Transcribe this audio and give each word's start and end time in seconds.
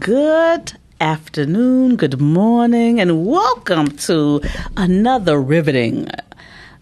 Good 0.00 0.72
afternoon, 1.00 1.96
good 1.96 2.20
morning, 2.20 3.00
and 3.00 3.24
welcome 3.24 3.90
to 3.98 4.42
another 4.76 5.40
riveting 5.40 6.08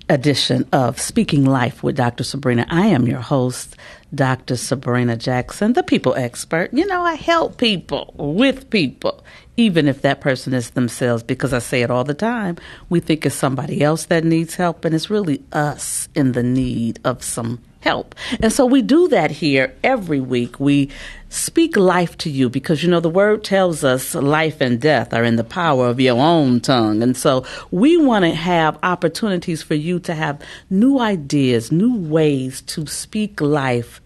edition 0.08 0.66
of 0.72 0.98
Speaking 0.98 1.44
Life 1.44 1.82
with 1.82 1.96
Dr. 1.96 2.24
Sabrina. 2.24 2.66
I 2.70 2.86
am 2.86 3.06
your 3.06 3.20
host, 3.20 3.76
Dr. 4.14 4.56
Sabrina 4.56 5.16
Jackson, 5.16 5.74
the 5.74 5.82
people 5.82 6.14
expert. 6.14 6.72
You 6.72 6.86
know, 6.86 7.02
I 7.02 7.14
help 7.14 7.58
people 7.58 8.14
with 8.16 8.70
people, 8.70 9.22
even 9.58 9.86
if 9.86 10.00
that 10.00 10.22
person 10.22 10.54
is 10.54 10.70
themselves, 10.70 11.22
because 11.22 11.52
I 11.52 11.58
say 11.58 11.82
it 11.82 11.90
all 11.90 12.04
the 12.04 12.14
time. 12.14 12.56
We 12.88 13.00
think 13.00 13.26
it's 13.26 13.34
somebody 13.34 13.82
else 13.82 14.06
that 14.06 14.24
needs 14.24 14.54
help, 14.54 14.84
and 14.84 14.94
it's 14.94 15.10
really 15.10 15.42
us 15.52 16.08
in 16.14 16.32
the 16.32 16.42
need 16.42 17.00
of 17.04 17.22
some 17.22 17.60
help. 17.84 18.14
And 18.40 18.52
so 18.52 18.64
we 18.64 18.82
do 18.82 19.08
that 19.08 19.30
here 19.30 19.74
every 19.84 20.18
week. 20.18 20.58
We 20.58 20.90
speak 21.28 21.76
life 21.76 22.16
to 22.18 22.30
you 22.30 22.48
because 22.48 22.82
you 22.82 22.90
know 22.90 23.00
the 23.00 23.10
word 23.10 23.44
tells 23.44 23.84
us 23.84 24.14
life 24.14 24.60
and 24.60 24.80
death 24.80 25.12
are 25.12 25.22
in 25.22 25.36
the 25.36 25.44
power 25.44 25.88
of 25.88 26.00
your 26.00 26.16
own 26.16 26.60
tongue. 26.60 27.02
And 27.02 27.16
so 27.16 27.44
we 27.70 27.96
want 27.96 28.24
to 28.24 28.34
have 28.34 28.78
opportunities 28.82 29.62
for 29.62 29.74
you 29.74 30.00
to 30.00 30.14
have 30.14 30.40
new 30.70 30.98
ideas, 30.98 31.70
new 31.70 31.96
ways 31.96 32.62
to 32.62 32.86
speak 32.86 33.40
life 33.40 34.00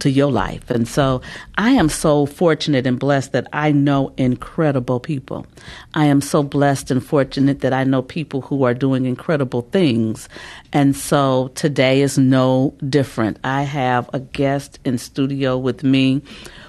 to 0.00 0.10
your 0.10 0.30
life. 0.30 0.70
And 0.70 0.86
so 0.86 1.22
I 1.56 1.70
am 1.70 1.88
so 1.88 2.26
fortunate 2.26 2.86
and 2.86 2.98
blessed 2.98 3.32
that 3.32 3.46
I 3.52 3.72
know 3.72 4.12
incredible 4.16 5.00
people. 5.00 5.46
I 5.94 6.06
am 6.06 6.20
so 6.20 6.42
blessed 6.42 6.90
and 6.90 7.04
fortunate 7.04 7.60
that 7.60 7.72
I 7.72 7.84
know 7.84 8.02
people 8.02 8.40
who 8.42 8.64
are 8.64 8.74
doing 8.74 9.06
incredible 9.06 9.62
things. 9.62 10.28
And 10.72 10.96
so 10.96 11.50
today 11.54 12.02
is 12.02 12.18
no 12.18 12.74
different. 12.88 13.38
I 13.44 13.62
have 13.62 14.10
a 14.12 14.20
guest 14.20 14.78
in 14.84 14.98
studio 14.98 15.56
with 15.56 15.82
me 15.84 16.22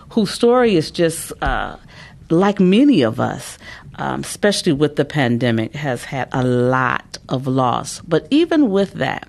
whose 0.09 0.31
story 0.31 0.75
is 0.75 0.92
just 0.92 1.31
uh, 1.42 1.78
like 2.30 2.59
many 2.59 3.02
of 3.02 3.19
us. 3.19 3.58
Um, 3.96 4.22
especially 4.22 4.72
with 4.72 4.96
the 4.96 5.03
pandemic, 5.03 5.74
has 5.75 6.06
had 6.06 6.30
a 6.31 6.44
lot 6.44 7.18
of 7.28 7.46
loss. 7.46 8.00
But 8.00 8.25
even 8.31 8.72
with 8.72 8.94
that, 8.94 9.28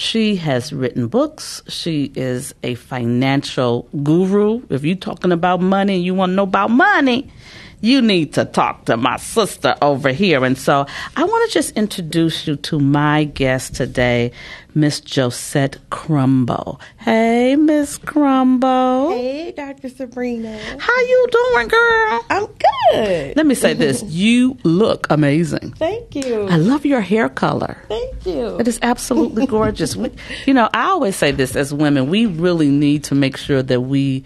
she 0.00 0.36
has 0.36 0.72
written 0.72 1.08
books. 1.08 1.62
She 1.68 2.10
is 2.14 2.54
a 2.62 2.74
financial 2.74 3.86
guru. 4.02 4.62
If 4.70 4.82
you're 4.82 4.96
talking 4.96 5.30
about 5.30 5.60
money 5.60 5.96
and 5.96 6.02
you 6.02 6.14
want 6.14 6.30
to 6.30 6.34
know 6.36 6.44
about 6.44 6.70
money, 6.70 7.30
you 7.80 8.02
need 8.02 8.34
to 8.34 8.44
talk 8.44 8.84
to 8.86 8.96
my 8.96 9.16
sister 9.16 9.74
over 9.80 10.10
here. 10.10 10.44
And 10.44 10.56
so 10.56 10.86
I 11.16 11.24
want 11.24 11.50
to 11.50 11.54
just 11.54 11.76
introduce 11.76 12.46
you 12.46 12.56
to 12.56 12.78
my 12.78 13.24
guest 13.24 13.74
today, 13.74 14.32
Miss 14.74 15.00
Josette 15.00 15.78
Crumbo. 15.90 16.78
Hey, 16.98 17.56
Miss 17.56 17.98
Crumbo. 17.98 19.12
Hey, 19.12 19.52
Dr. 19.52 19.88
Sabrina. 19.88 20.58
How 20.78 21.00
you 21.00 21.26
doing, 21.30 21.68
girl? 21.68 22.24
I'm 22.30 22.46
good. 22.46 23.36
Let 23.36 23.46
me 23.46 23.54
say 23.54 23.74
this. 23.74 24.02
you 24.06 24.58
look 24.62 25.06
amazing. 25.10 25.72
Thank 25.72 26.14
you. 26.14 26.46
I 26.48 26.56
love 26.56 26.84
your 26.84 27.00
hair 27.00 27.28
color. 27.28 27.82
Thank 27.88 28.26
you. 28.26 28.58
It 28.58 28.68
is 28.68 28.78
absolutely 28.82 29.46
gorgeous. 29.46 29.96
we, 29.96 30.10
you 30.46 30.54
know, 30.54 30.68
I 30.74 30.90
always 30.90 31.16
say 31.16 31.30
this 31.30 31.56
as 31.56 31.72
women, 31.72 32.10
we 32.10 32.26
really 32.26 32.68
need 32.68 33.04
to 33.04 33.14
make 33.14 33.36
sure 33.36 33.62
that 33.62 33.80
we 33.80 34.24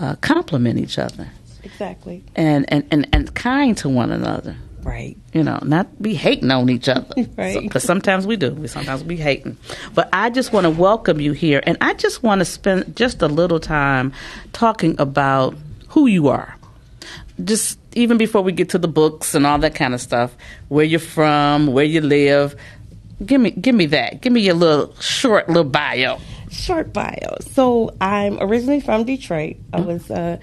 uh, 0.00 0.16
compliment 0.16 0.78
each 0.78 0.98
other 0.98 1.28
exactly. 1.64 2.24
And, 2.36 2.64
and, 2.72 2.86
and, 2.90 3.08
and 3.12 3.34
kind 3.34 3.76
to 3.78 3.88
one 3.88 4.12
another. 4.12 4.56
Right. 4.84 5.16
You 5.32 5.42
know, 5.42 5.58
not 5.62 6.00
be 6.00 6.14
hating 6.14 6.50
on 6.50 6.68
each 6.68 6.88
other. 6.88 7.14
right. 7.36 7.60
Because 7.60 7.82
so, 7.82 7.86
sometimes 7.86 8.26
we 8.26 8.36
do. 8.36 8.52
We 8.52 8.68
sometimes 8.68 9.02
be 9.02 9.16
hating. 9.16 9.56
But 9.94 10.10
I 10.12 10.28
just 10.28 10.52
want 10.52 10.64
to 10.64 10.70
welcome 10.70 11.20
you 11.20 11.32
here, 11.32 11.62
and 11.66 11.78
I 11.80 11.94
just 11.94 12.22
want 12.22 12.40
to 12.40 12.44
spend 12.44 12.94
just 12.94 13.22
a 13.22 13.26
little 13.26 13.60
time 13.60 14.12
talking 14.52 14.94
about 15.00 15.56
who 15.88 16.06
you 16.06 16.28
are. 16.28 16.56
Just 17.42 17.78
even 17.94 18.18
before 18.18 18.42
we 18.42 18.52
get 18.52 18.68
to 18.70 18.78
the 18.78 18.88
books 18.88 19.34
and 19.34 19.46
all 19.46 19.58
that 19.58 19.74
kind 19.74 19.94
of 19.94 20.00
stuff, 20.00 20.36
where 20.68 20.84
you're 20.84 21.00
from, 21.00 21.68
where 21.68 21.84
you 21.84 22.02
live. 22.02 22.54
Give 23.24 23.40
me, 23.40 23.52
give 23.52 23.74
me 23.74 23.86
that. 23.86 24.20
Give 24.20 24.32
me 24.32 24.42
your 24.42 24.54
little 24.54 24.94
short 25.00 25.48
little 25.48 25.64
bio. 25.64 26.18
Short 26.50 26.92
bio. 26.92 27.36
So 27.52 27.94
I'm 28.00 28.38
originally 28.38 28.80
from 28.80 29.04
Detroit. 29.04 29.56
I 29.72 29.78
mm-hmm. 29.78 29.86
was 29.86 30.10
uh, 30.10 30.38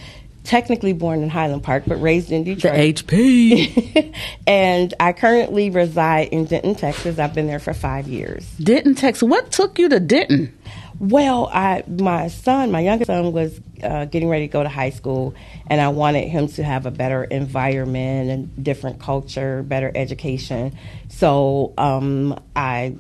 technically 0.51 0.91
born 0.91 1.23
in 1.23 1.29
Highland 1.29 1.63
Park, 1.63 1.84
but 1.88 1.95
raised 2.01 2.29
in 2.29 2.44
Detroit. 2.44 2.73
The 2.73 2.94
HP. 2.94 4.13
and 4.47 4.94
I 5.00 5.13
currently 5.13 5.69
reside 5.69 6.28
in 6.28 6.43
Denton, 6.43 6.76
Texas. 6.76 7.20
I've 7.20 7.34
been 7.34 7.47
there 7.47 7.59
for 7.59 7.73
five 7.73 8.05
years. 8.09 8.46
Denton, 8.58 8.96
Texas. 8.96 9.23
What 9.23 9.49
took 9.53 9.79
you 9.79 9.87
to 9.87 10.02
Denton? 10.02 10.53
Well, 10.99 11.47
I 11.47 11.84
my 11.87 12.28
son, 12.28 12.70
my 12.70 12.81
youngest 12.81 13.08
son, 13.08 13.31
was 13.31 13.61
uh, 13.81 14.05
getting 14.05 14.28
ready 14.28 14.47
to 14.47 14.52
go 14.52 14.61
to 14.61 14.67
high 14.67 14.90
school, 14.90 15.34
and 15.67 15.79
I 15.79 15.87
wanted 15.87 16.28
him 16.28 16.49
to 16.49 16.64
have 16.66 16.85
a 16.85 16.91
better 16.91 17.23
environment 17.23 18.29
and 18.29 18.64
different 18.64 18.99
culture, 18.99 19.64
better 19.64 19.90
education. 19.96 20.78
So 21.08 21.73
um, 21.78 22.37
I 22.58 22.97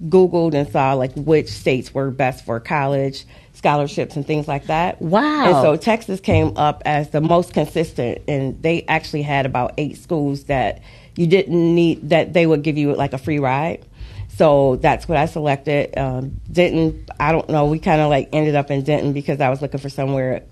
Googled 0.00 0.54
and 0.54 0.70
saw 0.70 0.94
like 0.94 1.12
which 1.14 1.48
states 1.48 1.92
were 1.92 2.12
best 2.12 2.44
for 2.44 2.60
college 2.60 3.26
scholarships 3.62 4.16
and 4.16 4.26
things 4.26 4.48
like 4.48 4.66
that. 4.66 5.00
Wow. 5.00 5.44
And 5.44 5.54
so 5.62 5.76
Texas 5.76 6.18
came 6.18 6.56
up 6.56 6.82
as 6.84 7.10
the 7.10 7.20
most 7.20 7.54
consistent, 7.54 8.20
and 8.26 8.60
they 8.60 8.84
actually 8.88 9.22
had 9.22 9.46
about 9.46 9.74
eight 9.78 9.96
schools 9.96 10.44
that 10.44 10.82
you 11.14 11.28
didn't 11.28 11.74
need, 11.74 12.10
that 12.10 12.32
they 12.32 12.44
would 12.44 12.62
give 12.62 12.76
you 12.76 12.92
like 12.96 13.12
a 13.12 13.18
free 13.18 13.38
ride. 13.38 13.86
So 14.30 14.76
that's 14.76 15.06
what 15.06 15.16
I 15.16 15.26
selected. 15.26 15.96
Um, 15.96 16.40
Denton, 16.50 17.06
I 17.20 17.30
don't 17.30 17.48
know, 17.48 17.66
we 17.66 17.78
kind 17.78 18.00
of 18.00 18.10
like 18.10 18.30
ended 18.32 18.56
up 18.56 18.68
in 18.70 18.82
Denton 18.82 19.12
because 19.12 19.40
I 19.40 19.48
was 19.48 19.62
looking 19.62 19.78
for 19.78 19.90
somewhere 19.90 20.42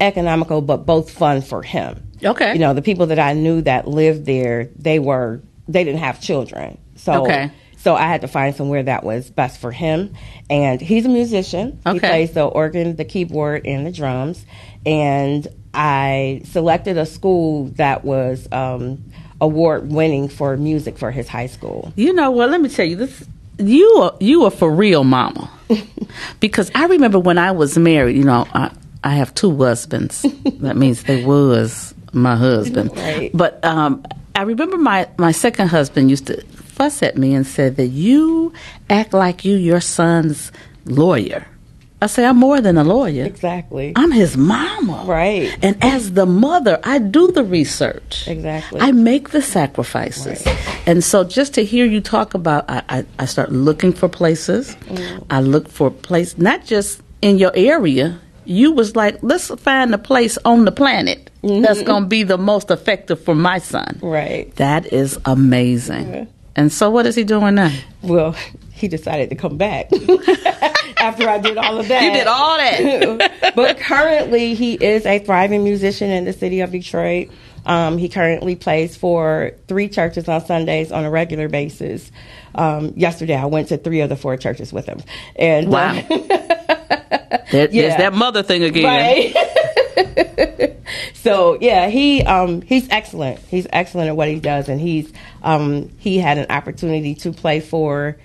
economical 0.00 0.62
but 0.62 0.86
both 0.86 1.10
fun 1.10 1.42
for 1.42 1.62
him. 1.62 2.02
Okay. 2.24 2.54
You 2.54 2.60
know, 2.60 2.72
the 2.72 2.82
people 2.82 3.06
that 3.06 3.18
I 3.18 3.34
knew 3.34 3.60
that 3.62 3.86
lived 3.86 4.24
there, 4.24 4.70
they 4.76 4.98
were, 4.98 5.42
they 5.68 5.84
didn't 5.84 6.00
have 6.00 6.20
children. 6.20 6.78
So 6.96 7.24
okay 7.24 7.50
so 7.84 7.94
I 7.94 8.06
had 8.06 8.22
to 8.22 8.28
find 8.28 8.56
somewhere 8.56 8.82
that 8.82 9.04
was 9.04 9.30
best 9.30 9.60
for 9.60 9.70
him. 9.70 10.14
And 10.48 10.80
he's 10.80 11.04
a 11.04 11.10
musician. 11.10 11.82
Okay. 11.84 11.92
He 11.92 12.00
plays 12.00 12.32
the 12.32 12.44
organ, 12.46 12.96
the 12.96 13.04
keyboard, 13.04 13.66
and 13.66 13.86
the 13.86 13.92
drums. 13.92 14.42
And 14.86 15.46
I 15.74 16.40
selected 16.46 16.96
a 16.96 17.04
school 17.04 17.66
that 17.76 18.02
was 18.02 18.48
um, 18.52 19.04
award 19.38 19.92
winning 19.92 20.30
for 20.30 20.56
music 20.56 20.96
for 20.96 21.10
his 21.10 21.28
high 21.28 21.46
school. 21.46 21.92
You 21.94 22.14
know 22.14 22.30
what? 22.30 22.48
Let 22.48 22.62
me 22.62 22.70
tell 22.70 22.86
you 22.86 22.96
this. 22.96 23.22
You 23.58 23.86
are 24.00 24.16
you 24.18 24.46
are 24.46 24.50
for 24.50 24.74
real, 24.74 25.04
mama. 25.04 25.50
because 26.40 26.70
I 26.74 26.86
remember 26.86 27.18
when 27.18 27.36
I 27.36 27.50
was 27.50 27.76
married. 27.76 28.16
You 28.16 28.24
know, 28.24 28.48
I, 28.54 28.74
I 29.04 29.10
have 29.16 29.34
two 29.34 29.54
husbands. 29.58 30.22
that 30.60 30.78
means 30.78 31.02
they 31.02 31.22
was 31.22 31.94
my 32.14 32.34
husband. 32.34 32.96
Right. 32.96 33.30
But 33.34 33.62
um, 33.62 34.06
I 34.34 34.42
remember 34.42 34.78
my 34.78 35.06
my 35.18 35.32
second 35.32 35.68
husband 35.68 36.08
used 36.08 36.28
to 36.28 36.42
fuss 36.74 37.02
at 37.02 37.16
me 37.16 37.34
and 37.34 37.46
said 37.46 37.76
that 37.76 37.88
you 37.88 38.52
act 38.90 39.12
like 39.14 39.44
you 39.44 39.56
your 39.56 39.80
son's 39.80 40.50
lawyer. 40.84 41.46
I 42.02 42.06
say 42.06 42.26
I'm 42.26 42.36
more 42.36 42.60
than 42.60 42.76
a 42.76 42.84
lawyer. 42.84 43.24
Exactly. 43.24 43.94
I'm 43.96 44.10
his 44.10 44.36
mama. 44.36 45.04
Right. 45.06 45.56
And 45.62 45.82
as 45.82 46.12
the 46.12 46.26
mother, 46.26 46.78
I 46.84 46.98
do 46.98 47.32
the 47.32 47.42
research. 47.44 48.28
Exactly. 48.28 48.80
I 48.80 48.92
make 48.92 49.30
the 49.30 49.40
sacrifices. 49.40 50.44
Right. 50.44 50.82
And 50.86 51.02
so 51.02 51.24
just 51.24 51.54
to 51.54 51.64
hear 51.64 51.86
you 51.86 52.02
talk 52.02 52.34
about 52.34 52.68
I, 52.68 52.82
I, 52.90 53.06
I 53.20 53.24
start 53.24 53.52
looking 53.52 53.92
for 53.92 54.08
places. 54.08 54.76
Mm. 54.88 55.26
I 55.30 55.40
look 55.40 55.68
for 55.68 55.90
place 55.90 56.36
not 56.36 56.66
just 56.66 57.00
in 57.22 57.38
your 57.38 57.52
area. 57.54 58.20
You 58.44 58.72
was 58.72 58.94
like, 58.94 59.16
let's 59.22 59.48
find 59.62 59.94
a 59.94 59.98
place 59.98 60.36
on 60.44 60.66
the 60.66 60.72
planet 60.72 61.30
mm-hmm. 61.42 61.62
that's 61.62 61.82
gonna 61.82 62.06
be 62.06 62.22
the 62.22 62.36
most 62.36 62.70
effective 62.70 63.22
for 63.24 63.34
my 63.34 63.58
son. 63.58 63.98
Right. 64.02 64.54
That 64.56 64.92
is 64.92 65.18
amazing. 65.24 66.12
Yeah. 66.12 66.24
And 66.56 66.72
so, 66.72 66.90
what 66.90 67.06
is 67.06 67.14
he 67.14 67.24
doing 67.24 67.56
now? 67.56 67.72
Well, 68.02 68.36
he 68.72 68.88
decided 68.88 69.30
to 69.30 69.36
come 69.36 69.56
back 69.56 69.90
after 70.98 71.28
I 71.28 71.38
did 71.38 71.58
all 71.58 71.78
of 71.78 71.88
that. 71.88 72.02
You 72.02 72.12
did 72.12 72.26
all 72.26 72.56
that. 72.56 73.52
but 73.56 73.78
currently, 73.78 74.54
he 74.54 74.74
is 74.74 75.06
a 75.06 75.18
thriving 75.18 75.64
musician 75.64 76.10
in 76.10 76.24
the 76.24 76.32
city 76.32 76.60
of 76.60 76.70
Detroit. 76.70 77.30
Um, 77.66 77.98
he 77.98 78.08
currently 78.08 78.56
plays 78.56 78.96
for 78.96 79.52
three 79.68 79.88
churches 79.88 80.28
on 80.28 80.44
Sundays 80.44 80.92
on 80.92 81.04
a 81.04 81.10
regular 81.10 81.48
basis. 81.48 82.10
Um, 82.54 82.92
yesterday, 82.96 83.36
I 83.36 83.46
went 83.46 83.68
to 83.68 83.78
three 83.78 84.00
of 84.00 84.08
the 84.08 84.16
four 84.16 84.36
churches 84.36 84.72
with 84.72 84.86
him. 84.86 85.00
And 85.36 85.70
wow, 85.70 85.96
uh, 86.10 87.38
there, 87.50 87.68
yeah. 87.70 87.96
that 87.96 88.12
mother 88.12 88.42
thing 88.42 88.62
again. 88.62 88.84
Right. 88.84 89.60
so 91.14 91.58
yeah, 91.60 91.88
he 91.88 92.22
um, 92.22 92.62
he's 92.62 92.88
excellent. 92.90 93.38
He's 93.40 93.66
excellent 93.72 94.08
at 94.08 94.16
what 94.16 94.28
he 94.28 94.40
does, 94.40 94.68
and 94.68 94.80
he's 94.80 95.12
um, 95.42 95.90
he 95.98 96.18
had 96.18 96.38
an 96.38 96.46
opportunity 96.50 97.14
to 97.16 97.32
play 97.32 97.60
for 97.60 98.16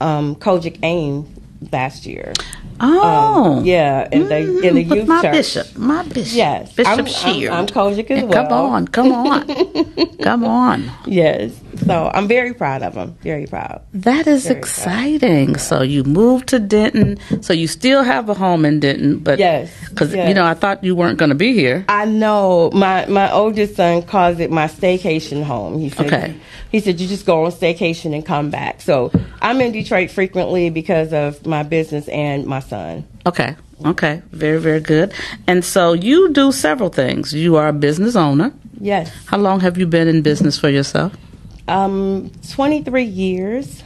um, 0.00 0.36
COGIC 0.36 0.78
AIM 0.82 1.26
last 1.72 2.06
year. 2.06 2.32
Oh, 2.78 3.58
um, 3.58 3.64
yeah, 3.64 4.08
in 4.12 4.28
the 4.28 4.66
in 4.66 4.74
the 4.74 4.82
youth 4.82 5.08
my 5.08 5.22
church. 5.22 5.32
bishop, 5.32 5.76
my 5.76 6.02
bishop, 6.02 6.36
yes, 6.36 6.72
Bishop 6.72 6.98
I'm, 6.98 7.06
Sheard. 7.06 7.50
I'm, 7.50 7.60
I'm 7.60 7.66
COGIC 7.66 8.10
as 8.10 8.24
well. 8.24 8.46
Come 8.46 8.52
on, 8.52 8.88
come 8.88 9.12
on, 9.12 10.16
come 10.22 10.44
on. 10.44 10.90
Yes, 11.06 11.58
So 11.78 12.10
I'm 12.14 12.26
very 12.28 12.54
proud 12.54 12.82
of 12.82 12.94
him. 12.94 13.16
Very 13.22 13.46
proud. 13.46 13.82
That 13.92 14.26
is 14.26 14.46
Very 14.46 14.58
exciting. 14.58 15.56
So 15.56 15.82
you 15.82 16.04
moved 16.04 16.48
to 16.48 16.58
Denton. 16.58 17.18
So 17.42 17.52
you 17.52 17.66
still 17.66 18.02
have 18.02 18.28
a 18.28 18.34
home 18.34 18.64
in 18.64 18.80
Denton, 18.80 19.18
but 19.18 19.38
Yes, 19.38 19.70
because 19.90 20.14
you 20.14 20.34
know 20.34 20.44
I 20.44 20.54
thought 20.54 20.82
you 20.82 20.94
weren't 20.94 21.18
going 21.18 21.30
to 21.30 21.34
be 21.36 21.52
here. 21.52 21.84
I 21.88 22.04
know 22.06 22.70
my 22.72 23.06
my 23.06 23.30
oldest 23.32 23.76
son 23.76 24.02
calls 24.02 24.40
it 24.40 24.50
my 24.50 24.66
staycation 24.66 25.42
home. 25.42 25.78
He 25.78 25.90
said 25.90 26.06
Okay. 26.06 26.34
he 26.70 26.80
said 26.80 27.00
you 27.00 27.08
just 27.08 27.26
go 27.26 27.44
on 27.44 27.52
staycation 27.52 28.14
and 28.14 28.24
come 28.24 28.50
back. 28.50 28.80
So 28.80 29.10
I'm 29.42 29.60
in 29.60 29.72
Detroit 29.72 30.10
frequently 30.10 30.70
because 30.70 31.12
of 31.12 31.44
my 31.46 31.62
business 31.62 32.08
and 32.08 32.46
my 32.46 32.60
son. 32.60 33.04
Okay. 33.26 33.56
Okay. 33.84 34.22
Very 34.32 34.58
very 34.58 34.80
good. 34.80 35.12
And 35.46 35.64
so 35.64 35.92
you 35.92 36.32
do 36.32 36.52
several 36.52 36.88
things. 36.88 37.32
You 37.34 37.56
are 37.56 37.68
a 37.68 37.72
business 37.72 38.16
owner. 38.16 38.52
Yes. 38.80 39.10
How 39.26 39.38
long 39.38 39.60
have 39.60 39.78
you 39.78 39.86
been 39.86 40.08
in 40.08 40.22
business 40.22 40.58
for 40.58 40.68
yourself? 40.68 41.12
Um, 41.68 42.30
23 42.52 43.04
years. 43.04 43.82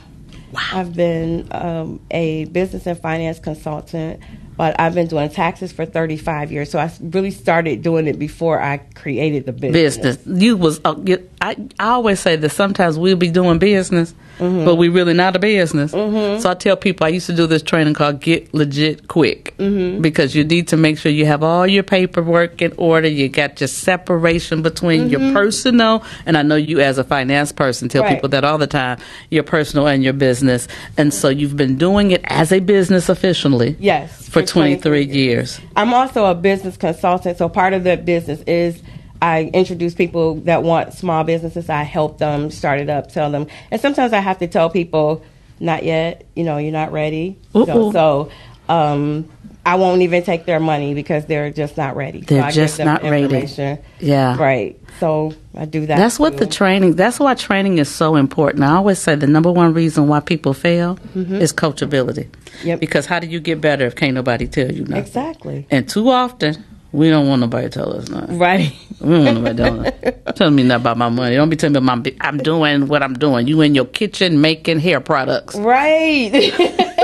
Wow. 0.52 0.60
I've 0.72 0.94
been 0.94 1.48
um, 1.52 2.00
a 2.10 2.46
business 2.46 2.86
and 2.86 2.98
finance 2.98 3.38
consultant, 3.38 4.20
but 4.56 4.78
I've 4.80 4.94
been 4.94 5.06
doing 5.06 5.30
taxes 5.30 5.70
for 5.72 5.86
35 5.86 6.50
years. 6.50 6.70
So 6.70 6.78
I 6.78 6.90
really 7.00 7.30
started 7.30 7.82
doing 7.82 8.08
it 8.08 8.18
before 8.18 8.60
I 8.60 8.78
created 8.78 9.46
the 9.46 9.52
business. 9.52 9.96
Business. 9.96 10.42
You 10.42 10.56
was. 10.56 10.80
Uh, 10.84 10.96
you, 11.04 11.30
I 11.40 11.56
I 11.78 11.90
always 11.90 12.18
say 12.18 12.36
that 12.36 12.50
sometimes 12.50 12.98
we'll 12.98 13.16
be 13.16 13.30
doing 13.30 13.58
business, 13.60 14.12
Mm-hmm. 14.40 14.64
but 14.64 14.76
we 14.76 14.88
really 14.88 15.12
not 15.14 15.36
a 15.36 15.38
business. 15.38 15.92
So 15.92 16.50
I 16.50 16.54
tell 16.54 16.76
people 16.76 17.04
I 17.06 17.10
used 17.10 17.26
to 17.26 17.34
do 17.36 17.46
this 17.46 17.62
training 17.62 17.94
called 17.94 18.20
Get 18.20 18.52
Legit 18.54 19.06
Quick 19.08 19.54
Mm-hmm. 19.58 20.00
because 20.00 20.34
you 20.34 20.42
need 20.44 20.68
to 20.68 20.76
make 20.76 20.96
sure 20.98 21.12
you 21.12 21.26
have 21.26 21.42
all 21.42 21.66
your 21.66 21.82
paperwork 21.82 22.62
in 22.62 22.72
order. 22.78 23.06
You 23.08 23.28
got 23.28 23.60
your 23.60 23.68
separation 23.68 24.62
between 24.62 25.10
your 25.10 25.20
personal 25.32 26.02
and 26.26 26.36
I 26.38 26.42
know 26.42 26.56
you 26.56 26.80
as 26.80 26.98
a 26.98 27.04
finance 27.04 27.52
person 27.52 27.88
tell 27.88 28.00
Mm-hmm. 28.00 28.06
Right. 28.08 28.16
people 28.16 28.28
that 28.30 28.44
all 28.44 28.56
the 28.56 28.66
time. 28.66 28.98
Your 29.30 29.42
personal 29.42 29.86
and 29.86 30.02
your 30.02 30.14
business, 30.14 30.66
and 30.96 31.12
so 31.12 31.28
you've 31.28 31.56
been 31.56 31.76
doing 31.76 32.12
it 32.12 32.22
as 32.24 32.50
a 32.50 32.60
business 32.60 33.10
officially. 33.10 33.76
Yes, 33.78 34.24
For 34.26 34.40
for 34.40 34.46
23 34.46 35.04
23 35.04 35.04
years. 35.20 35.60
I'm 35.76 35.92
also 35.92 36.24
a 36.24 36.34
business 36.34 36.78
consultant, 36.78 37.36
so 37.36 37.48
part 37.50 37.74
of 37.74 37.84
the 37.84 37.98
business 37.98 38.40
is 38.46 38.80
I 39.22 39.50
introduce 39.52 39.94
people 39.94 40.36
that 40.42 40.62
want 40.62 40.94
small 40.94 41.24
businesses. 41.24 41.68
I 41.68 41.82
help 41.82 42.18
them 42.18 42.50
start 42.50 42.80
it 42.80 42.88
up, 42.88 43.10
tell 43.10 43.30
them, 43.30 43.46
and 43.70 43.80
sometimes 43.80 44.12
I 44.12 44.20
have 44.20 44.38
to 44.38 44.46
tell 44.46 44.70
people, 44.70 45.22
not 45.58 45.84
yet. 45.84 46.26
You 46.34 46.44
know, 46.44 46.58
you're 46.58 46.72
not 46.72 46.92
ready. 46.92 47.38
So, 47.52 47.92
so 47.92 48.30
um, 48.68 49.28
I 49.66 49.74
won't 49.74 50.00
even 50.02 50.22
take 50.22 50.46
their 50.46 50.60
money 50.60 50.94
because 50.94 51.26
they're 51.26 51.50
just 51.50 51.76
not 51.76 51.96
ready. 51.96 52.22
They're 52.22 52.44
I 52.44 52.50
just 52.50 52.78
not 52.78 53.02
ready. 53.02 53.78
Yeah. 53.98 54.36
Right. 54.38 54.80
So 55.00 55.34
I 55.54 55.66
do 55.66 55.84
that. 55.86 55.96
That's 55.96 56.18
what 56.18 56.38
the 56.38 56.46
training. 56.46 56.96
That's 56.96 57.20
why 57.20 57.34
training 57.34 57.78
is 57.78 57.88
so 57.88 58.16
important. 58.16 58.64
I 58.64 58.76
always 58.76 58.98
say 58.98 59.16
the 59.16 59.26
number 59.26 59.52
one 59.52 59.74
reason 59.74 60.08
why 60.08 60.20
people 60.20 60.54
fail 60.54 60.98
is 61.14 61.52
coachability. 61.52 62.28
Mm-hmm. 62.28 62.68
Yep. 62.68 62.80
Because 62.80 63.06
how 63.06 63.18
do 63.18 63.26
you 63.26 63.40
get 63.40 63.60
better 63.60 63.84
if 63.86 63.96
can't 63.96 64.14
nobody 64.14 64.46
tell 64.46 64.72
you 64.72 64.82
nothing? 64.82 64.96
exactly. 64.96 65.66
And 65.70 65.88
too 65.88 66.08
often 66.08 66.64
we 66.92 67.08
don't 67.10 67.28
want 67.28 67.40
nobody 67.40 67.68
to 67.68 67.70
tell 67.70 67.92
us 67.96 68.08
nothing. 68.08 68.38
Right. 68.38 68.72
We 69.00 69.08
don't 69.14 69.24
want 69.24 69.36
nobody 69.40 69.56
telling 69.56 69.86
us. 69.86 70.14
Tell 70.36 70.50
me 70.50 70.62
nothing 70.64 70.80
about 70.82 70.96
my 70.98 71.08
money. 71.08 71.36
Don't 71.36 71.48
be 71.50 71.56
telling 71.56 71.72
me 71.74 71.78
about 71.78 72.04
my. 72.04 72.14
I'm 72.20 72.38
doing 72.38 72.86
what 72.88 73.02
I'm 73.02 73.14
doing. 73.14 73.46
You 73.46 73.60
in 73.62 73.74
your 73.74 73.84
kitchen 73.86 74.40
making 74.40 74.80
hair 74.80 75.00
products. 75.00 75.54
right. 75.56 76.52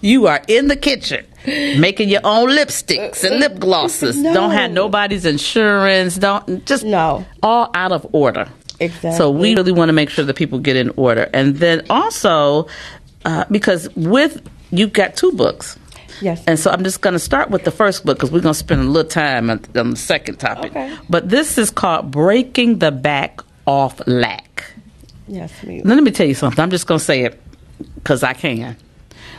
You 0.00 0.26
are 0.26 0.40
in 0.48 0.66
the 0.66 0.74
kitchen 0.76 1.24
making 1.46 2.08
your 2.08 2.20
own 2.24 2.48
lipsticks 2.50 3.22
and 3.22 3.38
lip 3.38 3.58
glosses. 3.60 4.16
No. 4.18 4.34
Don't 4.34 4.50
have 4.50 4.72
nobody's 4.72 5.24
insurance. 5.24 6.16
Don't 6.16 6.64
just 6.66 6.84
No. 6.84 7.24
all 7.42 7.70
out 7.74 7.92
of 7.92 8.04
order. 8.12 8.48
Exactly. 8.80 9.12
So 9.12 9.30
we 9.30 9.54
really 9.54 9.70
want 9.70 9.88
to 9.90 9.92
make 9.92 10.10
sure 10.10 10.24
that 10.24 10.34
people 10.34 10.58
get 10.58 10.74
in 10.76 10.90
order, 10.96 11.30
and 11.32 11.56
then 11.56 11.86
also 11.88 12.66
uh, 13.24 13.44
because 13.50 13.88
with 13.94 14.42
you've 14.72 14.92
got 14.92 15.14
two 15.16 15.30
books. 15.32 15.78
Yes. 16.20 16.44
And 16.46 16.58
so 16.58 16.70
I'm 16.70 16.84
just 16.84 17.00
going 17.00 17.14
to 17.14 17.18
start 17.18 17.50
with 17.50 17.64
the 17.64 17.70
first 17.70 18.04
book 18.04 18.18
because 18.18 18.30
we're 18.30 18.40
going 18.40 18.54
to 18.54 18.58
spend 18.58 18.82
a 18.82 18.84
little 18.84 19.08
time 19.08 19.50
on, 19.50 19.64
on 19.76 19.90
the 19.90 19.96
second 19.96 20.36
topic. 20.36 20.72
Okay. 20.72 20.96
But 21.08 21.28
this 21.28 21.58
is 21.58 21.70
called 21.70 22.10
Breaking 22.10 22.78
the 22.78 22.90
Back 22.90 23.40
Off 23.66 24.00
Lack. 24.06 24.64
yes, 25.26 25.62
me. 25.62 25.80
Now, 25.82 25.94
let 25.94 26.04
me 26.04 26.10
tell 26.10 26.26
you 26.26 26.34
something. 26.34 26.60
I'm 26.62 26.70
just 26.70 26.86
going 26.86 26.98
to 26.98 27.04
say 27.04 27.24
it 27.24 27.40
because 27.94 28.22
I 28.22 28.34
can. 28.34 28.76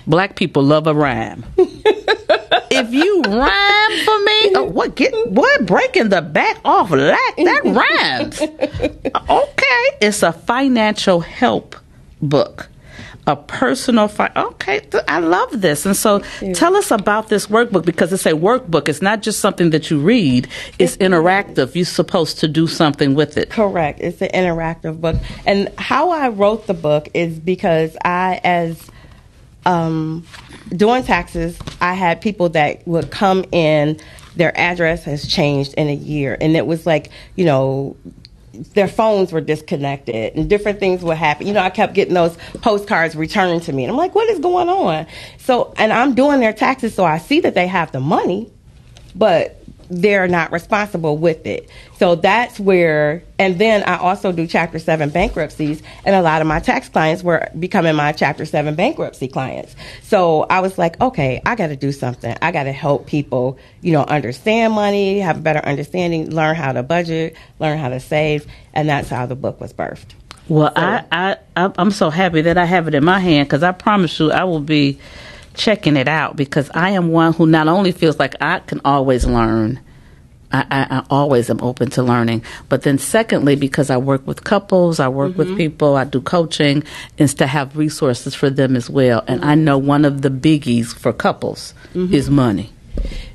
Black 0.06 0.36
people 0.36 0.64
love 0.64 0.88
a 0.88 0.94
rhyme. 0.94 1.46
if 1.58 2.94
you 2.94 3.22
rhyme 3.22 4.06
for 4.06 4.20
me, 4.20 4.56
oh, 4.56 4.70
what 4.72 4.96
get 4.96 5.14
what 5.30 5.66
breaking 5.66 6.10
the 6.10 6.22
back 6.22 6.60
off 6.66 6.92
lack 6.92 7.36
that 7.38 7.62
rhymes. 7.64 8.42
okay, 9.30 9.98
it's 10.02 10.24
a 10.24 10.34
financial 10.34 11.22
help 11.22 11.76
book. 12.22 12.70
A 13.26 13.38
personal 13.38 14.10
fi- 14.10 14.32
okay, 14.36 14.82
th- 14.82 15.04
I 15.08 15.20
love 15.20 15.62
this. 15.62 15.86
And 15.86 15.96
so 15.96 16.20
tell 16.54 16.76
us 16.76 16.92
about 16.92 17.30
this 17.30 17.48
workbook 17.48 17.86
because 17.86 18.12
it's 18.12 18.26
a 18.26 18.34
workbook. 18.34 18.90
It's 18.90 19.02
not 19.02 19.22
just 19.22 19.40
something 19.40 19.70
that 19.70 19.90
you 19.90 20.00
read. 20.00 20.50
It's 20.78 20.98
interactive. 20.98 21.74
You're 21.74 21.86
supposed 21.86 22.40
to 22.40 22.50
do 22.50 22.68
something 22.68 23.16
with 23.16 23.38
it. 23.38 23.50
Correct. 23.50 24.02
It's 24.02 24.22
an 24.22 24.30
interactive 24.34 25.00
book. 25.00 25.16
And 25.46 25.72
how 25.78 26.10
I 26.12 26.30
wrote 26.30 26.68
the 26.68 26.74
book 26.74 27.08
is 27.14 27.40
because 27.40 27.96
I, 28.04 28.42
as 28.44 28.90
um, 29.66 30.26
doing 30.70 31.04
taxes, 31.04 31.58
I 31.80 31.94
had 31.94 32.20
people 32.20 32.50
that 32.50 32.86
would 32.86 33.10
come 33.10 33.46
in, 33.54 34.00
their 34.36 34.58
address 34.58 35.06
has 35.06 35.28
changed 35.28 35.76
in 35.76 35.88
a 35.88 35.96
year. 35.96 36.38
And 36.42 36.58
it 36.58 36.66
was 36.66 36.86
like, 36.86 37.10
you 37.36 37.46
know, 37.46 37.96
their 38.54 38.88
phones 38.88 39.32
were 39.32 39.42
disconnected 39.42 40.36
and 40.36 40.50
different 40.50 40.80
things 40.80 41.04
would 41.04 41.18
happen. 41.18 41.48
You 41.48 41.54
know, 41.54 41.62
I 41.62 41.70
kept 41.70 41.94
getting 41.94 42.14
those 42.14 42.38
postcards 42.62 43.16
returned 43.16 43.64
to 43.64 43.74
me. 43.74 43.84
And 43.84 43.92
I'm 43.92 43.98
like, 43.98 44.14
what 44.14 44.30
is 44.30 44.40
going 44.40 44.70
on? 44.70 45.08
So, 45.40 45.74
and 45.78 45.92
I'm 45.92 46.14
doing 46.14 46.40
their 46.40 46.54
taxes, 46.54 46.94
so 46.94 47.04
I 47.04 47.18
see 47.18 47.40
that 47.42 47.56
they 47.56 47.68
have 47.68 47.92
the 47.92 48.00
money, 48.00 48.52
but 49.16 49.63
they're 50.02 50.28
not 50.28 50.52
responsible 50.52 51.18
with 51.18 51.46
it. 51.46 51.70
So 51.98 52.16
that's 52.16 52.60
where, 52.60 53.24
and 53.40 53.60
then 53.60 53.84
I 53.84 53.98
also 53.98 54.32
do 54.32 54.48
Chapter 54.48 54.80
7 54.80 55.10
bankruptcies, 55.10 55.82
and 56.06 56.16
a 56.16 56.22
lot 56.22 56.42
of 56.42 56.48
my 56.48 56.60
tax 56.60 56.90
clients 56.90 57.24
were 57.24 57.48
becoming 57.60 57.96
my 57.96 58.12
Chapter 58.12 58.46
7 58.46 58.76
bankruptcy 58.76 59.28
clients. 59.28 59.76
So 60.02 60.44
I 60.50 60.60
was 60.60 60.78
like, 60.78 61.00
okay, 61.02 61.42
I 61.46 61.56
got 61.56 61.68
to 61.68 61.76
do 61.76 61.92
something. 61.92 62.36
I 62.42 62.52
got 62.52 62.64
to 62.64 62.72
help 62.72 63.06
people, 63.08 63.58
you 63.82 63.92
know, 63.94 64.04
understand 64.04 64.74
money, 64.74 65.20
have 65.20 65.38
a 65.38 65.42
better 65.42 65.60
understanding, 65.66 66.30
learn 66.32 66.56
how 66.56 66.72
to 66.74 66.84
budget, 66.84 67.36
learn 67.60 67.78
how 67.78 67.90
to 67.90 68.00
save, 68.00 68.48
and 68.74 68.90
that's 68.90 69.10
how 69.10 69.26
the 69.26 69.36
book 69.36 69.62
was 69.62 69.74
birthed. 69.74 70.14
Well, 70.50 70.74
I, 70.76 71.06
I, 71.12 71.38
I- 71.56 71.72
I'm 71.78 71.92
so 71.92 72.10
happy 72.10 72.42
that 72.42 72.58
I 72.58 72.66
have 72.66 72.88
it 72.90 72.96
in 72.96 73.06
my 73.06 73.20
hand 73.20 73.48
because 73.48 73.64
I 73.64 73.72
promise 73.72 74.20
you 74.20 74.32
I 74.32 74.44
will 74.44 74.60
be 74.60 75.00
checking 75.54 75.96
it 75.96 76.08
out 76.08 76.36
because 76.36 76.70
I 76.74 76.92
am 76.92 77.10
one 77.10 77.34
who 77.34 77.46
not 77.46 77.68
only 77.68 77.92
feels 77.92 78.20
like 78.20 78.36
I 78.42 78.60
can 78.60 78.82
always 78.84 79.26
learn, 79.26 79.80
I, 80.52 80.66
I, 80.70 80.98
I 80.98 81.06
always 81.10 81.50
am 81.50 81.62
open 81.62 81.90
to 81.92 82.04
learning, 82.04 82.44
but 82.70 82.84
then 82.84 82.98
secondly, 82.98 83.56
because 83.56 83.90
I 83.90 83.98
work 83.98 84.26
with 84.28 84.44
couples, 84.44 85.00
I 85.00 85.08
work 85.08 85.36
with 85.36 85.48
mm-hmm. 85.48 85.58
people, 85.58 85.96
I 85.96 86.04
do 86.04 86.22
coaching, 86.22 86.84
is 87.18 87.34
to 87.36 87.48
have 87.48 87.76
resources 87.76 88.36
for 88.36 88.50
them 88.50 88.76
as 88.76 88.90
well. 88.90 89.24
And 89.28 89.44
I 89.44 89.56
know 89.56 89.78
one 89.78 90.06
of 90.06 90.22
the 90.22 90.30
biggies 90.30 90.94
for 90.94 91.12
couples 91.12 91.74
mm-hmm. 91.94 92.14
is 92.14 92.30
money. 92.30 92.72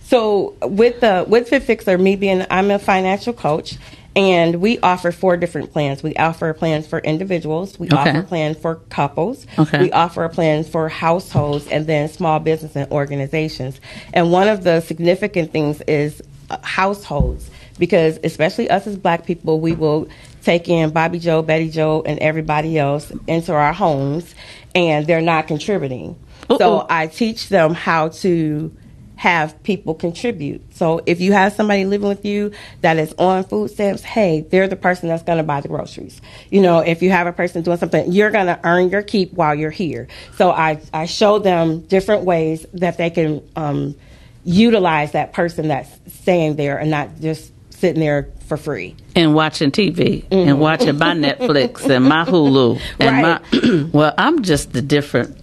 So 0.02 0.54
with 0.62 1.00
the 1.00 1.26
with 1.28 1.48
Fit 1.48 1.64
Fixer, 1.64 1.98
me 1.98 2.16
being 2.16 2.46
I'm 2.50 2.70
a 2.70 2.78
financial 2.78 3.34
coach, 3.34 3.76
and 4.18 4.56
we 4.56 4.78
offer 4.80 5.12
four 5.12 5.36
different 5.36 5.72
plans. 5.72 6.02
We 6.02 6.14
offer 6.16 6.52
plans 6.52 6.86
for 6.88 6.98
individuals. 6.98 7.78
We 7.78 7.86
Okay. 7.86 7.96
offer 7.96 8.18
a 8.18 8.22
plan 8.24 8.54
for 8.56 8.74
couples. 8.90 9.46
Okay. 9.58 9.82
We 9.84 9.92
offer 9.92 10.24
a 10.24 10.28
plan 10.28 10.64
for 10.64 10.88
households 10.88 11.68
and 11.68 11.86
then 11.86 12.08
small 12.08 12.40
business 12.40 12.74
and 12.74 12.90
organizations. 12.90 13.80
And 14.12 14.32
one 14.32 14.48
of 14.48 14.64
the 14.64 14.80
significant 14.80 15.52
things 15.52 15.80
is 15.82 16.20
uh, 16.50 16.56
households 16.62 17.48
because 17.78 18.18
especially 18.24 18.68
us 18.68 18.86
as 18.88 18.96
black 18.96 19.24
people, 19.24 19.60
we 19.60 19.72
will 19.72 20.08
take 20.42 20.68
in 20.68 20.90
Bobby 20.90 21.20
Joe, 21.20 21.42
Betty 21.42 21.70
Joe, 21.70 22.02
and 22.04 22.18
everybody 22.18 22.76
else 22.78 23.12
into 23.28 23.52
our 23.52 23.72
homes, 23.72 24.34
and 24.74 25.06
they're 25.06 25.20
not 25.20 25.46
contributing. 25.46 26.16
So 26.48 26.56
Uh-oh. 26.78 26.86
I 26.90 27.06
teach 27.06 27.50
them 27.50 27.74
how 27.74 28.08
to 28.08 28.72
have 29.18 29.60
people 29.64 29.94
contribute. 29.94 30.62
So 30.76 31.00
if 31.04 31.20
you 31.20 31.32
have 31.32 31.52
somebody 31.52 31.84
living 31.84 32.06
with 32.06 32.24
you 32.24 32.52
that 32.82 32.98
is 32.98 33.12
on 33.14 33.42
food 33.42 33.68
stamps, 33.68 34.00
hey, 34.02 34.42
they're 34.42 34.68
the 34.68 34.76
person 34.76 35.08
that's 35.08 35.24
going 35.24 35.38
to 35.38 35.44
buy 35.44 35.60
the 35.60 35.66
groceries. 35.66 36.20
You 36.50 36.60
know, 36.60 36.78
if 36.78 37.02
you 37.02 37.10
have 37.10 37.26
a 37.26 37.32
person 37.32 37.62
doing 37.62 37.78
something, 37.78 38.12
you're 38.12 38.30
going 38.30 38.46
to 38.46 38.60
earn 38.62 38.90
your 38.90 39.02
keep 39.02 39.32
while 39.32 39.56
you're 39.56 39.72
here. 39.72 40.06
So 40.36 40.52
I, 40.52 40.80
I 40.94 41.06
show 41.06 41.40
them 41.40 41.80
different 41.80 42.26
ways 42.26 42.64
that 42.74 42.96
they 42.96 43.10
can 43.10 43.42
um, 43.56 43.96
utilize 44.44 45.10
that 45.12 45.32
person 45.32 45.66
that's 45.66 45.90
staying 46.20 46.54
there 46.54 46.78
and 46.78 46.88
not 46.88 47.18
just 47.20 47.52
sitting 47.70 48.00
there 48.00 48.28
for 48.46 48.56
free. 48.56 48.94
and 49.16 49.34
watching 49.34 49.72
TV 49.72 50.24
and 50.30 50.60
watching 50.60 50.96
my 50.96 51.14
Netflix 51.14 51.90
and 51.90 52.04
my 52.04 52.24
Hulu 52.24 52.80
and 53.00 53.22
my 53.22 53.90
well, 53.92 54.14
I'm 54.16 54.42
just 54.42 54.72
the 54.72 54.80
different. 54.80 55.36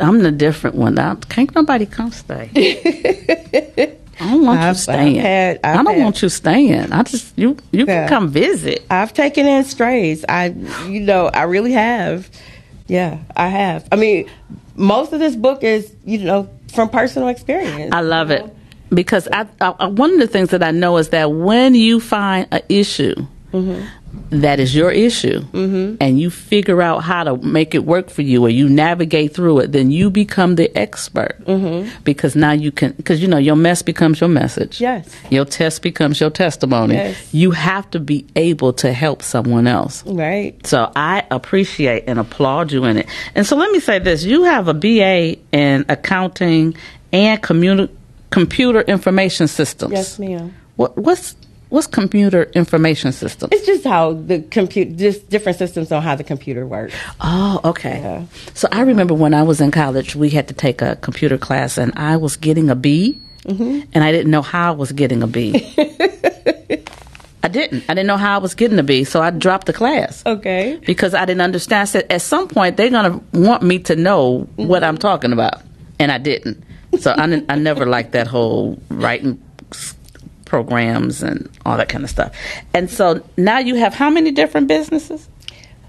I'm 0.00 0.20
the 0.22 0.30
different 0.32 0.76
one. 0.76 0.98
I, 0.98 1.14
can't 1.28 1.54
nobody 1.54 1.86
come 1.86 2.10
stay. 2.12 2.50
I 4.20 4.30
don't 4.30 4.44
want 4.46 4.58
you 4.60 4.62
I've- 4.62 4.68
I've 4.70 4.78
staying. 4.78 5.14
had- 5.16 5.60
I've 5.64 5.80
I 5.80 5.82
don't 5.82 5.94
had- 5.94 6.02
want 6.04 6.22
you 6.22 6.28
staying. 6.28 6.92
I 6.92 7.02
just 7.02 7.32
you 7.36 7.56
you 7.72 7.84
Yeah. 7.86 8.06
can 8.06 8.08
come 8.08 8.28
visit. 8.28 8.84
I've 8.90 9.12
taken 9.12 9.46
in 9.46 9.64
strays. 9.64 10.24
I, 10.28 10.54
you 10.88 11.00
know, 11.00 11.26
I 11.26 11.42
really 11.44 11.72
have. 11.72 12.30
Yeah, 12.86 13.18
I 13.36 13.48
have. 13.48 13.86
I 13.90 13.96
mean, 13.96 14.28
most 14.76 15.12
of 15.12 15.18
this 15.20 15.34
book 15.36 15.62
is, 15.64 15.92
you 16.04 16.18
know, 16.18 16.48
from 16.72 16.88
personal 16.88 17.28
experience. 17.28 17.92
I 17.94 18.00
love 18.00 18.30
it 18.30 18.44
because 18.90 19.28
I, 19.32 19.46
I 19.60 19.86
one 19.86 20.12
of 20.12 20.18
the 20.20 20.26
things 20.26 20.50
that 20.50 20.62
I 20.62 20.70
know 20.70 20.96
is 20.98 21.08
that 21.10 21.32
when 21.32 21.74
you 21.74 21.98
find 22.00 22.46
an 22.52 22.60
issue 22.68 23.14
mm-hmm. 23.52 23.84
That 24.30 24.58
is 24.58 24.74
your 24.74 24.90
issue 24.90 25.40
mm-hmm. 25.40 25.96
and 26.00 26.18
you 26.18 26.30
figure 26.30 26.80
out 26.80 27.00
how 27.00 27.22
to 27.24 27.36
make 27.36 27.74
it 27.74 27.84
work 27.84 28.10
for 28.10 28.22
you 28.22 28.44
or 28.44 28.48
you 28.48 28.68
navigate 28.68 29.34
through 29.34 29.58
it, 29.60 29.72
then 29.72 29.90
you 29.90 30.10
become 30.10 30.54
the 30.56 30.74
expert 30.76 31.36
mm-hmm. 31.44 31.88
because 32.04 32.34
now 32.34 32.52
you 32.52 32.72
can 32.72 32.92
because 32.92 33.20
you 33.20 33.28
know 33.28 33.36
your 33.36 33.56
mess 33.56 33.82
becomes 33.82 34.20
your 34.20 34.28
message. 34.28 34.80
Yes. 34.80 35.14
Your 35.30 35.44
test 35.44 35.82
becomes 35.82 36.20
your 36.20 36.30
testimony. 36.30 36.94
Yes. 36.94 37.34
You 37.34 37.50
have 37.50 37.90
to 37.90 38.00
be 38.00 38.26
able 38.36 38.72
to 38.74 38.92
help 38.92 39.22
someone 39.22 39.66
else. 39.66 40.04
right. 40.06 40.54
So 40.66 40.90
I 40.96 41.26
appreciate 41.30 42.04
and 42.06 42.18
applaud 42.18 42.72
you 42.72 42.84
in 42.84 42.98
it. 42.98 43.06
And 43.34 43.46
so 43.46 43.56
let 43.56 43.70
me 43.70 43.80
say 43.80 43.98
this: 43.98 44.24
you 44.24 44.44
have 44.44 44.68
a 44.68 44.74
BA 44.74 45.36
in 45.52 45.84
accounting 45.88 46.74
and 47.12 47.42
communi- 47.42 47.90
computer 48.30 48.80
information 48.80 49.46
systems. 49.46 49.92
Yes, 49.92 50.18
ma'am. 50.18 50.54
What, 50.76 50.96
what's 50.96 51.36
what's 51.72 51.86
computer 51.86 52.44
information 52.54 53.12
system? 53.12 53.48
It's 53.50 53.64
just 53.66 53.84
how 53.84 54.12
the 54.12 54.42
computer, 54.42 54.92
just 54.94 55.28
different 55.30 55.56
systems 55.58 55.90
on 55.90 56.02
how 56.02 56.14
the 56.14 56.24
computer 56.24 56.66
works. 56.66 56.94
Oh, 57.20 57.60
okay. 57.64 57.98
Yeah. 58.00 58.24
So 58.54 58.68
I 58.70 58.82
remember 58.82 59.14
when 59.14 59.32
I 59.34 59.42
was 59.42 59.60
in 59.60 59.70
college, 59.70 60.14
we 60.14 60.28
had 60.30 60.48
to 60.48 60.54
take 60.54 60.82
a 60.82 60.96
computer 60.96 61.38
class, 61.38 61.78
and 61.78 61.92
I 61.96 62.16
was 62.18 62.36
getting 62.36 62.70
a 62.70 62.74
B, 62.76 63.20
Mm-hmm. 63.44 63.90
and 63.92 64.04
I 64.04 64.12
didn't 64.12 64.30
know 64.30 64.42
how 64.42 64.68
I 64.72 64.76
was 64.76 64.92
getting 64.92 65.20
a 65.24 65.26
B. 65.26 65.74
I 67.44 67.48
didn't. 67.48 67.82
I 67.88 67.94
didn't 67.94 68.06
know 68.06 68.16
how 68.16 68.36
I 68.36 68.38
was 68.38 68.54
getting 68.54 68.78
a 68.78 68.84
B, 68.84 69.02
so 69.02 69.20
I 69.20 69.30
dropped 69.30 69.66
the 69.66 69.72
class. 69.72 70.22
Okay. 70.24 70.78
because 70.86 71.12
I 71.12 71.24
didn't 71.24 71.40
understand. 71.40 71.80
I 71.80 71.84
said, 71.86 72.06
at 72.08 72.22
some 72.22 72.46
point, 72.46 72.76
they're 72.76 72.88
going 72.90 73.18
to 73.18 73.38
want 73.40 73.64
me 73.64 73.80
to 73.80 73.96
know 73.96 74.42
what 74.54 74.84
I'm 74.84 74.96
talking 74.96 75.32
about. 75.32 75.60
And 75.98 76.12
I 76.12 76.18
didn't. 76.18 76.62
So 77.00 77.10
I, 77.10 77.42
I 77.48 77.56
never 77.56 77.84
liked 77.84 78.12
that 78.12 78.28
whole 78.28 78.80
writing 78.90 79.42
programs 80.52 81.22
and 81.22 81.48
all 81.64 81.78
that 81.78 81.88
kind 81.88 82.04
of 82.04 82.10
stuff. 82.10 82.36
And 82.74 82.90
so 82.90 83.24
now 83.38 83.58
you 83.58 83.74
have 83.76 83.94
how 83.94 84.10
many 84.10 84.32
different 84.32 84.68
businesses? 84.68 85.26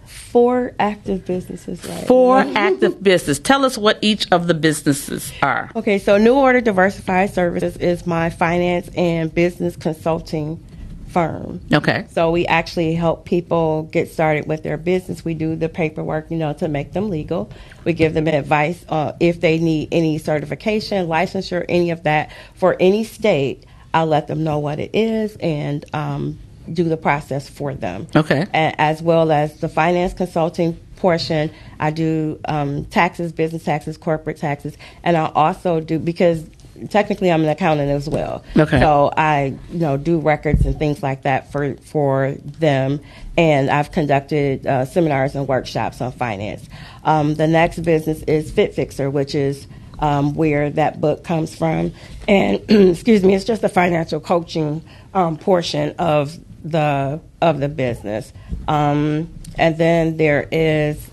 Four 0.05 0.71
active 0.79 1.25
businesses, 1.25 1.83
right? 1.83 2.07
Four 2.07 2.39
active 2.55 3.03
business. 3.03 3.39
Tell 3.39 3.65
us 3.65 3.77
what 3.77 3.99
each 4.01 4.31
of 4.31 4.47
the 4.47 4.53
businesses 4.53 5.33
are. 5.41 5.69
Okay, 5.75 5.99
so 5.99 6.17
New 6.17 6.35
Order 6.35 6.61
Diversified 6.61 7.33
Services 7.33 7.75
is 7.75 8.07
my 8.07 8.29
finance 8.29 8.89
and 8.95 9.35
business 9.35 9.75
consulting 9.75 10.63
firm. 11.09 11.59
Okay. 11.71 12.07
So 12.11 12.31
we 12.31 12.47
actually 12.47 12.93
help 12.93 13.25
people 13.25 13.83
get 13.91 14.09
started 14.09 14.47
with 14.47 14.63
their 14.63 14.77
business. 14.77 15.25
We 15.25 15.33
do 15.33 15.57
the 15.57 15.67
paperwork, 15.67 16.31
you 16.31 16.37
know, 16.37 16.53
to 16.53 16.69
make 16.69 16.93
them 16.93 17.09
legal. 17.09 17.51
We 17.83 17.91
give 17.91 18.13
them 18.13 18.29
advice 18.29 18.85
uh, 18.87 19.11
if 19.19 19.41
they 19.41 19.59
need 19.59 19.89
any 19.91 20.19
certification, 20.19 21.07
licensure, 21.07 21.65
any 21.67 21.91
of 21.91 22.03
that 22.03 22.31
for 22.55 22.77
any 22.79 23.03
state. 23.03 23.65
I'll 23.93 24.07
let 24.07 24.27
them 24.27 24.43
know 24.43 24.59
what 24.59 24.79
it 24.79 24.91
is 24.93 25.35
and 25.37 25.85
um, 25.93 26.39
do 26.71 26.83
the 26.83 26.97
process 26.97 27.47
for 27.49 27.73
them. 27.73 28.07
Okay. 28.15 28.41
A- 28.53 28.81
as 28.81 29.01
well 29.01 29.31
as 29.31 29.59
the 29.59 29.69
finance 29.69 30.13
consulting 30.13 30.79
portion. 30.97 31.51
I 31.79 31.91
do 31.91 32.39
um, 32.45 32.85
taxes, 32.85 33.33
business 33.33 33.63
taxes, 33.63 33.97
corporate 33.97 34.37
taxes, 34.37 34.77
and 35.03 35.17
I 35.17 35.25
also 35.35 35.81
do 35.81 35.99
because 35.99 36.45
technically 36.89 37.31
I'm 37.31 37.43
an 37.43 37.49
accountant 37.49 37.89
as 37.89 38.07
well. 38.09 38.43
Okay. 38.57 38.79
So 38.79 39.11
I, 39.15 39.57
you 39.69 39.79
know, 39.79 39.97
do 39.97 40.19
records 40.19 40.65
and 40.65 40.77
things 40.79 41.03
like 41.03 41.23
that 41.23 41.51
for 41.51 41.75
for 41.75 42.31
them, 42.43 43.01
and 43.37 43.69
I've 43.69 43.91
conducted 43.91 44.65
uh, 44.65 44.85
seminars 44.85 45.35
and 45.35 45.47
workshops 45.47 46.01
on 46.01 46.13
finance. 46.13 46.67
Um, 47.03 47.35
the 47.35 47.47
next 47.47 47.79
business 47.79 48.23
is 48.23 48.49
Fit 48.51 48.73
Fixer, 48.73 49.09
which 49.09 49.35
is 49.35 49.67
um, 49.99 50.33
where 50.35 50.69
that 50.71 50.99
book 50.99 51.23
comes 51.23 51.55
from, 51.55 51.93
and 52.27 52.61
excuse 52.69 53.23
me, 53.23 53.35
it's 53.35 53.45
just 53.45 53.63
a 53.63 53.69
financial 53.69 54.19
coaching 54.19 54.83
um, 55.13 55.37
portion 55.37 55.95
of 55.99 56.37
the 56.63 57.19
of 57.41 57.59
the 57.59 57.69
business. 57.69 58.31
Um, 58.67 59.29
and 59.57 59.77
then 59.77 60.17
there 60.17 60.47
is 60.51 61.05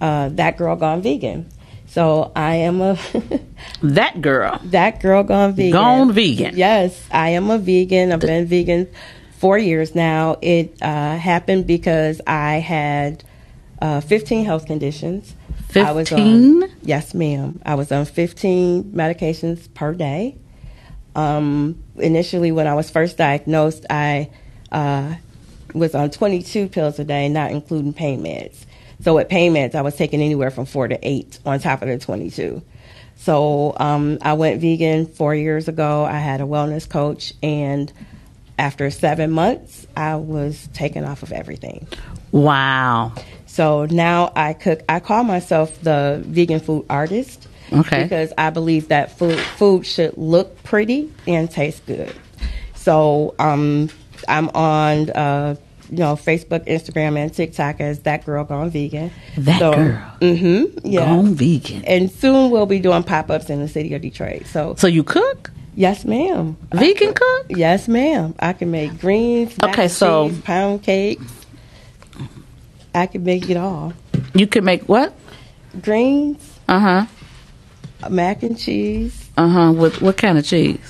uh, 0.00 0.30
that 0.30 0.56
girl 0.56 0.76
gone 0.76 1.02
vegan. 1.02 1.48
So 1.86 2.32
I 2.36 2.56
am 2.56 2.80
a 2.80 2.98
That 3.82 4.20
girl. 4.20 4.60
that 4.64 5.00
girl 5.00 5.22
gone 5.22 5.54
vegan. 5.54 5.72
Gone 5.72 6.12
vegan. 6.12 6.56
Yes, 6.56 7.00
I 7.10 7.30
am 7.30 7.50
a 7.50 7.58
vegan. 7.58 8.12
I've 8.12 8.20
been 8.20 8.46
vegan 8.46 8.88
four 9.38 9.56
years 9.56 9.94
now. 9.94 10.36
It 10.42 10.76
uh, 10.82 11.16
happened 11.16 11.66
because 11.66 12.20
I 12.26 12.54
had 12.54 13.24
uh, 13.80 14.00
15 14.00 14.44
health 14.44 14.66
conditions. 14.66 15.34
I 15.74 15.92
was 15.92 16.08
15? 16.08 16.62
on, 16.64 16.67
yes, 16.88 17.12
ma'am. 17.12 17.60
I 17.66 17.74
was 17.74 17.92
on 17.92 18.06
15 18.06 18.92
medications 18.92 19.72
per 19.74 19.92
day. 19.92 20.38
Um, 21.14 21.84
initially, 21.96 22.50
when 22.50 22.66
I 22.66 22.74
was 22.74 22.88
first 22.88 23.18
diagnosed, 23.18 23.84
I 23.90 24.30
uh, 24.72 25.14
was 25.74 25.94
on 25.94 26.10
22 26.10 26.68
pills 26.68 26.98
a 26.98 27.04
day, 27.04 27.28
not 27.28 27.50
including 27.50 27.92
pain 27.92 28.22
meds. 28.22 28.64
So 29.02 29.14
with 29.14 29.28
pain 29.28 29.52
meds, 29.52 29.74
I 29.74 29.82
was 29.82 29.96
taking 29.96 30.22
anywhere 30.22 30.50
from 30.50 30.64
four 30.64 30.88
to 30.88 30.98
eight 31.06 31.38
on 31.44 31.60
top 31.60 31.82
of 31.82 31.88
the 31.88 31.98
22. 31.98 32.62
So 33.16 33.74
um, 33.76 34.18
I 34.22 34.32
went 34.32 34.60
vegan 34.60 35.06
four 35.06 35.34
years 35.34 35.68
ago. 35.68 36.04
I 36.04 36.18
had 36.18 36.40
a 36.40 36.44
wellness 36.44 36.88
coach, 36.88 37.34
and 37.42 37.92
after 38.58 38.90
seven 38.90 39.30
months, 39.30 39.86
I 39.94 40.16
was 40.16 40.68
taken 40.72 41.04
off 41.04 41.22
of 41.22 41.32
everything. 41.32 41.86
Wow. 42.32 43.12
So 43.58 43.86
now 43.86 44.30
I 44.36 44.52
cook. 44.52 44.82
I 44.88 45.00
call 45.00 45.24
myself 45.24 45.82
the 45.82 46.22
vegan 46.24 46.60
food 46.60 46.86
artist. 46.88 47.48
Okay. 47.72 48.04
Because 48.04 48.32
I 48.38 48.50
believe 48.50 48.86
that 48.86 49.18
food 49.18 49.36
food 49.36 49.84
should 49.84 50.16
look 50.16 50.62
pretty 50.62 51.12
and 51.26 51.50
taste 51.50 51.84
good. 51.84 52.14
So 52.76 53.34
um, 53.40 53.90
I'm 54.28 54.48
on 54.50 55.10
uh, 55.10 55.56
you 55.90 55.98
know 55.98 56.14
Facebook, 56.14 56.68
Instagram, 56.68 57.18
and 57.18 57.34
TikTok 57.34 57.80
as 57.80 57.98
that 58.02 58.24
girl 58.24 58.44
gone 58.44 58.70
vegan. 58.70 59.10
That 59.36 59.58
so, 59.58 59.72
girl. 59.74 60.12
Mm-hmm. 60.20 60.86
Yeah. 60.86 61.06
Gone 61.06 61.34
vegan. 61.34 61.84
And 61.84 62.12
soon 62.12 62.52
we'll 62.52 62.66
be 62.66 62.78
doing 62.78 63.02
pop 63.02 63.28
ups 63.28 63.50
in 63.50 63.58
the 63.58 63.66
city 63.66 63.92
of 63.92 64.02
Detroit. 64.02 64.46
So 64.46 64.76
So 64.78 64.86
you 64.86 65.02
cook? 65.02 65.50
yes, 65.74 66.04
ma'am. 66.04 66.56
Vegan 66.72 67.12
cook? 67.12 67.46
Yes, 67.48 67.88
ma'am. 67.88 68.36
I 68.38 68.52
can 68.52 68.70
make 68.70 69.00
greens. 69.00 69.52
Okay, 69.64 69.88
so- 69.88 70.28
cheese, 70.28 70.40
pound 70.42 70.84
cakes. 70.84 71.37
I 72.98 73.06
can 73.06 73.22
make 73.24 73.48
it 73.48 73.56
all. 73.56 73.92
You 74.34 74.46
can 74.46 74.64
make 74.64 74.82
what? 74.88 75.12
Greens, 75.80 76.58
Uh 76.68 76.80
huh. 76.80 78.08
mac 78.10 78.42
and 78.42 78.58
cheese. 78.58 79.30
Uh 79.36 79.48
huh. 79.48 79.72
With 79.72 80.02
what 80.02 80.16
kind 80.16 80.36
of 80.38 80.44
cheese? 80.44 80.80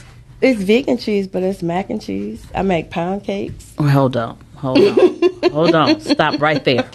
It's 0.40 0.62
vegan 0.62 0.96
cheese, 0.98 1.26
but 1.28 1.42
it's 1.42 1.62
mac 1.62 1.90
and 1.90 2.00
cheese. 2.00 2.44
I 2.54 2.62
make 2.62 2.90
pound 2.90 3.24
cakes. 3.24 3.74
Hold 3.78 4.16
on. 4.16 4.38
Hold 4.56 4.78
on. 4.78 5.20
hold 5.52 5.74
on. 5.74 6.00
Stop 6.00 6.40
right 6.40 6.64
there. 6.64 6.88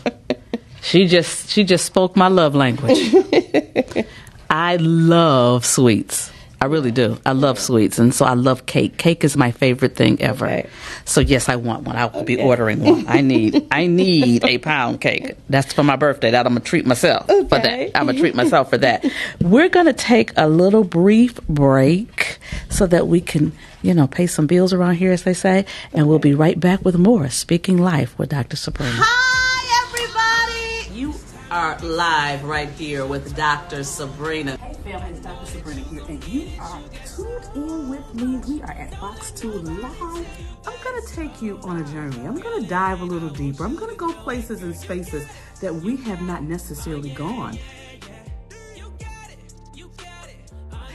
She 0.82 1.08
just 1.08 1.50
she 1.50 1.64
just 1.64 1.86
spoke 1.86 2.16
my 2.16 2.28
love 2.28 2.56
language. 2.56 2.98
I 4.50 4.78
love 4.78 5.66
sweets. 5.66 6.32
I 6.64 6.68
really 6.68 6.92
do. 6.92 7.20
I 7.26 7.34
love 7.34 7.60
sweets, 7.60 8.00
and 8.00 8.16
so 8.16 8.24
I 8.24 8.36
love 8.36 8.66
cake. 8.66 8.96
Cake 8.98 9.26
is 9.26 9.36
my 9.36 9.52
favorite 9.52 9.98
thing 9.98 10.22
ever. 10.22 10.46
Okay. 10.46 10.70
So 11.04 11.20
yes, 11.20 11.50
I 11.50 11.58
want 11.58 11.84
one. 11.84 11.98
I 11.98 12.06
will 12.06 12.24
be 12.24 12.42
ordering 12.42 12.80
one. 12.80 13.04
I 13.06 13.20
need 13.20 13.68
I 13.70 13.88
need 13.88 14.46
a 14.46 14.60
pound 14.60 15.02
cake. 15.02 15.36
That's 15.50 15.74
for 15.74 15.84
my 15.84 15.98
birthday. 15.98 16.32
That 16.32 16.46
I'm 16.46 16.54
gonna 16.54 16.62
treat 16.64 16.86
myself 16.86 17.28
for 17.28 17.60
that. 17.60 17.92
I'm 17.94 18.06
gonna 18.06 18.18
treat 18.18 18.34
myself 18.34 18.70
for 18.70 18.78
that. 18.78 19.06
We're 19.42 19.68
gonna 19.68 19.92
take 19.92 20.32
a 20.38 20.48
little 20.48 20.86
brief 20.86 21.36
break 21.50 22.40
so 22.70 22.88
that 22.88 23.10
we 23.10 23.20
can, 23.20 23.52
you 23.82 23.94
know, 23.94 24.08
pay 24.08 24.26
some 24.26 24.48
bills 24.48 24.72
around 24.72 24.96
here, 24.96 25.12
as 25.12 25.24
they 25.24 25.34
say, 25.34 25.66
and 25.92 26.08
we'll 26.08 26.18
be 26.18 26.34
right 26.34 26.58
back 26.58 26.86
with 26.86 26.96
more 26.96 27.30
Speaking 27.30 27.78
Life 27.78 28.18
with 28.18 28.30
Dr. 28.30 28.56
Sabrina. 28.56 28.94
Hi, 28.96 30.88
everybody! 30.88 30.98
You 30.98 31.14
are 31.52 31.78
live 31.80 32.46
right 32.46 32.70
here 32.70 33.06
with 33.06 33.36
Dr. 33.36 33.84
Sabrina. 33.84 34.58
Family, 34.84 35.12
it's 35.12 35.22
Dr. 35.22 35.46
Sabrina 35.46 35.80
here, 35.82 36.04
and 36.10 36.28
you 36.28 36.50
are 36.60 36.82
tuned 37.06 37.50
in 37.56 37.90
with 37.90 38.14
me. 38.16 38.36
We 38.48 38.62
are 38.64 38.72
at 38.72 38.92
Box 39.00 39.32
2 39.32 39.50
Live. 39.50 40.28
I'm 40.68 40.84
going 40.84 41.02
to 41.02 41.08
take 41.16 41.42
you 41.42 41.58
on 41.60 41.78
a 41.78 41.86
journey. 41.86 42.28
I'm 42.28 42.38
going 42.38 42.62
to 42.62 42.68
dive 42.68 43.00
a 43.00 43.06
little 43.06 43.30
deeper. 43.30 43.64
I'm 43.64 43.78
going 43.78 43.92
to 43.92 43.96
go 43.96 44.12
places 44.12 44.62
and 44.62 44.76
spaces 44.76 45.26
that 45.62 45.74
we 45.74 45.96
have 45.98 46.22
not 46.22 46.44
necessarily 46.44 47.12
gone. 47.12 47.58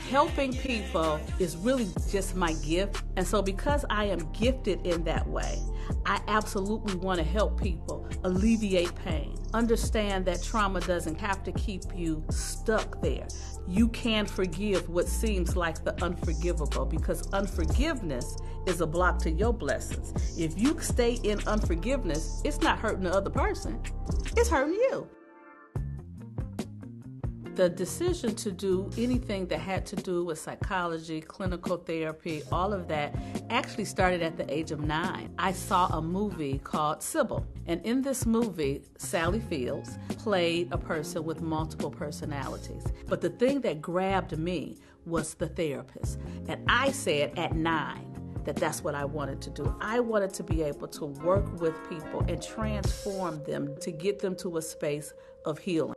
helping 0.09 0.51
people 0.51 1.19
is 1.37 1.55
really 1.57 1.87
just 2.09 2.35
my 2.35 2.53
gift. 2.53 3.03
And 3.15 3.25
so, 3.25 3.43
because 3.43 3.85
I 3.91 4.05
am 4.05 4.31
gifted 4.31 4.85
in 4.85 5.03
that 5.03 5.27
way, 5.27 5.59
I 6.05 6.19
absolutely 6.27 6.95
want 6.95 7.19
to 7.19 7.23
help 7.23 7.61
people 7.61 8.07
alleviate 8.23 8.93
pain. 8.95 9.35
understand 9.53 10.25
that 10.25 10.43
trauma 10.43 10.79
doesn't 10.81 11.19
have 11.19 11.43
to 11.43 11.51
keep 11.53 11.83
you 11.95 12.23
stuck 12.29 13.01
there. 13.01 13.27
You 13.69 13.87
can 13.89 14.25
forgive 14.25 14.89
what 14.89 15.07
seems 15.07 15.55
like 15.55 15.83
the 15.83 15.93
unforgivable 16.03 16.85
because 16.85 17.31
unforgiveness 17.33 18.35
is 18.65 18.81
a 18.81 18.87
block 18.87 19.19
to 19.19 19.29
your 19.29 19.53
blessings. 19.53 20.39
If 20.39 20.59
you 20.59 20.79
stay 20.79 21.19
in 21.23 21.39
unforgiveness, 21.47 22.41
it's 22.43 22.61
not 22.61 22.79
hurting 22.79 23.03
the 23.03 23.13
other 23.13 23.29
person, 23.29 23.79
it's 24.35 24.49
hurting 24.49 24.73
you 24.73 25.07
the 27.59 27.67
decision 27.67 28.33
to 28.33 28.53
do 28.53 28.89
anything 28.97 29.45
that 29.45 29.59
had 29.59 29.85
to 29.85 29.97
do 29.97 30.23
with 30.23 30.39
psychology, 30.39 31.19
clinical 31.19 31.75
therapy, 31.75 32.41
all 32.53 32.71
of 32.71 32.87
that 32.87 33.13
actually 33.49 33.83
started 33.83 34.21
at 34.21 34.37
the 34.37 34.49
age 34.49 34.71
of 34.71 34.79
nine. 34.79 35.29
I 35.37 35.51
saw 35.51 35.87
a 35.87 36.01
movie 36.01 36.59
called 36.59 37.03
Sybil, 37.03 37.45
and 37.67 37.85
in 37.85 38.01
this 38.01 38.25
movie, 38.25 38.83
Sally 38.97 39.41
Fields 39.41 39.97
played 40.19 40.71
a 40.71 40.77
person 40.77 41.25
with 41.25 41.41
multiple 41.41 41.91
personalities. 41.91 42.85
But 43.09 43.19
the 43.19 43.29
thing 43.29 43.59
that 43.59 43.81
grabbed 43.81 44.37
me 44.37 44.77
was 45.05 45.33
the 45.33 45.49
therapist. 45.49 46.17
And 46.47 46.63
I 46.69 46.91
said 46.91 47.37
at 47.37 47.57
nine, 47.57 48.05
that 48.45 48.55
that's 48.55 48.85
what 48.85 48.95
I 48.95 49.03
wanted 49.03 49.41
to 49.41 49.49
do. 49.49 49.75
I 49.81 49.99
wanted 49.99 50.33
to 50.35 50.43
be 50.43 50.63
able 50.63 50.87
to 50.87 51.07
work 51.07 51.59
with 51.59 51.75
people 51.89 52.21
and 52.29 52.41
transform 52.41 53.43
them 53.43 53.75
to 53.81 53.91
get 53.91 54.19
them 54.19 54.37
to 54.37 54.55
a 54.55 54.61
space 54.61 55.11
of 55.43 55.59
healing. 55.59 55.95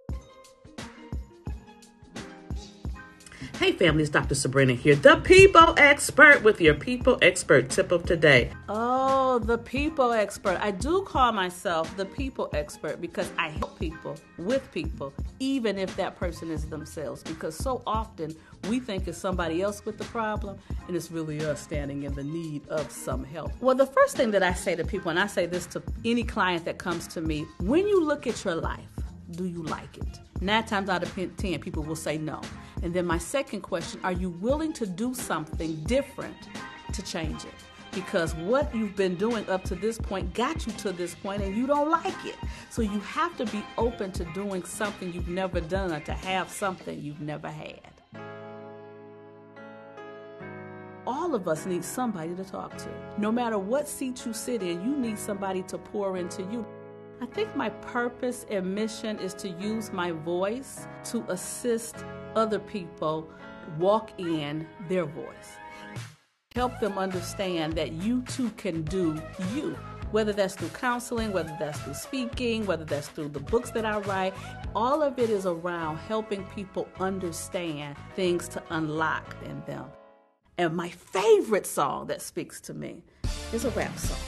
Hey 3.62 3.70
family, 3.70 4.03
it's 4.03 4.11
Dr. 4.11 4.35
Sabrina 4.35 4.72
here, 4.72 4.96
the 4.96 5.18
people 5.18 5.75
expert 5.77 6.42
with 6.42 6.61
your 6.61 6.75
people 6.75 7.16
expert 7.22 7.70
tip 7.70 7.92
of 7.92 8.05
today. 8.05 8.51
Oh, 8.68 9.38
the 9.38 9.57
people 9.57 10.11
expert. 10.11 10.59
I 10.61 10.72
do 10.72 11.03
call 11.03 11.31
myself 11.31 11.96
the 11.96 12.05
people 12.05 12.51
expert 12.55 13.01
because 13.01 13.31
I 13.38 13.51
help 13.51 13.79
people 13.79 14.16
with 14.37 14.68
people, 14.72 15.14
even 15.38 15.79
if 15.79 15.94
that 15.94 16.16
person 16.16 16.51
is 16.51 16.68
themselves. 16.68 17.22
Because 17.22 17.57
so 17.57 17.85
often 17.87 18.35
we 18.68 18.81
think 18.81 19.07
it's 19.07 19.16
somebody 19.16 19.62
else 19.62 19.85
with 19.85 19.96
the 19.96 20.07
problem, 20.07 20.59
and 20.88 20.96
it's 20.96 21.12
really 21.12 21.44
us 21.44 21.61
standing 21.61 22.03
in 22.03 22.14
the 22.14 22.25
need 22.25 22.66
of 22.66 22.90
some 22.90 23.22
help. 23.22 23.53
Well, 23.61 23.77
the 23.77 23.87
first 23.87 24.16
thing 24.16 24.33
that 24.33 24.42
I 24.42 24.55
say 24.55 24.75
to 24.75 24.85
people, 24.85 25.11
and 25.11 25.20
I 25.20 25.29
say 25.29 25.46
this 25.46 25.66
to 25.66 25.83
any 26.05 26.25
client 26.25 26.64
that 26.64 26.79
comes 26.79 27.07
to 27.14 27.20
me, 27.20 27.46
when 27.61 27.87
you 27.87 28.03
look 28.03 28.27
at 28.27 28.44
your 28.44 28.57
life, 28.57 28.88
do 29.31 29.46
you 29.46 29.62
like 29.62 29.98
it? 29.98 30.18
Nine 30.42 30.64
times 30.64 30.88
out 30.88 31.05
of 31.05 31.14
ten, 31.14 31.61
people 31.61 31.85
will 31.85 31.96
say 31.96 32.18
no. 32.18 32.40
And 32.83 32.92
then 32.92 33.07
my 33.07 33.18
second 33.18 33.61
question 33.61 34.00
are 34.02 34.12
you 34.12 34.31
willing 34.31 34.72
to 34.74 34.87
do 34.87 35.14
something 35.14 35.76
different 35.85 36.37
to 36.92 37.02
change 37.02 37.44
it? 37.44 37.55
Because 37.92 38.35
what 38.35 38.74
you've 38.74 38.96
been 38.96 39.14
doing 39.14 39.48
up 39.48 39.62
to 39.64 39.76
this 39.76 39.98
point 39.98 40.35
got 40.35 40.66
you 40.66 40.72
to 40.72 40.92
this 40.92 41.14
point 41.14 41.42
and 41.42 41.57
you 41.57 41.66
don't 41.68 41.90
like 41.90 42.24
it. 42.24 42.37
So 42.70 42.83
you 42.83 42.98
have 43.00 43.37
to 43.37 43.46
be 43.46 43.62
open 43.78 44.11
to 44.12 44.24
doing 44.33 44.64
something 44.64 45.12
you've 45.12 45.28
never 45.28 45.61
done 45.61 46.02
to 46.02 46.12
have 46.12 46.50
something 46.50 47.00
you've 47.00 47.20
never 47.20 47.48
had. 47.48 47.92
all 51.07 51.35
of 51.35 51.48
us 51.48 51.66
need 51.66 51.85
somebody 51.85 52.35
to 52.35 52.44
talk 52.44 52.76
to. 52.76 52.88
No 53.18 53.33
matter 53.33 53.59
what 53.59 53.88
seat 53.88 54.24
you 54.24 54.33
sit 54.33 54.62
in, 54.62 54.83
you 54.83 54.96
need 54.96 55.18
somebody 55.18 55.62
to 55.64 55.78
pour 55.78 56.16
into 56.16 56.42
you. 56.44 56.64
I 57.22 57.26
think 57.26 57.54
my 57.54 57.68
purpose 57.68 58.46
and 58.50 58.74
mission 58.74 59.16
is 59.20 59.32
to 59.35 59.48
use 59.48 59.92
my 59.92 60.11
voice 60.11 60.88
to 61.04 61.24
assist 61.28 62.04
other 62.35 62.58
people 62.58 63.30
walk 63.78 64.11
in 64.18 64.66
their 64.88 65.04
voice. 65.04 65.52
Help 66.56 66.80
them 66.80 66.98
understand 66.98 67.74
that 67.74 67.92
you 67.92 68.22
too 68.22 68.50
can 68.56 68.82
do 68.82 69.22
you. 69.54 69.78
Whether 70.11 70.32
that's 70.32 70.56
through 70.56 70.70
counseling, 70.70 71.32
whether 71.32 71.56
that's 71.61 71.78
through 71.82 71.94
speaking, 71.94 72.66
whether 72.66 72.85
that's 72.85 73.06
through 73.06 73.28
the 73.28 73.38
books 73.38 73.70
that 73.70 73.85
I 73.85 74.00
write, 74.00 74.35
all 74.74 75.00
of 75.00 75.20
it 75.20 75.30
is 75.30 75.46
around 75.46 75.98
helping 75.98 76.42
people 76.46 76.88
understand 76.98 77.94
things 78.16 78.48
to 78.48 78.62
unlock 78.70 79.37
in 79.44 79.62
them. 79.68 79.85
And 80.58 80.74
my 80.74 80.88
favorite 80.88 81.66
song 81.66 82.08
that 82.08 82.20
speaks 82.20 82.61
to 82.62 82.74
me 82.74 83.04
is 83.52 83.64
a 83.64 83.70
rap 83.70 83.96
song. 83.96 84.18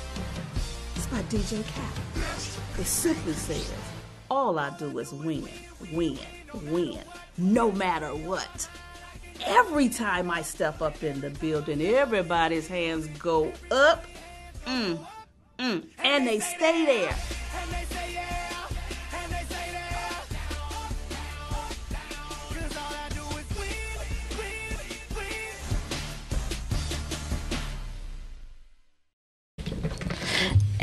It's 0.94 1.06
by 1.08 1.22
DJ 1.22 1.64
Khaled. 1.74 2.13
It 2.78 2.86
simply 2.86 3.34
says, 3.34 3.72
all 4.30 4.58
I 4.58 4.76
do 4.78 4.98
is 4.98 5.12
win, 5.12 5.48
win, 5.92 6.18
win, 6.70 6.98
no 7.38 7.70
matter 7.70 8.08
what. 8.08 8.68
Every 9.46 9.88
time 9.88 10.30
I 10.30 10.42
step 10.42 10.82
up 10.82 11.02
in 11.02 11.20
the 11.20 11.30
building, 11.30 11.80
everybody's 11.80 12.66
hands 12.66 13.06
go 13.18 13.52
up, 13.70 14.04
mm, 14.66 14.98
mm, 15.58 15.84
and 15.98 16.26
they 16.26 16.40
stay 16.40 16.84
there. 16.84 17.16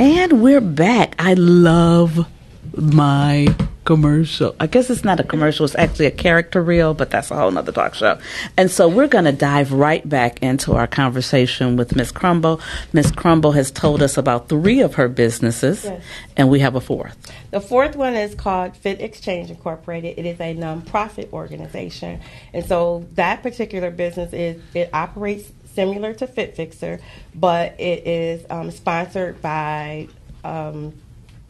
And 0.01 0.41
we're 0.41 0.61
back. 0.61 1.13
I 1.19 1.35
love 1.35 2.27
my 2.75 3.55
commercial. 3.85 4.55
I 4.59 4.65
guess 4.65 4.89
it's 4.89 5.03
not 5.03 5.19
a 5.19 5.23
commercial, 5.23 5.63
it's 5.63 5.75
actually 5.75 6.07
a 6.07 6.11
character 6.11 6.59
reel, 6.59 6.95
but 6.95 7.11
that's 7.11 7.29
a 7.29 7.35
whole 7.35 7.51
nother 7.51 7.71
talk 7.71 7.93
show. 7.93 8.19
And 8.57 8.71
so 8.71 8.89
we're 8.89 9.07
going 9.07 9.25
to 9.25 9.31
dive 9.31 9.71
right 9.71 10.07
back 10.09 10.41
into 10.41 10.73
our 10.73 10.87
conversation 10.87 11.77
with 11.77 11.95
Miss 11.95 12.11
Crumble. 12.11 12.61
Miss 12.93 13.11
Crumble 13.11 13.51
has 13.51 13.69
told 13.69 14.01
us 14.01 14.17
about 14.17 14.49
three 14.49 14.81
of 14.81 14.95
her 14.95 15.07
businesses, 15.07 15.83
yes. 15.83 16.03
and 16.35 16.49
we 16.49 16.61
have 16.61 16.73
a 16.73 16.81
fourth. 16.81 17.31
The 17.51 17.61
fourth 17.61 17.95
one 17.95 18.15
is 18.15 18.33
called 18.33 18.75
Fit 18.77 19.01
Exchange 19.01 19.51
Incorporated. 19.51 20.17
It 20.17 20.25
is 20.25 20.39
a 20.39 20.55
nonprofit 20.55 21.31
organization. 21.31 22.21
And 22.53 22.65
so 22.65 23.05
that 23.13 23.43
particular 23.43 23.91
business 23.91 24.33
is, 24.33 24.59
it 24.73 24.89
operates 24.93 25.51
similar 25.73 26.13
to 26.15 26.27
Fit 26.27 26.55
Fixer, 26.55 26.99
but 27.33 27.79
it 27.79 28.07
is 28.07 28.45
um, 28.49 28.71
sponsored 28.71 29.41
by 29.41 30.07
um, 30.43 30.93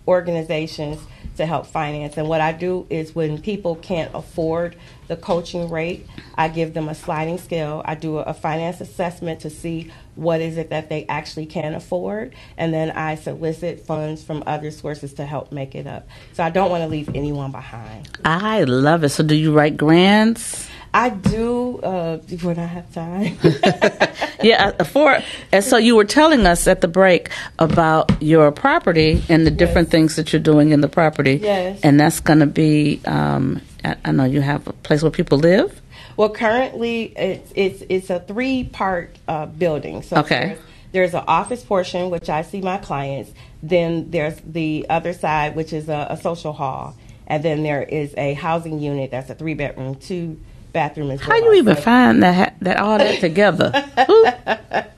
organizations 0.07 0.99
to 1.37 1.45
help 1.45 1.65
finance. 1.65 2.17
And 2.17 2.27
what 2.27 2.41
I 2.41 2.51
do 2.51 2.85
is 2.89 3.15
when 3.15 3.41
people 3.41 3.75
can't 3.75 4.11
afford 4.13 4.75
the 5.07 5.15
coaching 5.15 5.69
rate, 5.69 6.05
I 6.35 6.49
give 6.49 6.73
them 6.73 6.89
a 6.89 6.95
sliding 6.95 7.37
scale. 7.37 7.81
I 7.85 7.95
do 7.95 8.17
a 8.17 8.33
finance 8.33 8.81
assessment 8.81 9.41
to 9.41 9.49
see 9.49 9.91
what 10.15 10.41
is 10.41 10.57
it 10.57 10.69
that 10.69 10.89
they 10.89 11.05
actually 11.07 11.45
can 11.45 11.73
afford, 11.73 12.35
and 12.57 12.73
then 12.73 12.91
I 12.91 13.15
solicit 13.15 13.85
funds 13.85 14.23
from 14.23 14.43
other 14.45 14.71
sources 14.71 15.13
to 15.15 15.25
help 15.25 15.51
make 15.51 15.73
it 15.73 15.87
up. 15.87 16.07
So 16.33 16.43
I 16.43 16.49
don't 16.49 16.69
want 16.69 16.83
to 16.83 16.87
leave 16.87 17.09
anyone 17.15 17.51
behind. 17.51 18.09
I 18.25 18.63
love 18.63 19.03
it. 19.03 19.09
So 19.09 19.23
do 19.23 19.35
you 19.35 19.53
write 19.53 19.77
grants? 19.77 20.69
I 20.93 21.09
do 21.09 21.79
uh, 21.79 22.17
when 22.41 22.59
I 22.59 22.65
have 22.65 22.93
time. 22.93 23.37
yeah, 24.43 24.73
uh, 24.77 24.83
for 24.83 25.19
and 25.51 25.63
so 25.63 25.77
you 25.77 25.95
were 25.95 26.05
telling 26.05 26.45
us 26.45 26.67
at 26.67 26.81
the 26.81 26.87
break 26.87 27.29
about 27.59 28.21
your 28.21 28.51
property 28.51 29.23
and 29.29 29.47
the 29.47 29.51
different 29.51 29.87
yes. 29.87 29.91
things 29.91 30.15
that 30.17 30.33
you're 30.33 30.41
doing 30.41 30.71
in 30.71 30.81
the 30.81 30.89
property. 30.89 31.39
Yes, 31.41 31.79
and 31.83 31.99
that's 31.99 32.19
going 32.19 32.39
to 32.39 32.45
be. 32.45 33.01
Um, 33.05 33.61
I, 33.85 33.95
I 34.03 34.11
know 34.11 34.25
you 34.25 34.41
have 34.41 34.67
a 34.67 34.73
place 34.73 35.01
where 35.01 35.11
people 35.11 35.37
live. 35.37 35.81
Well, 36.17 36.29
currently 36.29 37.13
it's 37.17 37.53
it's 37.55 37.83
it's 37.87 38.09
a 38.09 38.19
three 38.19 38.65
part 38.65 39.17
uh, 39.27 39.45
building. 39.45 40.01
So 40.03 40.17
okay. 40.17 40.47
There's, 40.47 40.59
there's 40.91 41.13
an 41.13 41.23
office 41.25 41.63
portion 41.63 42.09
which 42.09 42.29
I 42.29 42.41
see 42.41 42.59
my 42.59 42.77
clients. 42.77 43.31
Then 43.63 44.11
there's 44.11 44.35
the 44.45 44.85
other 44.89 45.13
side 45.13 45.55
which 45.55 45.71
is 45.71 45.87
a, 45.87 46.07
a 46.09 46.17
social 46.17 46.51
hall, 46.51 46.97
and 47.27 47.41
then 47.41 47.63
there 47.63 47.81
is 47.81 48.13
a 48.17 48.33
housing 48.33 48.79
unit 48.79 49.11
that's 49.11 49.29
a 49.29 49.35
three 49.35 49.53
bedroom, 49.53 49.95
two 49.95 50.37
bathroom 50.73 51.11
as 51.11 51.21
How 51.21 51.29
well. 51.29 51.53
you 51.53 51.53
even 51.53 51.75
find 51.75 52.23
that 52.23 52.55
that 52.61 52.77
all 52.77 52.97
that 52.97 53.19
together? 53.19 53.71
who, 54.07 54.25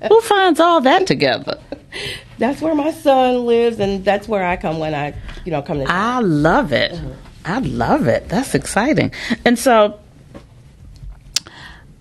who 0.08 0.22
finds 0.22 0.60
all 0.60 0.82
that 0.82 1.08
together? 1.08 1.60
That's 2.38 2.62
where 2.62 2.76
my 2.76 2.92
son 2.92 3.46
lives, 3.46 3.80
and 3.80 4.04
that's 4.04 4.28
where 4.28 4.44
I 4.44 4.56
come 4.56 4.80
when 4.80 4.96
I, 4.96 5.14
you 5.46 5.52
know, 5.52 5.62
come 5.62 5.80
to. 5.80 5.86
I 5.88 6.20
love 6.20 6.74
it. 6.74 6.92
Mm-hmm. 6.92 7.12
I 7.46 7.60
love 7.60 8.08
it. 8.08 8.30
That's 8.30 8.56
exciting. 8.56 9.12
And 9.46 9.60
so, 9.60 10.00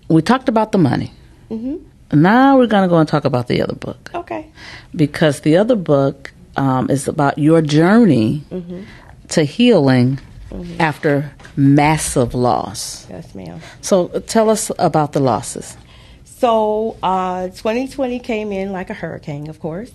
we 0.07 0.21
talked 0.21 0.49
about 0.49 0.71
the 0.71 0.77
money. 0.77 1.11
Mm-hmm. 1.49 2.21
Now 2.21 2.57
we're 2.57 2.67
going 2.67 2.83
to 2.83 2.89
go 2.89 2.97
and 2.97 3.07
talk 3.07 3.25
about 3.25 3.47
the 3.47 3.61
other 3.61 3.75
book. 3.75 4.11
Okay. 4.13 4.51
Because 4.95 5.41
the 5.41 5.57
other 5.57 5.75
book 5.75 6.31
um, 6.55 6.89
is 6.89 7.07
about 7.07 7.37
your 7.37 7.61
journey 7.61 8.43
mm-hmm. 8.51 8.83
to 9.29 9.43
healing 9.43 10.19
mm-hmm. 10.53 10.79
after 10.79 11.33
massive 11.55 12.33
loss. 12.33 13.07
Yes, 13.09 13.33
ma'am. 13.35 13.59
So 13.81 14.07
tell 14.27 14.49
us 14.49 14.71
about 14.79 15.13
the 15.13 15.19
losses. 15.19 15.75
So 16.25 16.97
uh, 17.01 17.47
2020 17.47 18.19
came 18.19 18.51
in 18.51 18.71
like 18.71 18.89
a 18.89 18.93
hurricane, 18.93 19.49
of 19.49 19.59
course. 19.59 19.91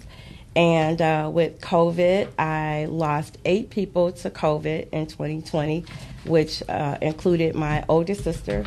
And 0.56 1.00
uh, 1.00 1.30
with 1.32 1.60
COVID, 1.60 2.28
I 2.38 2.86
lost 2.86 3.38
eight 3.44 3.70
people 3.70 4.10
to 4.12 4.30
COVID 4.30 4.88
in 4.90 5.06
2020, 5.06 5.84
which 6.24 6.62
uh, 6.68 6.98
included 7.00 7.54
my 7.54 7.84
oldest 7.88 8.24
sister, 8.24 8.64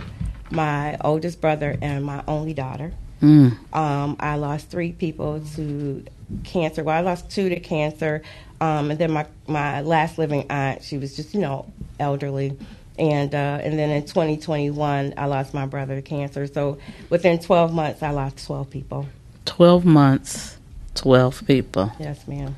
my 0.51 0.97
oldest 1.01 1.41
brother, 1.41 1.77
and 1.81 2.05
my 2.05 2.23
only 2.27 2.53
daughter. 2.53 2.93
Mm. 3.21 3.57
Um, 3.75 4.15
I 4.19 4.35
lost 4.35 4.69
three 4.69 4.93
people 4.93 5.41
to 5.55 6.05
cancer. 6.43 6.83
Well, 6.83 6.95
I 6.95 7.01
lost 7.01 7.29
two 7.29 7.49
to 7.49 7.59
cancer. 7.59 8.21
Um, 8.61 8.91
and 8.91 8.99
then 8.99 9.11
my 9.11 9.25
my 9.47 9.81
last 9.81 10.19
living 10.19 10.45
aunt, 10.49 10.83
she 10.83 10.99
was 10.99 11.15
just 11.15 11.33
you 11.33 11.41
know 11.41 11.65
elderly, 11.99 12.55
and 12.97 13.33
uh, 13.33 13.59
and 13.61 13.77
then 13.77 13.89
in 13.89 14.03
2021, 14.03 15.15
I 15.17 15.25
lost 15.25 15.53
my 15.53 15.65
brother 15.65 15.95
to 15.95 16.01
cancer. 16.03 16.45
So 16.45 16.77
within 17.09 17.39
12 17.39 17.73
months, 17.73 18.03
I 18.03 18.11
lost 18.11 18.45
12 18.45 18.69
people. 18.69 19.07
12 19.45 19.83
months, 19.83 20.57
12 20.93 21.47
people. 21.47 21.91
Yes, 21.99 22.27
ma'am. 22.27 22.55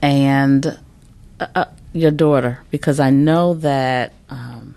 And 0.00 0.78
uh, 1.38 1.46
uh, 1.54 1.64
your 1.92 2.10
daughter, 2.10 2.60
because 2.70 2.98
I 2.98 3.10
know 3.10 3.54
that 3.54 4.14
um, 4.30 4.74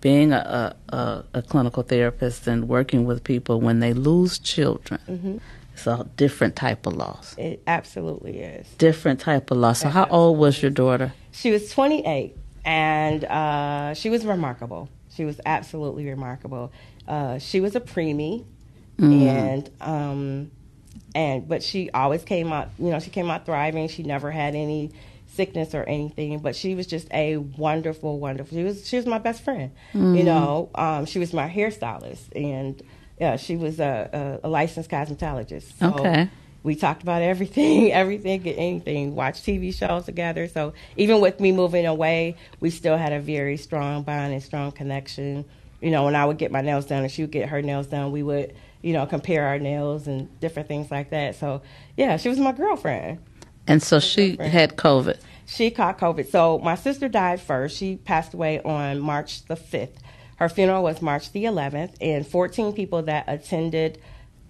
being 0.00 0.32
a, 0.32 0.76
a, 0.88 1.24
a, 1.34 1.42
clinical 1.42 1.82
therapist 1.82 2.46
and 2.46 2.68
working 2.68 3.04
with 3.04 3.24
people 3.24 3.60
when 3.60 3.80
they 3.80 3.92
lose 3.92 4.38
children, 4.38 5.00
mm-hmm. 5.08 5.38
It's 5.76 5.86
a 5.86 6.08
different 6.16 6.56
type 6.56 6.86
of 6.86 6.94
loss. 6.94 7.34
It 7.36 7.62
absolutely 7.66 8.38
is. 8.40 8.66
Different 8.78 9.20
type 9.20 9.50
of 9.50 9.58
loss. 9.58 9.80
So, 9.80 9.90
how 9.90 10.06
old 10.06 10.38
was 10.38 10.62
your 10.62 10.70
daughter? 10.70 11.12
She 11.32 11.50
was 11.50 11.70
28, 11.70 12.34
and 12.64 13.24
uh, 13.24 13.92
she 13.92 14.08
was 14.08 14.24
remarkable. 14.24 14.88
She 15.14 15.26
was 15.26 15.38
absolutely 15.44 16.08
remarkable. 16.08 16.72
Uh, 17.06 17.38
she 17.38 17.60
was 17.60 17.76
a 17.76 17.80
preemie, 17.80 18.46
mm. 18.98 19.26
and 19.26 19.70
um, 19.82 20.50
and 21.14 21.46
but 21.46 21.62
she 21.62 21.90
always 21.90 22.24
came 22.24 22.52
out. 22.52 22.70
You 22.78 22.90
know, 22.90 22.98
she 22.98 23.10
came 23.10 23.30
out 23.30 23.44
thriving. 23.44 23.88
She 23.88 24.02
never 24.02 24.30
had 24.30 24.54
any 24.54 24.92
sickness 25.26 25.74
or 25.74 25.84
anything, 25.84 26.38
but 26.38 26.56
she 26.56 26.74
was 26.74 26.86
just 26.86 27.06
a 27.12 27.36
wonderful, 27.36 28.18
wonderful. 28.18 28.56
She 28.56 28.64
was 28.64 28.88
she 28.88 28.96
was 28.96 29.04
my 29.04 29.18
best 29.18 29.42
friend. 29.42 29.72
Mm. 29.92 30.16
You 30.16 30.24
know, 30.24 30.70
um, 30.74 31.04
she 31.04 31.18
was 31.18 31.34
my 31.34 31.50
hairstylist, 31.50 32.34
and 32.34 32.82
yeah, 33.18 33.36
she 33.36 33.56
was 33.56 33.80
a, 33.80 34.40
a, 34.42 34.46
a 34.46 34.48
licensed 34.48 34.90
cosmetologist. 34.90 35.78
So 35.78 35.94
okay. 35.94 36.30
We 36.62 36.74
talked 36.74 37.02
about 37.02 37.22
everything, 37.22 37.92
everything, 37.92 38.44
anything. 38.46 39.14
Watched 39.14 39.44
TV 39.44 39.72
shows 39.72 40.04
together. 40.04 40.48
So 40.48 40.74
even 40.96 41.20
with 41.20 41.38
me 41.38 41.52
moving 41.52 41.86
away, 41.86 42.36
we 42.60 42.70
still 42.70 42.96
had 42.96 43.12
a 43.12 43.20
very 43.20 43.56
strong 43.56 44.02
bond 44.02 44.32
and 44.32 44.42
strong 44.42 44.72
connection. 44.72 45.44
You 45.80 45.90
know, 45.90 46.04
when 46.04 46.16
I 46.16 46.24
would 46.24 46.38
get 46.38 46.50
my 46.50 46.62
nails 46.62 46.86
done 46.86 47.04
and 47.04 47.12
she 47.12 47.22
would 47.22 47.30
get 47.30 47.48
her 47.50 47.62
nails 47.62 47.86
done, 47.86 48.10
we 48.10 48.22
would, 48.22 48.54
you 48.82 48.92
know, 48.92 49.06
compare 49.06 49.46
our 49.46 49.60
nails 49.60 50.08
and 50.08 50.40
different 50.40 50.66
things 50.66 50.90
like 50.90 51.10
that. 51.10 51.36
So 51.36 51.62
yeah, 51.96 52.16
she 52.16 52.28
was 52.28 52.38
my 52.38 52.52
girlfriend. 52.52 53.20
And 53.68 53.82
so 53.82 54.00
she 54.00 54.36
had 54.36 54.76
COVID. 54.76 55.18
She 55.46 55.70
caught 55.70 55.98
COVID. 55.98 56.28
So 56.30 56.58
my 56.58 56.74
sister 56.74 57.08
died 57.08 57.40
first. 57.40 57.76
She 57.76 57.96
passed 57.96 58.34
away 58.34 58.60
on 58.62 58.98
March 58.98 59.44
the 59.44 59.54
5th. 59.54 59.98
Her 60.36 60.48
funeral 60.48 60.82
was 60.82 61.02
March 61.02 61.32
the 61.32 61.44
11th, 61.44 61.94
and 62.00 62.26
14 62.26 62.72
people 62.72 63.02
that 63.02 63.24
attended 63.26 64.00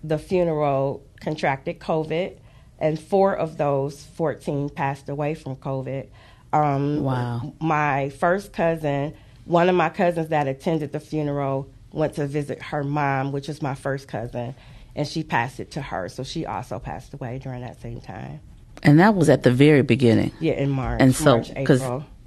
the 0.02 0.18
funeral 0.18 1.04
contracted 1.20 1.78
COVID, 1.80 2.36
and 2.78 3.00
four 3.00 3.34
of 3.34 3.56
those 3.56 4.04
14 4.16 4.68
passed 4.68 5.08
away 5.08 5.34
from 5.34 5.56
COVID. 5.56 6.08
Um, 6.52 7.02
wow. 7.02 7.52
My 7.60 8.10
first 8.10 8.52
cousin, 8.52 9.14
one 9.44 9.68
of 9.68 9.74
my 9.74 9.88
cousins 9.88 10.28
that 10.28 10.48
attended 10.48 10.92
the 10.92 11.00
funeral, 11.00 11.70
went 11.92 12.14
to 12.14 12.26
visit 12.26 12.62
her 12.62 12.84
mom, 12.84 13.32
which 13.32 13.48
is 13.48 13.62
my 13.62 13.74
first 13.74 14.08
cousin, 14.08 14.54
and 14.94 15.06
she 15.06 15.22
passed 15.22 15.60
it 15.60 15.70
to 15.72 15.80
her. 15.80 16.08
So 16.08 16.24
she 16.24 16.46
also 16.46 16.78
passed 16.78 17.14
away 17.14 17.38
during 17.38 17.62
that 17.62 17.80
same 17.80 18.00
time. 18.00 18.40
And 18.82 19.00
that 19.00 19.14
was 19.14 19.28
at 19.28 19.42
the 19.42 19.50
very 19.50 19.82
beginning. 19.82 20.32
Yeah, 20.40 20.54
in 20.54 20.70
March. 20.70 21.00
And 21.00 21.14
so, 21.14 21.40
because 21.40 21.82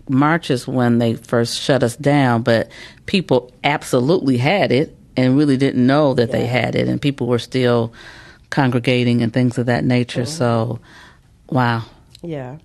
March 0.10 0.50
is 0.50 0.68
when 0.68 0.98
they 0.98 1.16
first 1.16 1.60
shut 1.60 1.84
us 1.84 1.96
down, 1.96 2.42
but 2.42 2.70
people 3.06 3.52
absolutely 3.64 4.38
had 4.38 4.72
it 4.72 4.96
and 5.16 5.38
really 5.38 5.58
didn't 5.58 5.86
know 5.86 6.14
that 6.14 6.30
yeah. 6.30 6.38
they 6.38 6.46
had 6.46 6.76
it, 6.76 6.88
and 6.88 7.02
people 7.02 7.28
were 7.28 7.40
still 7.40 7.94
congregating 8.50 9.22
and 9.22 9.32
things 9.34 9.58
of 9.58 9.68
that 9.68 9.84
nature. 9.84 10.22
Mm-hmm. 10.22 10.32
So, 10.32 10.80
wow. 11.50 11.84
Yeah. 12.22 12.58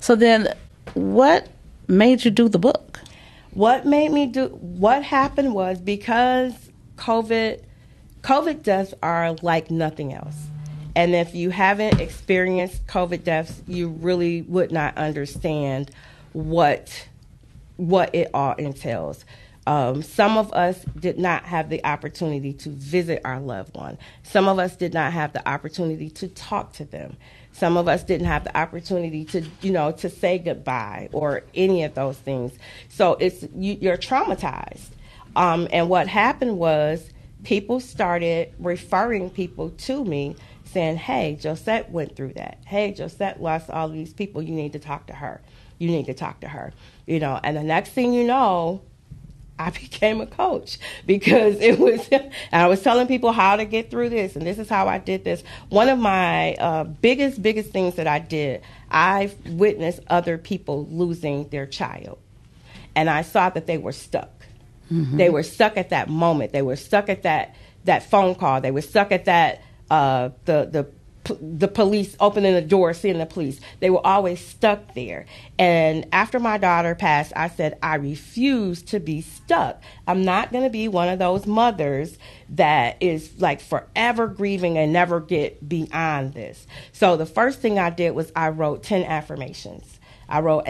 So 0.00 0.16
then, 0.16 0.48
what 0.94 1.48
made 1.88 2.24
you 2.24 2.30
do 2.30 2.48
the 2.48 2.58
book? 2.58 3.00
What 3.52 3.84
made 3.84 4.10
me 4.10 4.26
do? 4.26 4.46
What 4.48 5.02
happened 5.02 5.54
was 5.54 5.78
because 5.78 6.54
COVID, 6.96 7.62
COVID 8.22 8.62
deaths 8.62 8.94
are 9.02 9.34
like 9.42 9.70
nothing 9.70 10.14
else 10.14 10.36
and 10.94 11.14
if 11.14 11.34
you 11.34 11.50
haven't 11.50 12.00
experienced 12.00 12.86
COVID 12.86 13.24
deaths, 13.24 13.62
you 13.66 13.88
really 13.88 14.42
would 14.42 14.70
not 14.70 14.96
understand 14.98 15.90
what 16.32 17.08
what 17.76 18.14
it 18.14 18.30
all 18.34 18.54
entails. 18.54 19.24
Um, 19.66 20.02
some 20.02 20.36
of 20.36 20.52
us 20.52 20.84
did 20.98 21.18
not 21.18 21.44
have 21.44 21.68
the 21.68 21.84
opportunity 21.86 22.52
to 22.54 22.70
visit 22.70 23.22
our 23.24 23.38
loved 23.40 23.76
one. 23.76 23.96
Some 24.24 24.48
of 24.48 24.58
us 24.58 24.76
did 24.76 24.92
not 24.92 25.12
have 25.12 25.32
the 25.32 25.48
opportunity 25.48 26.10
to 26.10 26.28
talk 26.28 26.72
to 26.74 26.84
them. 26.84 27.16
Some 27.52 27.76
of 27.76 27.86
us 27.86 28.02
didn't 28.02 28.26
have 28.26 28.44
the 28.44 28.56
opportunity 28.56 29.24
to, 29.26 29.44
you 29.60 29.70
know, 29.70 29.92
to 29.92 30.08
say 30.08 30.38
goodbye 30.38 31.08
or 31.12 31.42
any 31.54 31.84
of 31.84 31.94
those 31.94 32.18
things. 32.18 32.52
So 32.88 33.14
it's 33.20 33.44
you, 33.54 33.90
are 33.90 33.96
traumatized. 33.96 34.90
Um, 35.36 35.68
and 35.70 35.88
what 35.88 36.08
happened 36.08 36.58
was 36.58 37.10
people 37.44 37.78
started 37.78 38.52
referring 38.58 39.30
people 39.30 39.70
to 39.70 40.04
me 40.04 40.34
saying, 40.64 40.96
hey, 40.96 41.38
Josette 41.40 41.90
went 41.90 42.16
through 42.16 42.32
that. 42.34 42.58
Hey, 42.66 42.94
Josette 42.94 43.40
lost 43.40 43.70
all 43.70 43.88
these 43.88 44.12
people. 44.12 44.42
You 44.42 44.54
need 44.54 44.72
to 44.72 44.78
talk 44.78 45.06
to 45.06 45.12
her. 45.12 45.40
You 45.78 45.88
need 45.88 46.06
to 46.06 46.14
talk 46.14 46.40
to 46.40 46.48
her. 46.48 46.72
You 47.06 47.20
know, 47.20 47.40
and 47.42 47.56
the 47.56 47.62
next 47.62 47.90
thing 47.90 48.12
you 48.12 48.24
know, 48.24 48.82
I 49.58 49.70
became 49.70 50.20
a 50.20 50.26
coach 50.26 50.78
because 51.06 51.60
it 51.60 51.78
was, 51.78 52.08
I 52.52 52.66
was 52.66 52.82
telling 52.82 53.06
people 53.06 53.32
how 53.32 53.56
to 53.56 53.64
get 53.64 53.90
through 53.90 54.10
this, 54.10 54.36
and 54.36 54.46
this 54.46 54.58
is 54.58 54.68
how 54.68 54.88
I 54.88 54.98
did 54.98 55.24
this. 55.24 55.42
One 55.68 55.88
of 55.88 55.98
my 55.98 56.54
uh, 56.54 56.84
biggest, 56.84 57.42
biggest 57.42 57.70
things 57.70 57.96
that 57.96 58.06
I 58.06 58.18
did, 58.18 58.62
I 58.90 59.32
witnessed 59.46 60.00
other 60.08 60.38
people 60.38 60.86
losing 60.86 61.48
their 61.48 61.66
child, 61.66 62.18
and 62.94 63.08
I 63.08 63.22
saw 63.22 63.50
that 63.50 63.66
they 63.66 63.78
were 63.78 63.92
stuck. 63.92 64.30
Mm-hmm. 64.90 65.16
They 65.16 65.30
were 65.30 65.42
stuck 65.42 65.76
at 65.76 65.90
that 65.90 66.08
moment. 66.08 66.52
They 66.52 66.62
were 66.62 66.76
stuck 66.76 67.08
at 67.08 67.22
that 67.22 67.54
that 67.84 68.08
phone 68.08 68.34
call. 68.34 68.60
They 68.60 68.70
were 68.70 68.82
stuck 68.82 69.10
at 69.10 69.24
that 69.24 69.62
uh, 69.90 70.30
the 70.44 70.68
the 70.70 70.86
the 71.24 71.68
police 71.68 72.16
opening 72.20 72.54
the 72.54 72.62
door, 72.62 72.92
seeing 72.94 73.18
the 73.18 73.26
police. 73.26 73.60
They 73.80 73.90
were 73.90 74.04
always 74.04 74.44
stuck 74.44 74.94
there. 74.94 75.26
And 75.58 76.06
after 76.12 76.40
my 76.40 76.58
daughter 76.58 76.94
passed, 76.94 77.32
I 77.36 77.48
said, 77.48 77.78
I 77.82 77.96
refuse 77.96 78.82
to 78.84 79.00
be 79.00 79.20
stuck. 79.20 79.82
I'm 80.06 80.24
not 80.24 80.52
going 80.52 80.64
to 80.64 80.70
be 80.70 80.88
one 80.88 81.08
of 81.08 81.18
those 81.18 81.46
mothers 81.46 82.18
that 82.50 82.96
is 83.00 83.40
like 83.40 83.60
forever 83.60 84.26
grieving 84.26 84.76
and 84.78 84.92
never 84.92 85.20
get 85.20 85.68
beyond 85.68 86.34
this. 86.34 86.66
So 86.92 87.16
the 87.16 87.26
first 87.26 87.60
thing 87.60 87.78
I 87.78 87.90
did 87.90 88.10
was 88.12 88.32
I 88.34 88.48
wrote 88.48 88.82
10 88.82 89.04
affirmations. 89.04 90.00
I 90.28 90.40
wrote, 90.40 90.66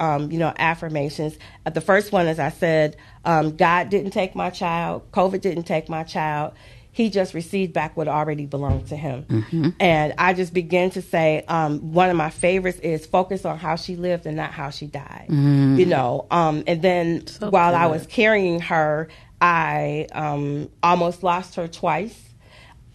um, 0.00 0.30
you 0.30 0.38
know, 0.38 0.54
affirmations. 0.58 1.36
Uh, 1.66 1.70
the 1.70 1.82
first 1.82 2.12
one 2.12 2.28
is 2.28 2.38
I 2.38 2.48
said, 2.48 2.96
um, 3.26 3.56
God 3.56 3.90
didn't 3.90 4.12
take 4.12 4.34
my 4.34 4.48
child. 4.48 5.10
COVID 5.12 5.40
didn't 5.42 5.64
take 5.64 5.88
my 5.88 6.02
child 6.02 6.54
he 6.94 7.08
just 7.08 7.32
received 7.32 7.72
back 7.72 7.96
what 7.96 8.06
already 8.06 8.44
belonged 8.44 8.88
to 8.88 8.96
him. 8.96 9.24
Mm-hmm. 9.24 9.70
And 9.80 10.12
I 10.18 10.34
just 10.34 10.52
began 10.52 10.90
to 10.90 11.00
say, 11.00 11.42
um, 11.48 11.92
one 11.92 12.10
of 12.10 12.16
my 12.16 12.28
favorites 12.28 12.78
is 12.80 13.06
focus 13.06 13.46
on 13.46 13.58
how 13.58 13.76
she 13.76 13.96
lived 13.96 14.26
and 14.26 14.36
not 14.36 14.52
how 14.52 14.68
she 14.68 14.86
died. 14.86 15.26
Mm. 15.30 15.78
You 15.78 15.86
know, 15.86 16.26
um, 16.30 16.62
and 16.66 16.82
then 16.82 17.26
so 17.26 17.48
while 17.48 17.72
good. 17.72 17.78
I 17.78 17.86
was 17.86 18.06
carrying 18.06 18.60
her, 18.60 19.08
I 19.40 20.06
um, 20.12 20.68
almost 20.82 21.22
lost 21.22 21.54
her 21.54 21.66
twice. 21.66 22.18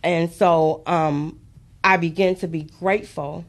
And 0.04 0.32
so 0.32 0.84
um, 0.86 1.40
I 1.84 1.98
began 1.98 2.36
to 2.36 2.48
be 2.48 2.70
grateful 2.80 3.46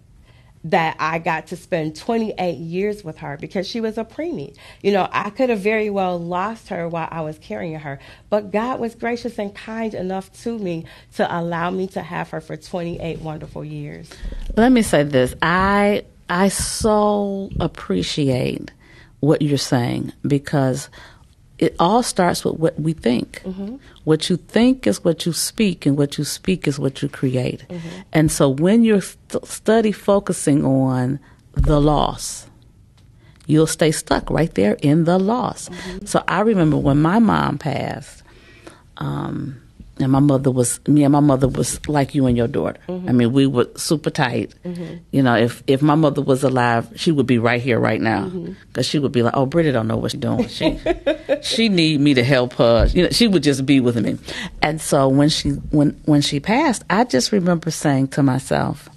that 0.65 0.97
I 0.99 1.19
got 1.19 1.49
to 1.49 1.57
spend 1.57 1.97
28 1.97 2.57
years 2.57 3.05
with 3.05 3.19
her 3.19 3.37
because 3.41 3.69
she 3.69 3.81
was 3.81 3.99
a 3.99 4.05
preemie. 4.05 4.57
You 4.83 4.93
know, 4.93 5.09
I 5.13 5.31
could 5.31 5.51
have 5.51 5.61
very 5.61 5.91
well 5.91 6.19
lost 6.19 6.69
her 6.69 6.89
while 6.89 7.09
I 7.11 7.21
was 7.21 7.39
carrying 7.39 7.79
her, 7.79 7.99
but 8.31 8.51
God 8.51 8.81
was 8.81 8.95
gracious 8.95 9.39
and 9.39 9.55
kind 9.55 9.95
enough 9.95 10.33
to 10.43 10.59
me 10.59 10.85
to 11.17 11.37
allow 11.37 11.71
me 11.71 11.87
to 11.89 12.03
have 12.03 12.31
her 12.31 12.41
for 12.41 12.57
28 12.57 13.21
wonderful 13.21 13.65
years. 13.65 14.11
Let 14.57 14.73
me 14.73 14.83
say 14.83 15.05
this. 15.05 15.35
I 15.43 16.05
I 16.29 16.49
so 16.49 17.51
appreciate 17.61 18.71
what 19.21 19.43
you're 19.43 19.59
saying 19.59 20.13
because 20.27 20.91
it 21.59 21.75
all 21.79 22.03
starts 22.03 22.45
with 22.45 22.55
what 22.55 22.79
we 22.79 22.93
think. 22.93 23.43
Mm-hmm. 23.45 23.77
What 24.05 24.31
you 24.31 24.37
think 24.37 24.87
is 24.87 25.05
what 25.05 25.27
you 25.27 25.33
speak, 25.33 25.87
and 25.87 25.97
what 25.97 26.17
you 26.17 26.25
speak 26.25 26.69
is 26.69 26.79
what 26.79 27.03
you 27.03 27.09
create. 27.09 27.67
Mm-hmm. 27.69 27.89
And 28.13 28.31
so 28.31 28.49
when 28.49 28.85
you're 28.85 29.01
st- 29.01 29.45
study 29.47 29.93
focusing 29.93 30.65
on 30.65 31.19
the 31.53 31.81
loss, 31.81 32.49
you'll 33.47 33.67
stay 33.67 33.91
stuck 33.91 34.31
right 34.31 34.55
there 34.55 34.77
in 34.83 35.05
the 35.05 35.19
loss. 35.19 35.69
Mm-hmm. 35.69 36.07
So 36.07 36.23
I 36.29 36.41
remember 36.41 36.77
when 36.77 37.03
my 37.03 37.19
mom 37.19 37.59
passed, 37.59 38.23
um, 38.99 39.61
and 40.01 40.13
my 40.13 40.21
mother 40.21 40.51
was 40.51 40.81
me 40.87 41.05
and 41.05 41.13
my 41.13 41.21
mother 41.21 41.49
was 41.49 41.87
like 41.89 42.15
you 42.15 42.27
and 42.27 42.37
your 42.37 42.49
daughter. 42.49 42.79
Mm-hmm. 42.89 43.09
I 43.09 43.13
mean, 43.13 43.33
we 43.33 43.47
were 43.47 43.69
super 43.77 44.11
tight. 44.11 44.55
Mm-hmm. 44.65 44.97
You 45.11 45.23
know, 45.23 45.37
if 45.37 45.63
if 45.67 45.83
my 45.83 45.95
mother 45.95 46.23
was 46.23 46.43
alive, 46.43 46.89
she 46.97 47.11
would 47.13 47.27
be 47.27 47.39
right 47.39 47.61
here 47.61 47.79
right 47.79 48.01
now 48.01 48.25
because 48.29 48.47
mm-hmm. 48.49 48.81
she 48.83 48.99
would 48.99 49.13
be 49.13 49.23
like, 49.23 49.37
"Oh, 49.37 49.47
Britta 49.47 49.73
don't 49.73 49.89
know 49.89 49.97
what 49.97 50.13
she's 50.13 50.21
doing. 50.21 50.47
She 50.49 50.79
she 51.43 51.69
need 51.69 52.01
me 52.01 52.15
to 52.15 52.25
help 52.25 52.55
her. 52.55 52.87
You 52.87 53.05
know, 53.05 53.11
she 53.11 53.27
would 53.27 53.43
just 53.43 53.67
be 53.67 53.81
with 53.81 53.97
me." 53.97 54.19
And 54.63 54.81
so 54.81 55.09
when 55.09 55.29
she 55.29 55.51
when 55.51 56.01
when 56.05 56.21
she 56.21 56.41
passed, 56.41 56.85
I 56.89 57.05
just 57.05 57.33
remember 57.33 57.71
saying 57.71 58.09
to 58.09 58.23
myself, 58.23 58.89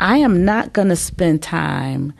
I 0.00 0.18
am 0.18 0.44
not 0.44 0.72
going 0.72 0.88
to 0.88 0.96
spend 0.96 1.42
time 1.42 2.12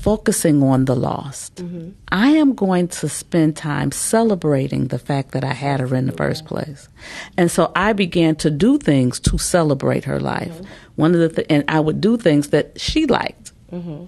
focusing 0.00 0.62
on 0.62 0.84
the 0.84 0.94
lost. 0.94 1.56
Mm-hmm. 1.56 1.90
I 2.08 2.30
am 2.30 2.54
going 2.54 2.88
to 2.88 3.08
spend 3.08 3.56
time 3.56 3.92
celebrating 3.92 4.88
the 4.88 4.98
fact 4.98 5.32
that 5.32 5.44
I 5.44 5.52
had 5.52 5.80
her 5.80 5.94
in 5.94 6.06
the 6.06 6.12
first 6.12 6.44
place. 6.44 6.88
And 7.36 7.50
so 7.50 7.72
I 7.74 7.92
began 7.92 8.36
to 8.36 8.50
do 8.50 8.78
things 8.78 9.20
to 9.20 9.38
celebrate 9.38 10.04
her 10.04 10.20
life. 10.20 10.52
Mm-hmm. 10.52 10.64
One 10.96 11.14
of 11.14 11.20
the 11.20 11.28
th- 11.28 11.46
and 11.48 11.64
I 11.68 11.80
would 11.80 12.00
do 12.00 12.16
things 12.16 12.48
that 12.48 12.80
she 12.80 13.06
liked 13.06 13.41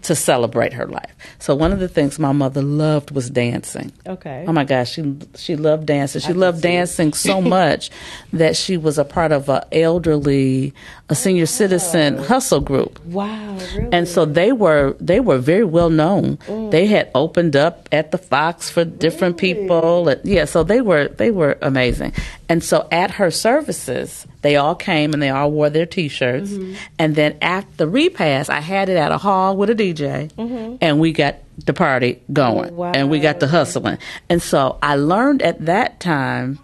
to 0.03 0.15
celebrate 0.15 0.75
her 0.75 0.87
life. 0.87 1.15
So 1.39 1.55
one 1.55 1.73
of 1.73 1.79
the 1.79 1.89
things 1.89 2.19
my 2.19 2.33
mother 2.33 2.61
loved 2.61 3.11
was 3.13 3.31
dancing. 3.31 3.93
Okay. 4.07 4.45
Oh 4.47 4.53
my 4.53 4.65
gosh, 4.65 4.93
she 4.93 5.17
she 5.37 5.57
loved 5.57 5.87
dancing. 5.87 6.21
She 6.21 6.29
can 6.29 6.39
loved 6.41 6.61
dancing 6.61 7.15
so 7.15 7.41
much 7.59 7.91
that 8.33 8.57
she 8.57 8.77
was 8.77 8.99
a 8.99 9.05
part 9.05 9.33
of 9.33 9.49
a 9.49 9.67
elderly, 9.73 10.75
a 11.09 11.15
senior 11.15 11.47
citizen 11.47 12.19
hustle 12.19 12.61
group. 12.61 13.03
Wow, 13.07 13.57
really? 13.75 13.89
And 13.91 14.07
so 14.07 14.27
they 14.27 14.53
were 14.53 14.97
they 15.01 15.21
were 15.21 15.39
very 15.39 15.65
well 15.65 15.91
known. 15.91 16.39
They 16.71 16.87
had 16.87 17.11
opened 17.15 17.57
up 17.57 17.89
at 17.91 18.11
the 18.11 18.19
Fox 18.19 18.69
for 18.69 18.85
different 18.85 19.39
people. 19.39 20.15
Yeah, 20.25 20.45
so 20.45 20.63
they 20.63 20.83
were 20.83 21.09
they 21.09 21.31
were 21.31 21.57
amazing. 21.63 22.13
And 22.49 22.63
so 22.63 22.87
at 22.91 23.13
her 23.13 23.31
services, 23.31 24.27
they 24.43 24.57
all 24.57 24.75
came 24.75 25.13
and 25.13 25.23
they 25.23 25.31
all 25.31 25.51
wore 25.51 25.71
their 25.71 25.87
T-shirts. 25.87 26.51
Mm-hmm. 26.51 26.75
And 26.99 27.15
then 27.15 27.39
at 27.41 27.65
the 27.77 27.89
repast, 27.89 28.51
I 28.51 28.61
had 28.61 28.89
it 28.89 28.97
at 28.97 29.13
a 29.13 29.19
hall 29.19 29.57
with 29.57 29.71
a 29.71 29.75
DJ, 29.75 30.31
mm-hmm. 30.33 30.77
and 30.81 31.01
we 31.01 31.13
got 31.13 31.37
the 31.65 31.73
party 31.73 32.21
going, 32.33 32.77
Wow. 32.77 32.93
and 32.95 33.11
we 33.11 33.21
got 33.21 33.41
the 33.41 33.49
hustling. 33.49 33.99
And 34.29 34.43
so 34.43 34.79
I 34.83 34.97
learned 34.97 35.43
at 35.43 35.65
that 35.67 36.01
time, 36.01 36.59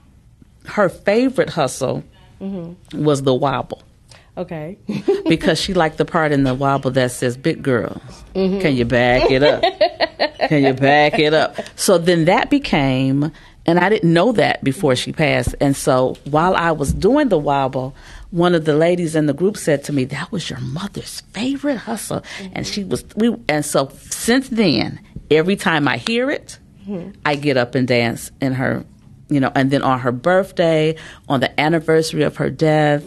her 0.66 0.88
favorite 0.88 1.50
hustle 1.50 2.04
mm-hmm. 2.40 3.04
was 3.04 3.22
the 3.22 3.34
wobble 3.34 3.82
okay. 4.40 4.78
because 5.28 5.60
she 5.60 5.74
liked 5.74 5.98
the 5.98 6.04
part 6.04 6.32
in 6.32 6.44
the 6.44 6.54
wobble 6.54 6.90
that 6.92 7.12
says 7.12 7.36
"Big 7.36 7.62
girls." 7.62 8.00
Can 8.34 8.74
you 8.76 8.84
back 8.84 9.30
it 9.30 9.42
up? 9.42 9.62
Can 10.48 10.64
you 10.64 10.72
back 10.72 11.18
it 11.18 11.34
up? 11.34 11.56
So 11.76 11.98
then 11.98 12.24
that 12.24 12.50
became, 12.50 13.30
and 13.70 13.78
I 13.78 13.88
didn't 13.88 14.12
know 14.12 14.32
that 14.32 14.64
before 14.64 14.96
she 14.96 15.12
passed. 15.12 15.54
And 15.60 15.76
so 15.76 16.16
while 16.24 16.56
I 16.56 16.72
was 16.72 16.92
doing 16.92 17.28
the 17.28 17.38
wobble, 17.38 17.94
one 18.30 18.54
of 18.54 18.64
the 18.64 18.74
ladies 18.74 19.14
in 19.14 19.26
the 19.26 19.32
group 19.32 19.56
said 19.56 19.84
to 19.84 19.92
me, 19.92 20.04
"That 20.04 20.32
was 20.32 20.50
your 20.50 20.58
mother's 20.60 21.20
favorite 21.32 21.76
hustle," 21.76 22.22
and 22.52 22.66
she 22.66 22.82
was 22.82 23.04
we. 23.14 23.36
And 23.48 23.64
so 23.64 23.90
since 24.10 24.48
then, 24.48 24.98
every 25.30 25.56
time 25.56 25.86
I 25.86 25.98
hear 25.98 26.30
it, 26.30 26.58
I 27.24 27.36
get 27.36 27.56
up 27.56 27.76
and 27.76 27.86
dance 27.86 28.32
in 28.40 28.54
her 28.54 28.84
you 29.28 29.38
know, 29.38 29.52
and 29.54 29.70
then 29.70 29.82
on 29.82 30.00
her 30.00 30.10
birthday, 30.10 30.96
on 31.28 31.38
the 31.38 31.60
anniversary 31.60 32.24
of 32.24 32.36
her 32.36 32.50
death, 32.50 33.04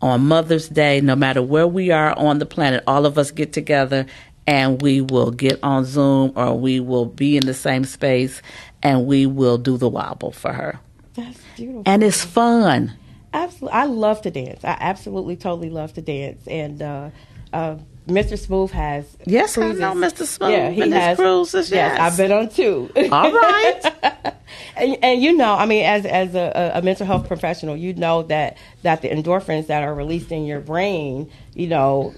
on 0.00 0.24
Mother's 0.24 0.68
Day, 0.68 1.00
no 1.00 1.16
matter 1.16 1.42
where 1.42 1.66
we 1.66 1.90
are 1.90 2.16
on 2.16 2.38
the 2.38 2.46
planet, 2.46 2.84
all 2.86 3.04
of 3.04 3.18
us 3.18 3.32
get 3.32 3.52
together 3.52 4.06
and 4.46 4.80
we 4.82 5.00
will 5.00 5.30
get 5.30 5.58
on 5.62 5.84
Zoom 5.84 6.32
or 6.36 6.58
we 6.58 6.80
will 6.80 7.06
be 7.06 7.36
in 7.36 7.46
the 7.46 7.54
same 7.54 7.84
space 7.84 8.42
and 8.82 9.06
we 9.06 9.26
will 9.26 9.58
do 9.58 9.76
the 9.76 9.88
wobble 9.88 10.32
for 10.32 10.52
her. 10.52 10.80
That's 11.14 11.40
beautiful. 11.56 11.82
And 11.86 12.02
it's 12.02 12.24
fun. 12.24 12.92
Absolutely, 13.32 13.78
I 13.78 13.84
love 13.86 14.22
to 14.22 14.30
dance. 14.30 14.64
I 14.64 14.76
absolutely, 14.80 15.36
totally 15.36 15.70
love 15.70 15.92
to 15.94 16.02
dance. 16.02 16.46
And 16.46 16.80
uh, 16.82 17.10
uh, 17.52 17.76
Mr. 18.06 18.38
Smooth 18.38 18.70
has 18.72 19.06
Yes, 19.26 19.56
I 19.56 19.62
cruises. 19.62 19.80
know 19.80 19.94
Mr. 19.94 20.24
Smooth 20.26 20.50
Yeah, 20.50 20.70
he 20.70 20.82
and 20.82 20.92
his 20.92 21.02
has 21.02 21.16
cruises, 21.16 21.70
yes. 21.70 21.98
I've 21.98 22.16
been 22.16 22.32
on 22.32 22.48
two. 22.48 22.90
All 23.10 23.32
right. 23.32 23.80
and, 24.76 24.96
and 25.02 25.22
you 25.22 25.36
know, 25.36 25.54
I 25.54 25.66
mean, 25.66 25.84
as 25.84 26.04
as 26.06 26.34
a, 26.34 26.72
a 26.76 26.82
mental 26.82 27.06
health 27.06 27.26
professional, 27.26 27.76
you 27.76 27.94
know 27.94 28.22
that 28.24 28.58
that 28.82 29.02
the 29.02 29.08
endorphins 29.08 29.66
that 29.68 29.82
are 29.82 29.94
released 29.94 30.30
in 30.32 30.44
your 30.44 30.60
brain, 30.60 31.30
you 31.54 31.66
know, 31.68 32.14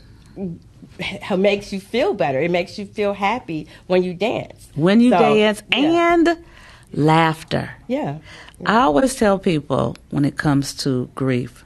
makes 1.36 1.72
you 1.72 1.80
feel 1.80 2.14
better. 2.14 2.40
It 2.40 2.50
makes 2.50 2.78
you 2.78 2.86
feel 2.86 3.12
happy 3.12 3.66
when 3.86 4.02
you 4.02 4.14
dance. 4.14 4.68
when 4.74 5.00
you 5.00 5.10
So, 5.10 5.18
dance 5.18 5.62
yeah. 5.72 5.78
and 5.78 6.44
laughter. 6.92 7.70
yeah, 7.86 8.18
I 8.64 8.80
always 8.80 9.14
tell 9.14 9.38
people 9.38 9.96
when 10.10 10.24
it 10.24 10.36
comes 10.36 10.72
to 10.84 11.10
grief, 11.14 11.64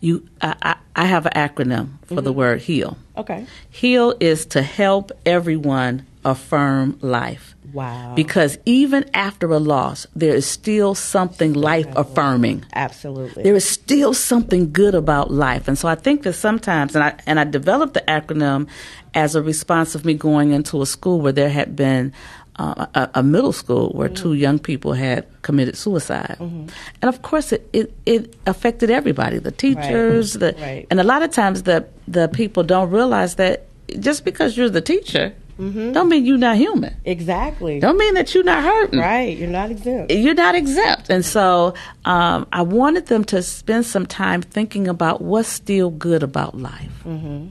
you 0.00 0.26
I, 0.40 0.54
I, 0.62 0.76
I 0.96 1.04
have 1.06 1.26
an 1.26 1.32
acronym 1.32 1.98
for 2.06 2.16
the 2.16 2.30
mm-hmm. 2.30 2.38
word 2.38 2.62
heal. 2.62 2.96
okay, 3.16 3.46
Heal 3.70 4.14
is 4.20 4.46
to 4.46 4.62
help 4.62 5.12
everyone 5.24 6.06
affirm 6.26 6.98
life. 7.00 7.54
wow, 7.72 8.14
Because 8.14 8.58
even 8.66 9.08
after 9.14 9.46
a 9.52 9.58
loss, 9.58 10.06
there 10.14 10.34
is 10.34 10.44
still 10.46 10.94
something 10.94 11.52
life 11.54 11.86
affirming. 11.96 12.64
absolutely, 12.74 13.42
There 13.44 13.54
is 13.56 13.66
still 13.68 14.12
something 14.12 14.72
good 14.72 14.94
about 14.94 15.30
life. 15.30 15.68
And 15.68 15.78
so 15.78 15.86
I 15.88 15.94
think 15.94 16.22
that 16.24 16.34
sometimes, 16.34 16.94
and 16.96 17.04
I, 17.04 17.14
and 17.26 17.38
I 17.40 17.44
developed 17.44 17.94
the 17.94 18.04
acronym 18.08 18.66
as 19.14 19.34
a 19.36 19.42
response 19.42 19.94
of 19.94 20.04
me 20.04 20.14
going 20.14 20.52
into 20.52 20.82
a 20.82 20.86
school 20.86 21.20
where 21.20 21.32
there 21.32 21.48
had 21.60 21.76
been 21.76 22.12
uh, 22.58 22.86
a, 22.94 23.20
a 23.20 23.22
middle 23.22 23.52
school 23.52 23.90
where 23.98 24.08
two 24.08 24.32
young 24.32 24.58
people 24.58 24.92
had 24.94 25.26
committed 25.42 25.76
suicide. 25.76 26.36
And 26.40 26.70
of 27.02 27.20
course, 27.22 27.52
it, 27.52 27.68
it, 27.72 27.92
it 28.06 28.34
affected 28.46 28.90
everybody 28.90 29.38
the 29.38 29.52
teachers, 29.52 30.32
the, 30.34 30.54
Right. 30.58 30.86
and 30.90 30.98
a 30.98 31.04
lot 31.04 31.22
of 31.22 31.30
times 31.30 31.62
the, 31.64 31.86
the 32.08 32.28
people 32.28 32.62
don't 32.64 32.90
realize 32.90 33.34
that 33.36 33.66
just 34.00 34.24
because 34.24 34.56
you're 34.56 34.70
the 34.70 34.80
teacher, 34.80 35.34
don't 35.58 36.08
mean 36.08 36.26
you're 36.26 36.36
not 36.36 36.56
human. 36.56 36.94
exactly, 37.04 37.80
Don't 37.80 37.96
mean 37.96 38.14
that 38.14 38.34
you're 38.34 38.44
not 38.44 38.62
hurting 38.62 39.00
right. 39.00 39.36
You're 39.36 39.48
not 39.48 39.70
exempt. 39.70 40.12
you're 40.12 40.34
not 40.34 40.54
exempt. 40.54 41.08
And 41.08 41.24
so 41.24 41.72
um, 42.04 42.46
I 42.52 42.62
wanted 42.62 43.06
them 43.06 43.24
to 43.24 43.42
spend 43.42 43.86
some 43.86 44.04
time 44.06 44.42
thinking 44.42 44.86
about 44.86 45.22
what's 45.22 45.48
still 45.48 45.90
good 45.90 46.22
about 46.22 46.56
life. 46.58 46.92
Mm-hmm. 47.06 47.48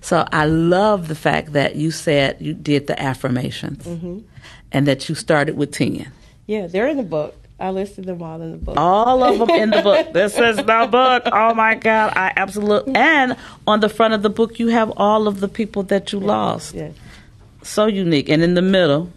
So 0.00 0.26
I 0.32 0.46
love 0.46 1.08
the 1.08 1.14
fact 1.14 1.52
that 1.52 1.76
you 1.76 1.90
said 1.90 2.36
you 2.40 2.54
did 2.54 2.86
the 2.88 3.00
affirmations 3.00 3.84
Mm-hmm. 3.86 4.18
and 4.72 4.86
that 4.86 5.08
you 5.08 5.14
started 5.14 5.56
with 5.56 5.72
10. 5.72 6.10
Yeah, 6.46 6.66
they're 6.66 6.88
in 6.88 6.96
the 6.96 7.02
book. 7.04 7.36
I 7.62 7.70
listed 7.70 8.04
them 8.06 8.22
all 8.22 8.40
in 8.42 8.50
the 8.52 8.58
book. 8.58 8.74
All 8.76 9.22
of 9.22 9.38
them 9.38 9.50
in 9.50 9.70
the 9.70 9.82
book. 9.82 10.12
This 10.12 10.36
is 10.36 10.56
the 10.56 10.88
book. 10.90 11.22
Oh 11.32 11.54
my 11.54 11.74
God. 11.76 12.12
I 12.16 12.32
absolutely. 12.36 12.94
And 12.96 13.36
on 13.66 13.80
the 13.80 13.88
front 13.88 14.14
of 14.14 14.22
the 14.22 14.30
book, 14.30 14.58
you 14.58 14.68
have 14.68 14.92
all 14.96 15.28
of 15.28 15.40
the 15.40 15.48
people 15.48 15.82
that 15.84 16.12
you 16.12 16.18
lost. 16.20 16.74
Yeah. 16.74 16.90
so 17.62 17.86
unique. 17.86 18.28
And 18.28 18.42
in 18.42 18.54
the 18.54 18.62
middle, 18.62 19.10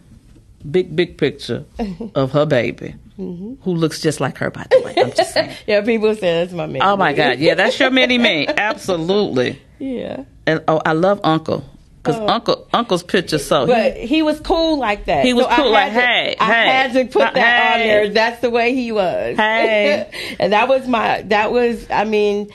big, 0.70 0.96
big 0.96 1.18
picture 1.18 1.66
of 2.16 2.32
her 2.32 2.46
baby, 2.46 2.96
Mm-hmm. 3.18 3.54
who 3.64 3.72
looks 3.72 4.02
just 4.02 4.20
like 4.20 4.38
her, 4.40 4.52
by 4.52 4.66
the 4.70 4.82
way. 4.84 4.94
I'm 4.98 5.14
just 5.14 5.34
saying. 5.34 5.56
Yeah, 5.68 5.80
people 5.86 6.14
say 6.16 6.44
that's 6.44 6.52
my 6.52 6.66
man. 6.66 6.82
Oh 6.84 6.98
my 6.98 7.14
God. 7.14 7.40
Yeah, 7.40 7.56
that's 7.56 7.80
your 7.80 7.90
mini 7.90 8.18
me. 8.18 8.46
Absolutely. 8.46 9.58
Yeah. 9.80 10.26
And 10.46 10.62
oh, 10.68 10.82
I 10.86 10.92
love 10.92 11.22
Uncle. 11.24 11.64
Because 12.06 12.30
Uncle 12.30 12.68
Uncle's 12.72 13.04
picture, 13.04 13.40
so. 13.40 13.64
Oh. 13.64 13.68
But 13.68 13.98
he 13.98 14.22
was 14.22 14.40
cool 14.40 14.78
like 14.78 15.06
that. 15.06 15.26
He 15.26 15.34
was 15.34 15.46
So 15.46 15.56
cool, 15.56 15.72
like, 15.72 15.92
to- 15.92 16.00
hey, 16.00 16.36
I 16.40 16.46
hey, 16.46 16.66
had 16.68 16.94
to 16.94 17.06
put 17.06 17.24
uh, 17.24 17.32
that 17.32 17.74
on 17.74 17.80
there. 17.80 18.10
That's 18.10 18.42
the 18.42 18.50
way 18.50 18.76
he 18.76 18.92
was. 18.92 19.38
Hey. 19.38 20.36
and 20.40 20.54
that 20.54 20.70
was 20.70 20.88
my. 20.88 21.24
That 21.24 21.52
was. 21.52 21.90
I 21.90 22.04
mean, 22.04 22.52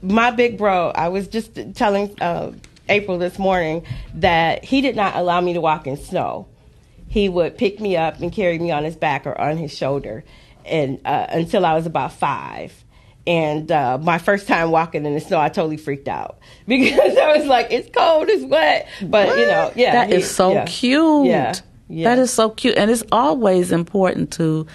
my 0.00 0.30
big 0.30 0.56
bro. 0.56 0.88
I 0.88 1.08
was 1.08 1.28
just 1.28 1.58
telling 1.74 2.20
uh, 2.20 2.52
April 2.88 3.18
this 3.18 3.38
morning 3.38 3.84
that 4.14 4.64
he 4.64 4.80
did 4.80 4.96
not 4.96 5.16
allow 5.16 5.40
me 5.40 5.52
to 5.52 5.60
walk 5.60 5.86
in 5.86 5.96
snow. 5.96 6.46
He 7.08 7.28
would 7.28 7.56
pick 7.58 7.80
me 7.80 7.96
up 7.96 8.20
and 8.20 8.32
carry 8.32 8.58
me 8.58 8.70
on 8.70 8.84
his 8.84 8.96
back 8.96 9.26
or 9.26 9.38
on 9.38 9.56
his 9.56 9.76
shoulder, 9.76 10.24
and 10.64 11.00
uh, 11.04 11.26
until 11.30 11.66
I 11.66 11.74
was 11.74 11.86
about 11.86 12.12
five. 12.14 12.72
And 13.28 13.70
uh, 13.70 13.98
my 13.98 14.16
first 14.18 14.48
time 14.48 14.70
walking 14.70 15.04
in 15.06 15.12
the 15.14 15.20
snow, 15.20 15.38
I 15.38 15.50
totally 15.50 15.76
freaked 15.76 16.08
out 16.08 16.38
because 16.66 17.16
I 17.16 17.36
was 17.36 17.46
like, 17.46 17.68
"It's 17.70 17.88
cold, 17.94 18.28
it's 18.28 18.44
wet." 18.44 18.88
But 19.02 19.36
you 19.38 19.46
know, 19.46 19.70
yeah, 19.76 19.92
That 19.92 20.08
he- 20.08 20.14
is 20.16 20.30
so 20.30 20.52
yeah. 20.54 20.64
cute. 20.64 21.26
Yeah. 21.26 21.54
Yeah. 21.90 22.08
That 22.14 22.18
is 22.22 22.32
so 22.32 22.50
cute. 22.50 22.76
And 22.76 22.90
it's 22.90 23.02
always 23.12 23.70
important 23.72 24.30
to 24.32 24.66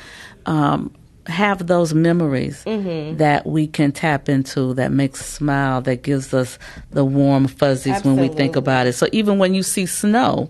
um, 0.45 0.93
have 1.27 1.65
those 1.67 1.93
memories 1.93 2.63
Mm-hmm. 2.65 3.17
that 3.17 3.45
we 3.45 3.65
can 3.67 3.91
tap 3.91 4.29
into 4.29 4.73
that 4.75 4.91
makes 4.91 5.19
us 5.21 5.27
smile, 5.27 5.81
that 5.81 6.01
gives 6.03 6.33
us 6.33 6.57
the 6.91 7.03
warm 7.05 7.47
fuzzies 7.47 8.03
when 8.03 8.17
we 8.17 8.27
think 8.29 8.55
about 8.55 8.87
it. 8.87 8.93
So 8.93 9.07
even 9.11 9.37
when 9.39 9.53
you 9.55 9.63
see 9.63 9.85
snow, 9.85 10.49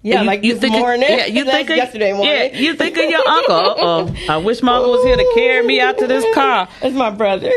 Yeah, 0.00 0.20
you, 0.20 0.26
like 0.28 0.44
you 0.44 0.52
this 0.52 0.60
think 0.62 0.74
of- 0.74 0.80
morning. 0.80 1.08
yeah, 1.10 1.26
you 1.26 1.44
think 1.56 1.70
of, 1.70 1.76
yesterday 1.76 2.12
morning. 2.12 2.32
Yeah, 2.32 2.56
you 2.56 2.74
think 2.74 2.96
of 2.96 3.10
your 3.10 3.26
uncle. 3.28 3.54
Uh-oh. 3.56 4.14
I 4.28 4.36
wish 4.36 4.62
my 4.62 4.76
uncle 4.76 4.92
was 4.92 5.04
here 5.04 5.16
to 5.16 5.32
carry 5.34 5.66
me 5.66 5.80
out 5.80 5.98
to 5.98 6.06
this 6.06 6.24
car. 6.34 6.68
It's 6.82 6.94
my 6.94 7.10
brother. 7.10 7.50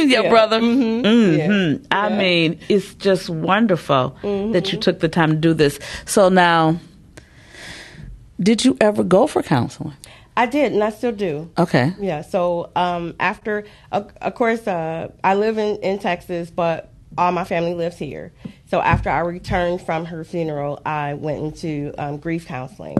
your 0.00 0.28
brother. 0.28 0.60
Mhm. 0.60 1.02
Mhm. 1.02 1.38
Yeah. 1.82 1.86
I 1.90 2.08
Yeah. 2.08 2.16
mean, 2.18 2.60
it's 2.68 2.94
just 2.94 3.28
wonderful 3.28 4.16
that 4.22 4.72
you 4.72 4.78
took 4.78 5.00
the 5.00 5.08
time 5.08 5.30
to 5.30 5.36
do 5.36 5.52
this. 5.52 5.78
So 6.06 6.28
now, 6.28 6.78
did 8.40 8.64
you 8.64 8.76
ever 8.80 9.02
go 9.04 9.26
for 9.26 9.42
counseling? 9.42 9.94
I 10.36 10.46
did, 10.46 10.72
and 10.72 10.82
I 10.82 10.90
still 10.90 11.12
do. 11.12 11.50
Okay. 11.58 11.92
Yeah. 12.00 12.22
So 12.22 12.70
um, 12.76 13.14
after, 13.20 13.64
of, 13.92 14.10
of 14.22 14.34
course, 14.34 14.66
uh, 14.66 15.08
I 15.22 15.34
live 15.34 15.58
in, 15.58 15.76
in 15.78 15.98
Texas, 15.98 16.48
but 16.50 16.92
all 17.18 17.32
my 17.32 17.44
family 17.44 17.74
lives 17.74 17.96
here. 17.98 18.32
So 18.70 18.80
after 18.80 19.10
I 19.10 19.20
returned 19.20 19.82
from 19.82 20.04
her 20.04 20.22
funeral, 20.22 20.80
I 20.86 21.14
went 21.14 21.42
into 21.42 21.92
um, 21.98 22.18
grief 22.18 22.46
counseling, 22.46 22.98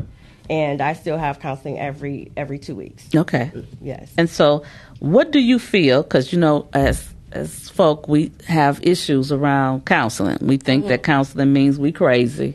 and 0.48 0.80
I 0.80 0.94
still 0.94 1.16
have 1.16 1.38
counseling 1.38 1.78
every 1.78 2.33
every 2.37 2.59
two 2.59 2.74
weeks. 2.74 3.06
Okay. 3.14 3.52
Yes. 3.80 4.12
And 4.18 4.28
so, 4.28 4.64
what 4.98 5.30
do 5.30 5.38
you 5.38 5.61
feel? 5.61 6.02
Because 6.02 6.33
you 6.33 6.40
know, 6.40 6.68
as 6.72 7.14
as 7.30 7.68
folk, 7.70 8.09
we 8.09 8.33
have 8.48 8.80
issues 8.83 9.30
around 9.30 9.87
counseling. 9.87 10.38
We 10.40 10.56
think 10.56 10.88
that 10.88 11.04
counseling 11.04 11.52
means 11.52 11.78
we 11.78 11.92
crazy. 11.92 12.52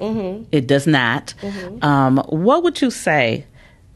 It 0.51 0.67
does 0.67 0.85
not. 0.85 1.33
Um, 1.81 2.17
what 2.27 2.63
would 2.63 2.81
you 2.81 2.91
say 2.91 3.45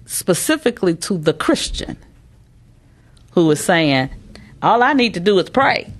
specifically 0.05 0.95
to 0.95 1.17
the 1.17 1.33
Christian 1.33 1.97
who 3.31 3.51
is 3.51 3.61
saying, 3.61 4.11
"All 4.61 4.81
I 4.81 4.93
need 4.93 5.15
to 5.15 5.19
do 5.19 5.37
is 5.39 5.49
pray"? 5.49 5.91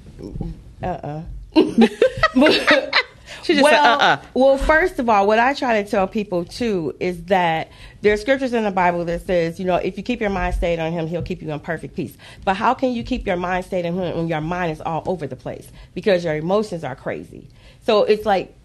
Uh-uh. 0.82 1.24
She 3.50 3.56
just 3.56 3.64
well, 3.64 4.00
said, 4.00 4.06
"Uh-uh." 4.06 4.22
well, 4.36 4.58
first 4.60 5.00
of 5.00 5.10
all, 5.10 5.26
what 5.26 5.40
I 5.40 5.56
try 5.56 5.82
to 5.82 5.90
tell 5.90 6.08
people 6.08 6.46
too 6.46 6.96
is 7.00 7.24
that 7.26 7.72
there 8.02 8.14
are 8.14 8.18
scriptures 8.18 8.54
in 8.54 8.64
the 8.64 8.70
Bible 8.70 9.04
that 9.06 9.26
says, 9.26 9.60
you 9.60 9.66
know, 9.66 9.78
if 9.78 9.98
you 9.98 10.04
keep 10.04 10.22
your 10.22 10.30
mind 10.30 10.54
stayed 10.54 10.78
on 10.78 10.92
Him, 10.92 11.08
He'll 11.08 11.24
keep 11.24 11.42
you 11.42 11.52
in 11.52 11.60
perfect 11.60 11.96
peace. 11.96 12.16
But 12.46 12.58
how 12.58 12.76
can 12.76 12.92
you 12.92 13.02
keep 13.04 13.26
your 13.26 13.38
mind 13.38 13.66
stayed 13.66 13.88
on 13.88 13.94
Him 13.94 14.16
when 14.16 14.28
your 14.28 14.40
mind 14.40 14.72
is 14.72 14.82
all 14.82 15.02
over 15.08 15.26
the 15.26 15.36
place 15.36 15.68
because 15.96 16.24
your 16.24 16.36
emotions 16.36 16.84
are 16.84 16.96
crazy? 16.96 17.50
So 17.82 18.04
it's 18.04 18.24
like 18.24 18.56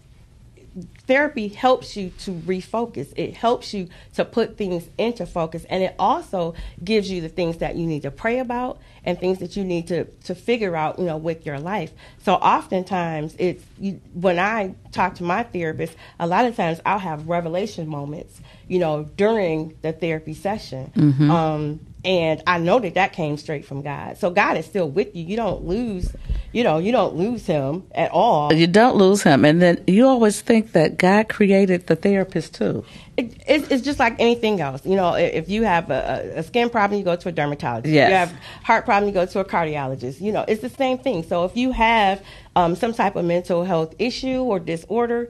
therapy 1.07 1.47
helps 1.47 1.95
you 1.95 2.09
to 2.19 2.31
refocus. 2.31 3.13
It 3.15 3.33
helps 3.35 3.73
you 3.73 3.89
to 4.15 4.25
put 4.25 4.57
things 4.57 4.87
into 4.97 5.25
focus, 5.25 5.65
and 5.69 5.83
it 5.83 5.95
also 5.99 6.55
gives 6.83 7.09
you 7.09 7.21
the 7.21 7.29
things 7.29 7.57
that 7.57 7.75
you 7.75 7.85
need 7.85 8.03
to 8.03 8.11
pray 8.11 8.39
about 8.39 8.79
and 9.03 9.19
things 9.19 9.39
that 9.39 9.55
you 9.55 9.63
need 9.63 9.87
to 9.87 10.05
to 10.25 10.35
figure 10.35 10.75
out, 10.75 10.99
you 10.99 11.05
know, 11.05 11.17
with 11.17 11.45
your 11.45 11.59
life. 11.59 11.91
So 12.23 12.33
oftentimes, 12.35 13.35
it's 13.37 13.63
you, 13.79 14.01
when 14.13 14.39
I 14.39 14.75
talk 14.91 15.15
to 15.15 15.23
my 15.23 15.43
therapist, 15.43 15.95
a 16.19 16.27
lot 16.27 16.45
of 16.45 16.55
times 16.55 16.81
I'll 16.85 16.99
have 16.99 17.27
revelation 17.27 17.87
moments, 17.87 18.39
you 18.67 18.79
know, 18.79 19.03
during 19.03 19.77
the 19.81 19.93
therapy 19.93 20.33
session. 20.33 20.91
Um, 21.31 21.79
and 22.03 22.43
I 22.45 22.59
know 22.59 22.79
that 22.79 22.93
that 22.93 23.13
came 23.13 23.35
straight 23.37 23.65
from 23.65 23.81
God. 23.81 24.17
So 24.19 24.29
God 24.29 24.57
is 24.57 24.65
still 24.65 24.87
with 24.87 25.15
you. 25.15 25.23
You 25.25 25.35
don't 25.35 25.65
lose, 25.65 26.15
you 26.51 26.63
know, 26.63 26.77
you 26.77 26.91
don't 26.91 27.15
lose 27.15 27.47
Him 27.47 27.83
at 27.95 28.11
all. 28.11 28.53
You 28.53 28.67
don't 28.67 28.95
lose 28.95 29.23
him, 29.23 29.43
and 29.43 29.59
then 29.61 29.83
you 29.87 30.07
always 30.07 30.39
think 30.41 30.73
that 30.73 30.94
God 30.97 31.29
created 31.29 31.87
the 31.87 31.95
therapist 31.95 32.55
too. 32.55 32.83
It, 33.17 33.41
it's, 33.47 33.69
it's 33.69 33.83
just 33.83 33.99
like 33.99 34.15
anything 34.19 34.61
else. 34.61 34.85
You 34.85 34.95
know, 34.95 35.13
if 35.13 35.49
you 35.49 35.63
have 35.63 35.89
a, 35.89 36.33
a 36.35 36.39
a 36.39 36.43
skin 36.43 36.69
problem, 36.69 36.97
you 36.99 37.05
go 37.05 37.15
to 37.15 37.29
a 37.29 37.31
dermatologist. 37.31 37.93
Yes. 37.93 38.05
If 38.05 38.09
you 38.09 38.15
have 38.15 38.63
heart 38.63 38.85
problem, 38.85 39.07
you 39.07 39.13
go 39.13 39.25
to 39.25 39.39
a 39.39 39.45
cardiologist. 39.45 40.21
You 40.21 40.31
know, 40.31 40.45
it's 40.47 40.61
the 40.61 40.69
same 40.69 40.97
thing. 40.97 41.23
So 41.23 41.45
if 41.45 41.55
you 41.55 41.71
have 41.71 42.23
um, 42.55 42.75
some 42.75 42.93
type 42.93 43.15
of 43.15 43.25
mental 43.25 43.63
health 43.63 43.95
issue 43.99 44.41
or 44.41 44.59
disorder, 44.59 45.29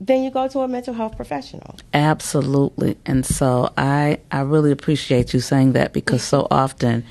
then 0.00 0.22
you 0.22 0.30
go 0.30 0.48
to 0.48 0.60
a 0.60 0.68
mental 0.68 0.94
health 0.94 1.16
professional. 1.16 1.76
Absolutely. 1.92 2.96
And 3.06 3.26
so 3.26 3.72
I 3.76 4.20
I 4.30 4.40
really 4.40 4.70
appreciate 4.70 5.34
you 5.34 5.40
saying 5.40 5.72
that 5.72 5.92
because 5.92 6.22
so 6.22 6.46
often 6.50 7.04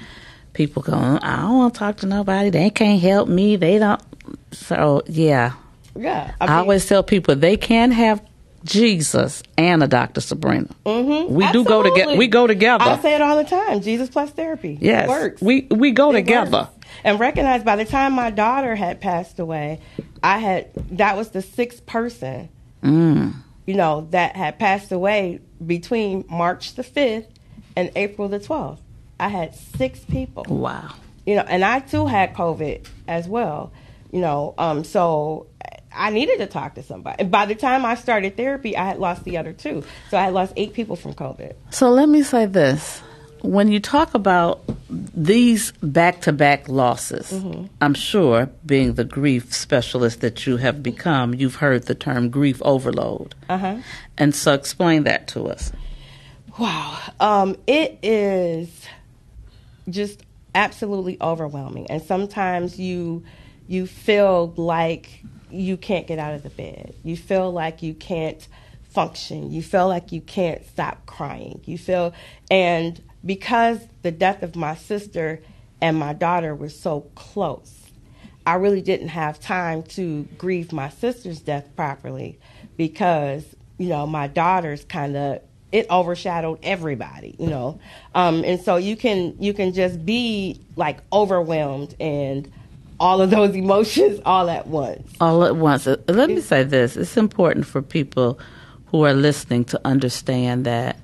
people 0.54 0.82
go, 0.82 0.94
I 1.22 1.42
don't 1.42 1.58
want 1.58 1.74
to 1.74 1.80
talk 1.80 1.98
to 1.98 2.08
nobody. 2.08 2.50
They 2.50 2.70
can't 2.70 3.02
help 3.02 3.30
me. 3.30 3.56
They 3.56 3.78
don't. 3.78 4.02
So 4.52 5.04
yeah, 5.08 5.54
Yeah. 5.98 6.34
I, 6.40 6.46
mean, 6.48 6.56
always 6.56 6.86
tell 6.86 7.04
people 7.04 7.36
they 7.36 7.58
can 7.58 7.92
have 7.92 8.22
Jesus 8.64 9.44
and 9.58 9.82
a 9.84 9.88
Dr. 9.88 10.20
Sabrina. 10.22 10.68
Mhm. 10.86 11.30
We 11.30 11.50
do 11.52 11.64
go 11.64 11.84
together. 11.84 12.16
We 12.18 12.28
go 12.28 12.48
together. 12.48 12.84
I 12.84 12.98
say 13.00 13.16
it 13.16 13.22
all 13.22 13.38
the 13.38 13.44
time. 13.44 13.82
Jesus 13.82 14.10
plus 14.10 14.32
therapy. 14.32 14.78
yes, 14.82 15.06
It 15.06 15.10
works. 15.10 15.42
we 15.42 15.68
we 15.70 15.92
go 15.92 16.10
It 16.12 16.14
together. 16.14 16.52
works. 16.52 16.72
And 17.04 17.20
recognize 17.20 17.64
by 17.64 17.76
the 17.76 17.86
time 17.86 18.14
my 18.14 18.30
daughter 18.32 18.76
had 18.76 19.00
passed 19.00 19.40
away, 19.40 19.80
I 20.24 20.40
had 20.40 20.68
that 20.94 21.16
was 21.16 21.30
the 21.30 21.42
sixth 21.42 21.86
person, 21.86 22.50
Mm. 22.84 23.34
you 23.66 23.76
know, 23.76 24.08
that 24.12 24.36
had 24.36 24.58
passed 24.60 24.92
away 24.92 25.40
between 25.66 26.26
March 26.30 26.76
the 26.76 26.84
fifth 26.84 27.28
and 27.76 27.92
April 27.96 28.28
the 28.28 28.40
twelfth. 28.40 28.82
I 29.20 29.30
had 29.30 29.56
six 29.56 30.00
people 30.00 30.46
Wow. 30.50 30.90
you 31.26 31.36
know, 31.36 31.46
and 31.48 31.64
I 31.64 31.80
too 31.80 32.08
had 32.08 32.34
COVID 32.34 32.86
as 33.08 33.28
well, 33.30 33.72
you 34.12 34.20
know, 34.20 34.54
um, 34.58 34.84
so 34.84 35.46
I 35.98 36.12
needed 36.12 36.38
to 36.40 36.48
talk 36.48 36.76
to 36.76 36.84
somebody. 36.84 37.24
By 37.24 37.46
the 37.46 37.56
time 37.56 37.86
I 37.86 37.96
started 37.96 38.38
therapy, 38.38 38.78
I 38.78 38.86
had 38.86 39.00
lost 39.00 39.24
the 39.24 39.38
other 39.38 39.54
two. 39.54 39.84
So 40.10 40.18
I 40.18 40.26
had 40.26 40.34
lost 40.34 40.54
eight 40.56 40.74
people 40.74 40.96
from 40.96 41.14
COVID. 41.14 41.56
So 41.72 41.90
let 41.90 42.08
me 42.08 42.24
say 42.24 42.46
this. 42.46 43.02
When 43.42 43.72
you 43.72 43.80
talk 43.80 44.16
about 44.16 44.62
these 44.90 45.72
back 45.84 46.22
to 46.22 46.34
back 46.34 46.68
losses, 46.68 47.32
I'm 47.82 47.94
sure, 47.94 48.50
being 48.66 48.96
the 48.96 49.04
grief 49.04 49.54
specialist 49.54 50.22
that 50.22 50.48
you 50.48 50.58
have 50.58 50.82
become, 50.82 51.36
you've 51.36 51.56
heard 51.56 51.84
the 51.84 51.94
term 51.94 52.30
grief 52.30 52.60
overload. 52.64 53.36
Uh 53.48 53.58
huh. 53.58 53.78
And 54.18 54.34
so 54.34 54.54
explain 54.54 55.04
that 55.04 55.28
to 55.30 55.50
us. 55.50 55.72
Wow. 56.58 57.00
Um, 57.20 57.56
it 57.68 58.00
is 58.02 58.88
just 59.88 60.24
absolutely 60.56 61.18
overwhelming. 61.22 61.86
And 61.92 62.02
sometimes 62.02 62.80
you 62.80 63.24
you 63.68 63.86
feel 63.86 64.54
like 64.58 65.24
you 65.50 65.78
can't 65.78 66.08
get 66.08 66.20
out 66.20 66.34
of 66.34 66.44
the 66.44 66.50
bed. 66.50 66.94
You 67.04 67.18
feel 67.18 67.52
like 67.52 67.82
you 67.82 67.94
can't 67.94 68.48
function. 68.90 69.52
You 69.52 69.62
feel 69.62 69.88
like 69.88 70.12
you 70.12 70.22
can't 70.22 70.66
stop 70.66 71.06
crying. 71.06 71.62
You 71.66 71.78
feel 71.78 72.14
and 72.50 73.02
because 73.26 73.80
the 74.02 74.12
death 74.12 74.44
of 74.44 74.56
my 74.56 74.76
sister 74.76 75.42
and 75.82 75.98
my 75.98 76.14
daughter 76.14 76.56
was 76.56 76.78
so 76.78 77.02
close, 77.16 77.88
I 78.46 78.56
really 78.56 78.82
didn't 78.82 79.10
have 79.10 79.40
time 79.40 79.84
to 79.84 80.24
grieve 80.38 80.72
my 80.72 80.90
sister's 80.90 81.42
death 81.42 81.68
properly 81.76 82.40
because, 82.78 83.44
you 83.78 83.90
know, 83.90 84.08
my 84.08 84.28
daughter's 84.28 84.86
kind 84.86 85.18
of 85.18 85.42
it 85.72 85.86
overshadowed 85.90 86.60
everybody, 86.64 87.36
you 87.38 87.48
know. 87.48 87.80
Um, 88.16 88.44
and 88.46 88.62
so 88.62 88.78
you 88.78 88.96
can 88.96 89.36
you 89.40 89.54
can 89.54 89.74
just 89.74 90.06
be 90.06 90.62
like 90.78 91.00
overwhelmed 91.12 91.96
and 92.00 92.50
all 93.00 93.22
of 93.22 93.30
those 93.30 93.56
emotions 93.56 94.20
all 94.26 94.50
at 94.50 94.68
once. 94.68 95.12
All 95.20 95.44
at 95.44 95.56
once. 95.56 95.88
Uh, 95.88 95.98
Let 96.08 96.30
me 96.30 96.42
say 96.42 96.64
this 96.64 96.98
it's 96.98 97.18
important 97.18 97.66
for 97.66 97.82
people 97.82 98.40
who 98.88 99.06
are 99.06 99.14
listening 99.14 99.66
to 99.66 99.82
understand 99.86 100.66
that 100.66 100.98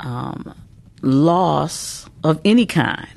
um, 0.00 0.54
loss 1.02 2.06
of 2.22 2.40
any 2.44 2.66
kind, 2.66 3.08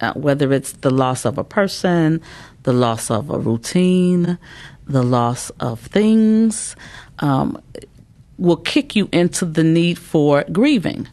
uh, 0.00 0.12
whether 0.14 0.52
it's 0.52 0.72
the 0.72 0.90
loss 0.90 1.24
of 1.24 1.38
a 1.38 1.44
person, 1.44 2.20
the 2.62 2.72
loss 2.72 3.10
of 3.10 3.30
a 3.30 3.38
routine, 3.38 4.38
the 4.86 5.02
loss 5.02 5.50
of 5.60 5.80
things, 5.80 6.76
um, 7.20 7.60
will 8.38 8.56
kick 8.56 8.96
you 8.96 9.08
into 9.12 9.44
the 9.44 9.62
need 9.62 9.98
for 9.98 10.44
grieving. 10.50 11.06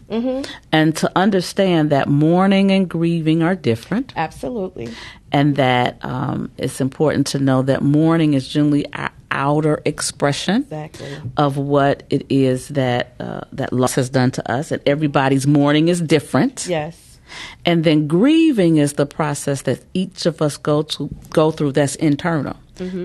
And 0.71 0.95
to 0.95 1.11
understand 1.15 1.89
that 1.89 2.07
mourning 2.07 2.71
and 2.71 2.89
grieving 2.89 3.43
are 3.43 3.53
different 3.55 4.13
Absolutely. 4.15 4.89
And 5.31 5.55
that 5.57 6.03
um, 6.03 6.49
it's 6.57 6.79
important 6.81 7.27
to 7.27 7.39
know 7.39 7.61
that 7.61 7.81
mourning 7.81 8.33
is 8.33 8.47
generally 8.47 8.85
our 8.93 9.11
outer 9.29 9.81
expression 9.85 10.61
Exactly. 10.63 11.17
of 11.35 11.57
what 11.57 12.03
it 12.09 12.25
is 12.29 12.69
that 12.69 13.13
uh, 13.19 13.41
that 13.51 13.73
loss 13.73 13.95
has 13.95 14.09
done 14.09 14.31
to 14.31 14.51
us, 14.51 14.71
and 14.71 14.81
everybody's 14.85 15.45
mourning 15.45 15.89
is 15.89 16.01
different. 16.01 16.67
Yes. 16.67 17.19
And 17.65 17.83
then 17.83 18.07
grieving 18.07 18.77
is 18.77 18.93
the 18.93 19.05
process 19.05 19.63
that 19.63 19.83
each 19.93 20.25
of 20.25 20.41
us 20.41 20.55
go 20.55 20.83
to 20.83 21.09
go 21.29 21.51
through. 21.51 21.73
That's 21.73 21.95
internal. 21.95 22.55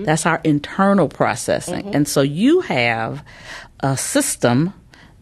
That's 0.05 0.25
our 0.25 0.39
internal 0.43 1.09
processing. 1.09 1.93
And 1.95 2.07
so 2.07 2.21
you 2.21 2.61
have 2.61 3.25
a 3.79 3.97
system 3.97 4.73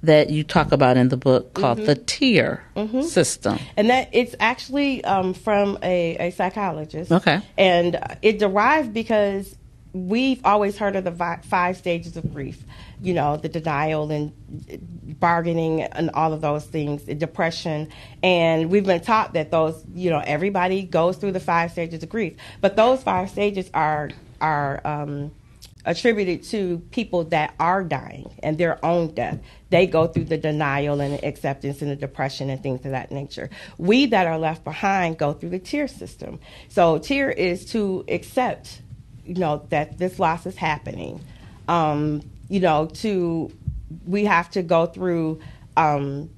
that 0.04 0.30
you 0.30 0.44
talk 0.44 0.72
about 0.72 0.98
in 0.98 1.10
the 1.10 1.18
book 1.18 1.54
called 1.54 1.78
the 1.78 1.96
tear 1.96 2.64
system. 3.04 3.60
And 3.78 3.90
that 3.90 4.10
it's 4.12 4.36
actually 4.40 5.04
um, 5.04 5.34
from 5.34 5.78
a, 5.84 6.18
a 6.18 6.32
psychologist. 6.32 7.12
Okay. 7.12 7.42
And 7.58 7.96
uh, 7.96 8.16
it 8.22 8.40
derived 8.40 8.94
because 8.94 9.56
we've 9.94 10.44
always 10.46 10.78
heard 10.78 10.96
of 10.96 11.04
the 11.04 11.12
vi- 11.12 11.42
five 11.44 11.78
stages 11.78 12.18
of 12.18 12.34
grief. 12.34 12.64
You 13.02 13.14
know, 13.14 13.38
the 13.38 13.50
denial 13.50 14.12
and 14.12 14.32
bargaining 15.20 15.82
and 15.82 16.12
all 16.14 16.34
of 16.34 16.42
those 16.42 16.66
things, 16.66 17.04
depression. 17.04 17.90
And 18.24 18.70
we've 18.70 18.86
been 18.86 19.02
taught 19.02 19.34
that 19.34 19.52
those, 19.52 19.84
you 19.94 20.10
know, 20.10 20.22
everybody 20.26 20.84
goes 20.84 21.18
through 21.18 21.32
the 21.34 21.40
five 21.40 21.72
stages 21.72 22.04
of 22.04 22.10
grief. 22.10 22.34
But 22.60 22.76
those 22.76 23.04
five 23.04 23.30
stages 23.30 23.70
are 23.74 24.10
are 24.40 24.82
um, 24.86 25.32
attributed 25.86 26.44
to 26.44 26.80
people 26.92 27.24
that 27.26 27.54
are 27.60 27.84
dying 27.84 28.34
and 28.44 28.58
their 28.58 28.84
own 28.86 29.14
death. 29.14 29.40
They 29.70 29.88
go 29.88 30.08
through 30.08 30.26
the 30.26 30.38
denial 30.38 31.02
and 31.02 31.18
the 31.18 31.26
acceptance 31.26 31.82
and 31.82 31.90
the 31.90 31.96
depression 31.96 32.50
and 32.50 32.62
things 32.62 32.86
of 32.86 32.92
that 32.92 33.12
nature. 33.12 33.50
We 33.78 34.06
that 34.08 34.28
are 34.28 34.38
left 34.38 34.64
behind 34.64 35.18
go 35.18 35.34
through 35.34 35.50
the 35.50 35.60
tear 35.60 35.88
system. 35.88 36.40
So 36.70 36.98
tear 36.98 37.32
is 37.32 37.66
to 37.68 38.06
accept, 38.08 38.82
you 39.26 39.36
know, 39.36 39.66
that 39.70 39.98
this 39.98 40.20
loss 40.20 40.46
is 40.46 40.58
happening. 40.58 41.22
Um, 41.68 42.22
you 42.50 42.60
know, 42.60 42.88
to 42.88 43.52
we 44.06 44.26
have 44.26 44.50
to 44.52 44.62
go 44.62 44.86
through 44.86 45.40
um, 45.78 46.30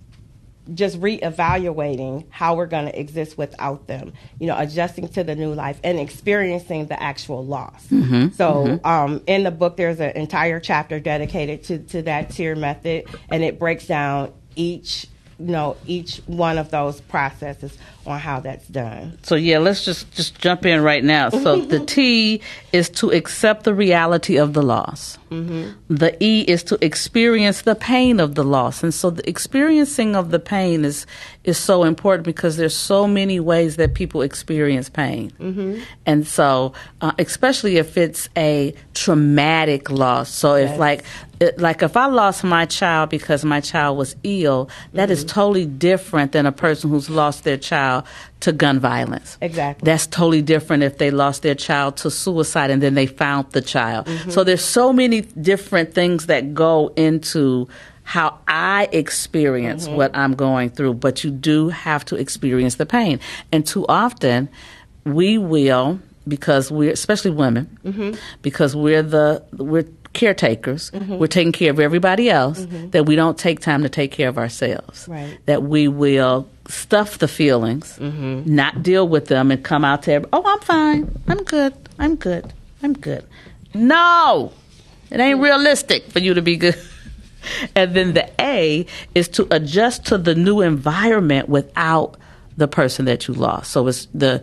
just 0.73 0.99
reevaluating 1.01 2.25
how 2.29 2.55
we're 2.55 2.65
going 2.67 2.85
to 2.85 2.99
exist 2.99 3.37
without 3.37 3.87
them, 3.87 4.13
you 4.39 4.47
know, 4.47 4.57
adjusting 4.57 5.07
to 5.09 5.23
the 5.23 5.35
new 5.35 5.53
life 5.53 5.79
and 5.83 5.99
experiencing 5.99 6.85
the 6.87 7.01
actual 7.01 7.45
loss. 7.45 7.85
so, 8.33 8.79
Um, 8.83 9.21
in 9.27 9.43
the 9.43 9.51
book, 9.51 9.77
there's 9.77 9.99
an 9.99 10.11
entire 10.11 10.59
chapter 10.59 10.99
dedicated 10.99 11.63
to, 11.65 11.79
to 11.79 12.01
that 12.03 12.29
tier 12.29 12.55
method, 12.55 13.05
and 13.29 13.43
it 13.43 13.59
breaks 13.59 13.87
down 13.87 14.31
each 14.55 15.07
you 15.39 15.47
know 15.47 15.77
each 15.85 16.17
one 16.27 16.57
of 16.57 16.71
those 16.71 17.01
processes 17.01 17.77
on 18.05 18.19
how 18.19 18.39
that's 18.39 18.67
done. 18.67 19.17
So 19.23 19.35
yeah, 19.35 19.59
let's 19.59 19.85
just 19.85 20.11
just 20.11 20.37
jump 20.39 20.65
in 20.65 20.81
right 20.81 21.03
now. 21.03 21.29
So 21.29 21.61
the 21.61 21.79
T 21.85 22.41
is 22.71 22.89
to 22.91 23.11
accept 23.11 23.63
the 23.63 23.73
reality 23.73 24.37
of 24.37 24.53
the 24.53 24.61
loss. 24.61 25.17
Mm-hmm. 25.29 25.95
The 25.95 26.21
E 26.23 26.41
is 26.41 26.63
to 26.63 26.83
experience 26.83 27.61
the 27.61 27.75
pain 27.75 28.19
of 28.19 28.35
the 28.35 28.43
loss, 28.43 28.83
and 28.83 28.93
so 28.93 29.09
the 29.09 29.27
experiencing 29.27 30.15
of 30.15 30.31
the 30.31 30.39
pain 30.39 30.85
is 30.85 31.05
is 31.43 31.57
so 31.57 31.83
important 31.83 32.25
because 32.25 32.57
there's 32.57 32.75
so 32.75 33.07
many 33.07 33.39
ways 33.39 33.75
that 33.77 33.93
people 33.93 34.21
experience 34.21 34.89
pain, 34.89 35.31
mm-hmm. 35.39 35.81
and 36.05 36.27
so 36.27 36.73
uh, 37.01 37.11
especially 37.19 37.77
if 37.77 37.97
it's 37.97 38.29
a 38.37 38.73
traumatic 38.93 39.89
loss. 39.89 40.29
So 40.29 40.55
if 40.55 40.77
like 40.77 41.03
it, 41.43 41.59
like 41.59 41.83
if 41.83 41.95
I 41.95 42.07
lost 42.07 42.43
my 42.43 42.65
child 42.65 43.09
because 43.09 43.45
my 43.45 43.59
child 43.59 43.97
was 43.97 44.15
ill, 44.23 44.69
that 44.93 45.11
is 45.11 45.19
mm-hmm. 45.19 45.33
totally 45.33 45.65
different 45.65 46.31
than 46.31 46.45
a 46.45 46.51
person 46.51 46.89
who's 46.89 47.09
lost 47.09 47.43
their 47.43 47.57
child 47.57 48.05
to 48.41 48.51
gun 48.51 48.79
violence. 48.79 49.37
Exactly. 49.41 49.85
That's 49.85 50.07
totally 50.07 50.41
different 50.41 50.83
if 50.83 50.97
they 50.97 51.11
lost 51.11 51.43
their 51.43 51.55
child 51.55 51.97
to 51.97 52.11
suicide 52.11 52.71
and 52.71 52.81
then 52.81 52.93
they 52.93 53.05
found 53.05 53.51
the 53.51 53.61
child. 53.61 54.07
Mm-hmm. 54.07 54.31
So 54.31 54.43
there's 54.43 54.63
so 54.63 54.91
many 54.91 55.21
different 55.21 55.93
things 55.93 56.25
that 56.27 56.53
go 56.53 56.91
into 56.95 57.67
how 58.03 58.39
I 58.47 58.89
experience 58.91 59.87
mm-hmm. 59.87 59.95
what 59.95 60.15
I'm 60.15 60.33
going 60.35 60.71
through, 60.71 60.95
but 60.95 61.23
you 61.23 61.31
do 61.31 61.69
have 61.69 62.03
to 62.05 62.15
experience 62.15 62.75
the 62.75 62.85
pain. 62.85 63.19
And 63.51 63.65
too 63.65 63.85
often 63.87 64.49
we 65.05 65.37
will 65.37 65.99
because 66.27 66.71
we're 66.71 66.91
especially 66.91 67.31
women 67.31 67.77
because 68.41 68.75
we're 68.75 69.03
the 69.03 69.43
we're 69.57 69.85
caretakers. 70.13 70.91
Mm-hmm. 70.91 71.17
We're 71.17 71.27
taking 71.27 71.51
care 71.51 71.71
of 71.71 71.79
everybody 71.79 72.29
else 72.29 72.61
mm-hmm. 72.61 72.91
that 72.91 73.05
we 73.05 73.15
don't 73.15 73.37
take 73.37 73.59
time 73.59 73.83
to 73.83 73.89
take 73.89 74.11
care 74.11 74.29
of 74.29 74.37
ourselves. 74.37 75.07
Right. 75.07 75.37
that 75.45 75.63
we 75.63 75.87
will 75.87 76.47
stuff 76.67 77.17
the 77.17 77.27
feelings 77.27 77.97
mm-hmm. 77.99 78.43
not 78.45 78.81
deal 78.81 79.07
with 79.07 79.27
them 79.27 79.51
and 79.51 79.63
come 79.63 79.83
out 79.83 80.03
to 80.03 80.13
every, 80.13 80.29
oh 80.31 80.43
i'm 80.45 80.59
fine. 80.59 81.21
I'm 81.27 81.43
good. 81.43 81.73
I'm 81.99 82.15
good. 82.15 82.53
I'm 82.81 82.93
good. 82.93 83.25
No! 83.73 84.51
It 85.11 85.19
ain't 85.19 85.39
mm. 85.39 85.43
realistic 85.43 86.09
for 86.11 86.19
you 86.19 86.33
to 86.33 86.41
be 86.41 86.57
good. 86.57 86.79
And 87.75 87.93
then 87.93 88.13
the 88.13 88.29
A 88.39 88.85
is 89.13 89.27
to 89.29 89.45
adjust 89.51 90.05
to 90.05 90.17
the 90.17 90.33
new 90.33 90.61
environment 90.61 91.49
without 91.49 92.15
the 92.55 92.69
person 92.69 93.03
that 93.03 93.27
you 93.27 93.33
lost. 93.33 93.71
So 93.71 93.85
it's 93.87 94.07
the 94.13 94.41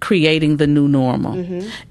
creating 0.00 0.58
the 0.58 0.66
new 0.66 0.86
normal 0.88 1.34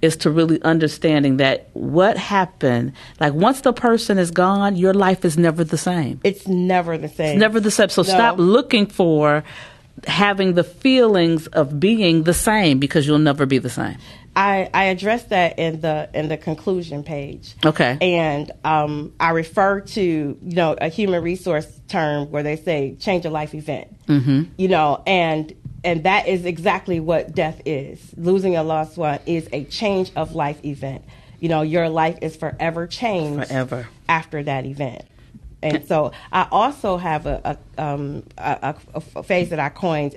is 0.02 0.16
to 0.18 0.30
really 0.32 0.62
understanding 0.64 1.38
that 1.38 1.68
what 1.74 2.18
happened 2.18 2.94
like 3.20 3.34
once 3.34 3.62
the 3.62 3.74
person 3.74 4.18
is 4.18 4.32
gone 4.32 4.76
your 4.76 4.94
life 4.94 5.26
is 5.26 5.38
never 5.38 5.64
the 5.64 5.78
same 5.78 6.20
It's 6.24 6.48
never 6.48 6.98
the 6.98 7.10
same. 7.10 7.32
it's 7.34 7.40
never 7.40 7.60
the 7.60 7.72
same 7.72 7.90
so 7.90 8.04
No. 8.04 8.08
stop 8.10 8.38
looking 8.38 8.86
for 8.86 9.44
having 10.06 10.54
the 10.54 10.64
feelings 10.64 11.48
of 11.48 11.80
being 11.80 12.24
the 12.24 12.34
same 12.34 12.80
because 12.80 13.06
you'll 13.08 13.20
never 13.20 13.46
be 13.46 13.58
the 13.58 13.70
same 13.70 13.98
I, 14.36 14.70
I 14.72 14.84
addressed 14.86 15.30
that 15.30 15.58
in 15.58 15.82
the 15.82 16.12
in 16.14 16.28
the 16.28 16.38
conclusion 16.38 17.02
page. 17.04 17.56
Okay. 17.66 17.98
And 18.00 18.52
um, 18.64 19.14
I 19.20 19.32
refer 19.32 19.80
to 19.82 20.00
you 20.00 20.38
know 20.42 20.76
a 20.80 20.90
human 20.90 21.24
resource 21.24 21.66
term 21.88 22.30
where 22.30 22.44
they 22.44 22.56
say 22.56 22.96
change 23.00 23.26
a 23.26 23.32
life 23.32 23.56
event. 23.56 23.88
Mm-hmm. 24.06 24.44
You 24.60 24.68
know, 24.68 25.02
and 25.08 25.56
and 25.84 26.04
that 26.04 26.28
is 26.28 26.46
exactly 26.46 27.00
what 27.00 27.34
death 27.36 27.62
is. 27.66 28.14
Losing 28.18 28.56
a 28.56 28.64
loved 28.64 28.98
one 28.98 29.20
is 29.26 29.48
a 29.54 29.64
change 29.66 30.12
of 30.16 30.36
life 30.36 30.64
event. 30.66 31.04
You 31.40 31.50
know, 31.50 31.62
your 31.62 31.90
life 31.90 32.18
is 32.22 32.36
forever 32.36 32.88
changed 32.88 33.48
Forever. 33.48 33.88
after 34.10 34.44
that 34.44 34.66
event. 34.66 35.04
And 35.62 35.88
so 35.88 36.12
I 36.32 36.48
also 36.52 36.98
have 36.98 37.26
a 37.26 37.58
a, 37.78 37.84
um, 37.84 38.24
a, 38.38 38.76
a, 38.96 39.02
a 39.18 39.24
phase 39.24 39.50
that 39.50 39.60
I 39.60 39.70
coined 39.70 40.16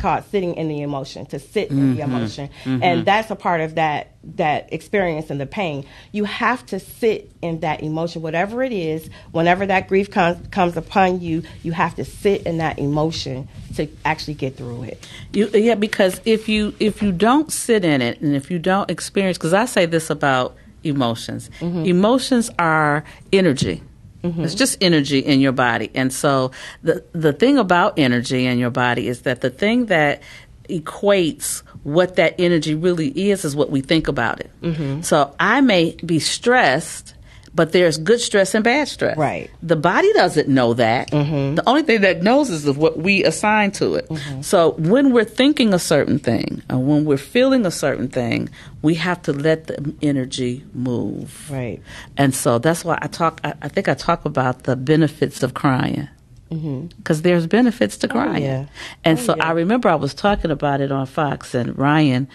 called 0.00 0.24
sitting 0.30 0.54
in 0.54 0.68
the 0.68 0.82
emotion 0.82 1.26
to 1.26 1.38
sit 1.38 1.70
in 1.70 1.94
the 1.94 2.02
mm-hmm. 2.02 2.12
emotion. 2.12 2.50
Mm-hmm. 2.64 2.82
And 2.82 3.06
that's 3.06 3.30
a 3.30 3.36
part 3.36 3.60
of 3.60 3.76
that 3.76 4.14
that 4.22 4.72
experience 4.72 5.30
and 5.30 5.40
the 5.40 5.46
pain. 5.46 5.86
You 6.12 6.24
have 6.24 6.64
to 6.66 6.80
sit 6.80 7.30
in 7.40 7.60
that 7.60 7.82
emotion 7.82 8.22
whatever 8.22 8.62
it 8.62 8.72
is 8.72 9.08
whenever 9.32 9.66
that 9.66 9.88
grief 9.88 10.10
comes 10.10 10.46
comes 10.48 10.76
upon 10.76 11.20
you 11.20 11.42
you 11.62 11.72
have 11.72 11.94
to 11.94 12.04
sit 12.04 12.42
in 12.42 12.58
that 12.58 12.78
emotion 12.78 13.48
to 13.76 13.88
actually 14.04 14.34
get 14.34 14.56
through 14.56 14.84
it. 14.84 15.08
You, 15.32 15.48
yeah, 15.48 15.74
because 15.74 16.20
if 16.24 16.48
you 16.48 16.74
if 16.80 17.02
you 17.02 17.12
don't 17.12 17.52
sit 17.52 17.84
in 17.84 18.02
it 18.02 18.20
and 18.20 18.34
if 18.34 18.50
you 18.50 18.58
don't 18.58 18.90
experience, 18.90 19.38
because 19.38 19.54
I 19.54 19.64
say 19.64 19.86
this 19.86 20.10
about 20.10 20.56
emotions, 20.82 21.50
mm-hmm. 21.60 21.84
emotions 21.84 22.50
are 22.58 23.04
energy. 23.32 23.82
Mm-hmm. 24.22 24.44
It's 24.44 24.54
just 24.54 24.76
energy 24.82 25.20
in 25.20 25.40
your 25.40 25.52
body, 25.52 25.90
and 25.94 26.12
so 26.12 26.50
the 26.82 27.04
the 27.12 27.32
thing 27.32 27.58
about 27.58 27.98
energy 27.98 28.46
in 28.46 28.58
your 28.58 28.70
body 28.70 29.08
is 29.08 29.22
that 29.22 29.40
the 29.40 29.50
thing 29.50 29.86
that 29.86 30.22
equates 30.68 31.62
what 31.82 32.16
that 32.16 32.34
energy 32.38 32.74
really 32.74 33.08
is 33.08 33.44
is 33.44 33.56
what 33.56 33.70
we 33.70 33.80
think 33.80 34.08
about 34.08 34.40
it. 34.40 34.50
Mm-hmm. 34.62 35.02
So 35.02 35.34
I 35.40 35.60
may 35.60 35.96
be 36.04 36.18
stressed. 36.18 37.14
But 37.52 37.72
there's 37.72 37.98
good 37.98 38.20
stress 38.20 38.54
and 38.54 38.62
bad 38.62 38.86
stress. 38.86 39.16
Right. 39.16 39.50
The 39.62 39.74
body 39.74 40.12
doesn't 40.12 40.48
know 40.48 40.74
that. 40.74 41.10
Mm-hmm. 41.10 41.56
The 41.56 41.68
only 41.68 41.82
thing 41.82 42.00
that 42.02 42.22
knows 42.22 42.48
is 42.48 42.64
what 42.70 42.98
we 42.98 43.24
assign 43.24 43.72
to 43.72 43.96
it. 43.96 44.08
Mm-hmm. 44.08 44.42
So 44.42 44.72
when 44.78 45.12
we're 45.12 45.24
thinking 45.24 45.74
a 45.74 45.78
certain 45.78 46.18
thing, 46.20 46.62
or 46.70 46.78
when 46.78 47.04
we're 47.04 47.16
feeling 47.16 47.66
a 47.66 47.70
certain 47.70 48.08
thing, 48.08 48.48
we 48.82 48.94
have 48.94 49.20
to 49.22 49.32
let 49.32 49.66
the 49.66 49.94
energy 50.00 50.64
move. 50.72 51.50
right 51.50 51.82
And 52.16 52.34
so 52.34 52.58
that's 52.58 52.84
why 52.84 52.98
I 53.02 53.08
talk. 53.08 53.40
I, 53.42 53.54
I 53.62 53.68
think 53.68 53.88
I 53.88 53.94
talk 53.94 54.24
about 54.24 54.62
the 54.62 54.76
benefits 54.76 55.42
of 55.42 55.54
crying. 55.54 56.08
Mm-hmm. 56.50 56.86
Because 56.96 57.22
there's 57.22 57.46
benefits 57.46 57.96
to 57.98 58.08
oh, 58.08 58.10
crying, 58.10 58.42
yeah. 58.42 58.66
and 59.04 59.20
Oh, 59.20 59.22
so 59.22 59.36
yeah. 59.36 59.46
I 59.46 59.52
remember 59.52 59.88
I 59.88 59.94
was 59.94 60.14
talking 60.14 60.50
about 60.50 60.80
it 60.80 60.90
on 60.90 61.06
Fox, 61.06 61.54
and 61.54 61.78
Ryan 61.78 62.26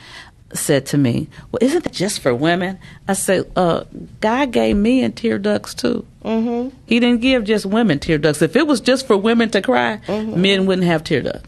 said 0.54 0.86
to 0.88 0.98
me, 0.98 1.28
"Well, 1.52 1.60
isn't 1.62 1.84
that 1.84 1.94
just 1.94 2.20
for 2.22 2.34
women?" 2.34 2.78
I 3.08 3.14
said, 3.14 3.52
uh, 3.56 3.84
"God 4.22 4.52
gave 4.52 4.76
me 4.76 5.04
and 5.04 5.16
tear 5.16 5.38
ducts 5.38 5.74
too. 5.74 6.06
Mm-hmm. 6.24 6.76
He 6.86 7.00
didn't 7.00 7.22
give 7.22 7.44
just 7.44 7.66
women 7.66 8.00
tear 8.00 8.18
ducts. 8.18 8.42
If 8.42 8.56
it 8.56 8.66
was 8.66 8.82
just 8.82 9.06
for 9.08 9.18
women 9.18 9.50
to 9.52 9.62
cry, 9.62 10.00
Mm-hmm. 10.08 10.42
men 10.42 10.66
wouldn't 10.66 10.88
have 10.88 11.04
tear 11.04 11.22
ducts. 11.22 11.46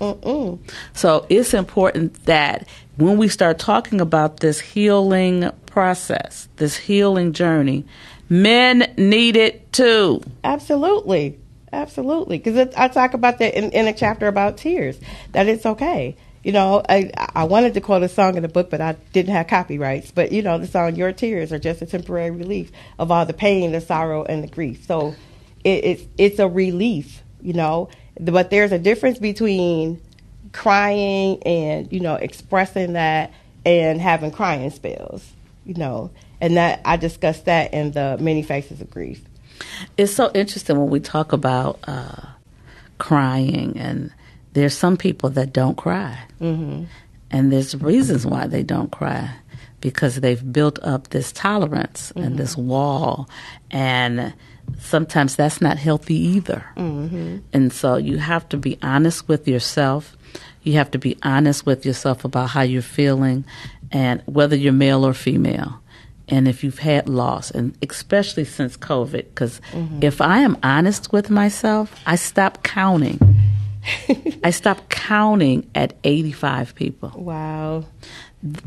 So 0.93 1.25
it's 1.29 1.53
important 1.53 2.25
that 2.25 2.67
when 2.97 3.17
we 3.17 3.27
start 3.27 3.59
talking 3.59 4.01
about 4.01 4.39
this 4.39 4.59
healing 4.59 5.49
process, 5.65 6.47
this 6.57 6.75
healing 6.77 7.33
journey, 7.33 7.85
men 8.29 8.91
need 8.97 9.35
it 9.35 9.71
too. 9.73 10.21
Absolutely, 10.43 11.37
absolutely. 11.71 12.39
Because 12.39 12.73
I 12.75 12.87
talk 12.87 13.13
about 13.13 13.37
that 13.39 13.55
in, 13.57 13.71
in 13.71 13.87
a 13.87 13.93
chapter 13.93 14.27
about 14.27 14.57
tears. 14.57 14.99
That 15.31 15.47
it's 15.47 15.65
okay. 15.65 16.15
You 16.47 16.53
know, 16.53 16.81
I 16.87 17.11
I 17.35 17.43
wanted 17.43 17.73
to 17.73 17.81
quote 17.81 18.03
a 18.03 18.07
song 18.07 18.37
in 18.37 18.41
the 18.41 18.47
book, 18.47 18.69
but 18.69 18.79
I 18.79 18.93
didn't 19.11 19.33
have 19.33 19.47
copyrights. 19.47 20.11
But 20.11 20.31
you 20.31 20.41
know, 20.41 20.57
the 20.57 20.65
song 20.65 20.95
"Your 20.95 21.11
Tears" 21.11 21.51
are 21.51 21.59
just 21.59 21.81
a 21.81 21.85
temporary 21.85 22.31
relief 22.31 22.71
of 22.97 23.11
all 23.11 23.25
the 23.25 23.33
pain, 23.33 23.73
the 23.73 23.81
sorrow, 23.81 24.23
and 24.23 24.41
the 24.41 24.47
grief. 24.47 24.85
So 24.85 25.13
it, 25.65 25.83
it's 25.83 26.03
it's 26.17 26.39
a 26.39 26.47
relief. 26.47 27.21
You 27.41 27.51
know, 27.51 27.89
but 28.17 28.49
there's 28.49 28.71
a 28.71 28.79
difference 28.79 29.19
between 29.19 30.01
crying 30.53 31.43
and 31.43 31.91
you 31.91 31.99
know 31.99 32.15
expressing 32.15 32.93
that 32.93 33.33
and 33.65 33.99
having 33.99 34.31
crying 34.31 34.69
spells. 34.69 35.29
You 35.65 35.73
know, 35.73 36.11
and 36.39 36.55
that 36.55 36.79
I 36.85 36.95
discussed 36.95 37.43
that 37.43 37.73
in 37.73 37.91
the 37.91 38.17
many 38.21 38.41
faces 38.41 38.79
of 38.79 38.89
grief. 38.89 39.21
It's 39.97 40.13
so 40.13 40.31
interesting 40.33 40.79
when 40.79 40.91
we 40.91 41.01
talk 41.01 41.33
about 41.33 41.79
uh, 41.85 42.25
crying, 42.99 43.77
and 43.77 44.13
there's 44.57 44.75
some 44.75 44.97
people 44.97 45.29
that 45.31 45.53
don't 45.53 45.77
cry, 45.77 46.17
mm-hmm. 46.41 46.85
and 47.29 47.51
there's 47.51 47.75
reasons 47.75 48.25
why 48.25 48.47
they 48.47 48.63
don't 48.63 48.91
cry 48.91 49.29
because 49.79 50.15
they've 50.15 50.51
built 50.51 50.79
up 50.81 51.09
this 51.09 51.31
tolerance 51.31 52.11
and 52.15 52.37
this 52.37 52.57
wall, 52.57 53.29
and 53.69 54.33
sometimes 54.79 55.35
that's 55.35 55.61
not 55.61 55.77
healthy 55.77 56.15
either. 56.15 56.65
Mm-hmm. 56.75 57.37
And 57.53 57.71
so 57.71 57.97
you 57.97 58.17
have 58.17 58.49
to 58.49 58.57
be 58.57 58.79
honest 58.81 59.27
with 59.27 59.47
yourself. 59.47 60.17
You 60.63 60.73
have 60.73 60.89
to 60.91 60.97
be 60.97 61.15
honest 61.21 61.65
with 61.67 61.85
yourself 61.85 62.25
about 62.25 62.49
how 62.49 62.63
you're 62.63 62.81
feeling, 62.81 63.45
and 63.91 64.23
whether 64.25 64.55
you're 64.55 64.73
male 64.73 65.05
or 65.05 65.13
female 65.13 65.79
and 66.29 66.47
if 66.47 66.63
you've 66.63 66.79
had 66.79 67.07
loss, 67.07 67.51
and 67.51 67.77
especially 67.81 68.43
since 68.43 68.75
COVID, 68.75 69.23
because 69.23 69.61
if 70.01 70.19
I 70.19 70.39
am 70.39 70.57
honest 70.61 71.13
with 71.13 71.29
myself, 71.29 71.97
I 72.05 72.17
stop 72.17 72.63
counting. 72.63 73.19
I 74.43 74.51
stopped 74.51 74.89
counting 74.89 75.69
at 75.75 75.93
85 76.03 76.75
people, 76.75 77.11
Wow. 77.15 77.85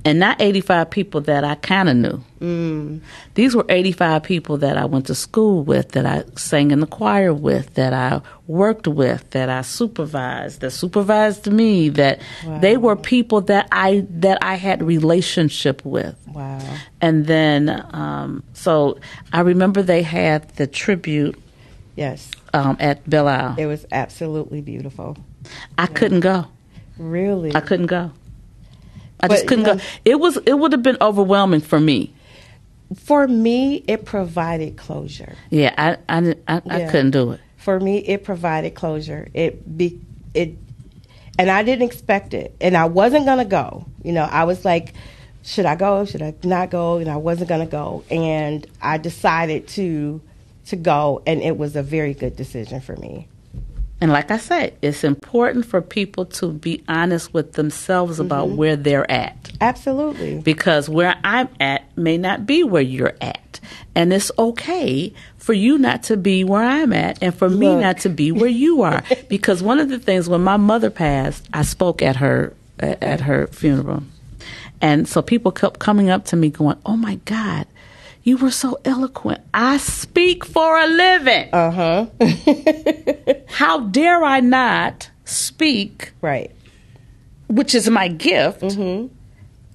and 0.05 0.19
not 0.19 0.41
85 0.41 0.91
people 0.91 1.21
that 1.23 1.45
I 1.45 1.55
kind 1.57 1.89
of 1.89 1.97
knew. 2.41 3.01
These 3.35 3.55
were 3.55 3.65
85 3.69 4.23
people 4.23 4.57
that 4.59 4.77
I 4.77 4.85
went 4.87 5.07
to 5.07 5.15
school 5.15 5.63
with, 5.63 5.91
that 5.93 6.07
I 6.07 6.25
sang 6.37 6.71
in 6.71 6.81
the 6.81 6.87
choir 6.87 7.33
with, 7.35 7.75
that 7.75 7.93
I 7.93 8.21
worked 8.47 8.89
with, 8.89 9.29
that 9.31 9.49
I 9.49 9.61
supervised, 9.63 10.61
that 10.61 10.71
supervised 10.71 11.51
me. 11.53 11.89
That 11.91 12.21
they 12.61 12.77
were 12.77 12.97
people 12.97 13.43
that 13.43 13.69
I 13.71 14.07
that 14.11 14.39
I 14.43 14.55
had 14.57 14.83
relationship 14.83 15.85
with. 15.85 16.17
Wow. 16.29 16.61
And 17.01 17.27
then, 17.27 17.69
um, 17.95 18.43
so 18.55 18.99
I 19.33 19.41
remember 19.41 19.83
they 19.83 20.03
had 20.03 20.49
the 20.57 20.67
tribute 20.67 21.41
Yes. 21.97 22.31
Um, 22.53 22.77
at 22.81 23.09
Belle 23.09 23.29
Isle. 23.29 23.55
It 23.59 23.67
was 23.67 23.87
absolutely 23.93 24.61
beautiful. 24.61 25.17
I 25.79 25.87
couldn't 25.87 26.21
go. 26.21 26.47
Really? 26.99 27.55
I 27.55 27.61
couldn't 27.61 27.87
go. 27.87 28.11
I 29.21 29.29
But, 29.29 29.35
just 29.35 29.47
couldn't 29.47 29.65
you 29.67 29.73
know- 29.73 29.79
go. 29.79 29.85
It 30.05 30.21
was 30.21 30.37
it 30.47 30.59
would 30.59 30.73
have 30.73 30.83
been 30.83 30.97
overwhelming 31.01 31.61
for 31.61 31.79
me. 31.81 32.13
For 33.05 33.29
me, 33.29 33.85
it 33.87 34.05
provided 34.05 34.77
closure. 34.77 35.35
Yeah, 35.51 35.75
I 35.79 35.97
I 36.09 36.35
I, 36.49 36.63
I 36.69 36.79
Yeah. 36.81 36.91
couldn't 36.91 37.13
do 37.13 37.33
it. 37.33 37.41
For 37.57 37.79
me, 37.79 37.99
it 37.99 38.25
provided 38.25 38.75
closure. 38.75 39.29
It 39.35 39.77
be 39.77 40.01
it, 40.35 40.57
and 41.39 41.51
I 41.51 41.63
didn't 41.63 41.85
expect 41.87 42.35
it, 42.35 42.55
and 42.61 42.77
I 42.77 42.87
wasn't 42.87 43.27
gonna 43.27 43.45
go. 43.45 43.87
You 44.03 44.13
know, 44.13 44.25
I 44.25 44.45
was 44.45 44.65
like, 44.65 44.95
should 45.43 45.67
I 45.67 45.77
go? 45.77 46.05
Should 46.05 46.23
I 46.23 46.35
not 46.43 46.71
go? 46.71 46.97
And 46.97 47.09
I 47.09 47.17
wasn't 47.17 47.49
gonna 47.49 47.67
go, 47.67 48.03
and 48.11 48.67
I 48.83 48.97
decided 48.99 49.69
to 49.69 50.21
to 50.71 50.77
go, 50.77 51.23
and 51.27 51.41
it 51.43 51.57
was 51.57 51.77
a 51.77 51.83
very 51.83 52.15
good 52.15 52.35
decision 52.37 52.81
for 52.81 52.97
me. 52.97 53.29
And 54.03 54.11
like 54.11 54.31
I 54.31 54.39
said, 54.39 54.75
it's 54.81 55.05
important 55.05 55.67
for 55.67 55.83
people 55.83 56.25
to 56.27 56.53
be 56.53 56.83
honest 56.89 57.35
with 57.35 57.53
themselves 57.53 58.19
about 58.19 58.49
Mm-hmm. 58.49 58.57
where 58.57 58.77
they're 58.77 59.11
at. 59.11 59.53
Absolutely. 59.61 60.41
Because 60.41 60.89
where 60.89 61.15
I'm 61.23 61.51
at 61.61 61.83
may 61.99 62.17
not 62.17 62.47
be 62.47 62.65
where 62.65 62.81
you're 62.81 63.13
at. 63.21 63.61
And 63.95 64.11
it's 64.11 64.31
okay 64.39 65.13
for 65.37 65.53
you 65.53 65.77
not 65.77 66.03
to 66.05 66.17
be 66.17 66.45
where 66.45 66.63
I'm 66.63 66.95
at 66.95 67.23
and 67.23 67.35
for 67.35 67.51
me 67.51 67.75
not 67.77 67.99
to 67.99 68.09
be 68.09 68.33
where 68.33 68.49
you 68.49 68.81
are. 68.81 69.03
because 69.29 69.63
one 69.63 69.79
of 69.79 69.91
the 69.91 69.99
things 69.99 70.31
when 70.31 70.43
my 70.43 70.57
mother 70.57 70.89
passed, 70.89 71.47
I 71.53 71.61
spoke 71.63 72.01
at 72.01 72.17
her 72.17 72.55
at 72.79 73.21
her 73.21 73.49
funeral. 73.49 74.03
And 74.81 75.07
so 75.07 75.21
people 75.21 75.53
kept 75.53 75.79
coming 75.79 76.09
up 76.09 76.25
to 76.27 76.37
me 76.37 76.49
going, 76.49 76.79
"Oh 76.87 76.97
my 76.97 77.17
god, 77.27 77.67
you 78.23 78.37
were 78.37 78.51
so 78.51 78.79
eloquent. 78.85 79.41
I 79.55 79.79
speak 79.79 80.45
for 80.45 80.79
a 80.79 80.87
living. 80.87 81.49
Uh 81.53 81.71
huh. 81.71 82.07
How 83.49 83.81
dare 83.81 84.23
I 84.25 84.41
not 84.41 85.11
speak 85.25 86.13
right. 86.21 86.51
which 87.49 87.75
is 87.75 87.89
my 87.89 88.09
gift, 88.09 88.61
Mm-hmm. 88.63 89.07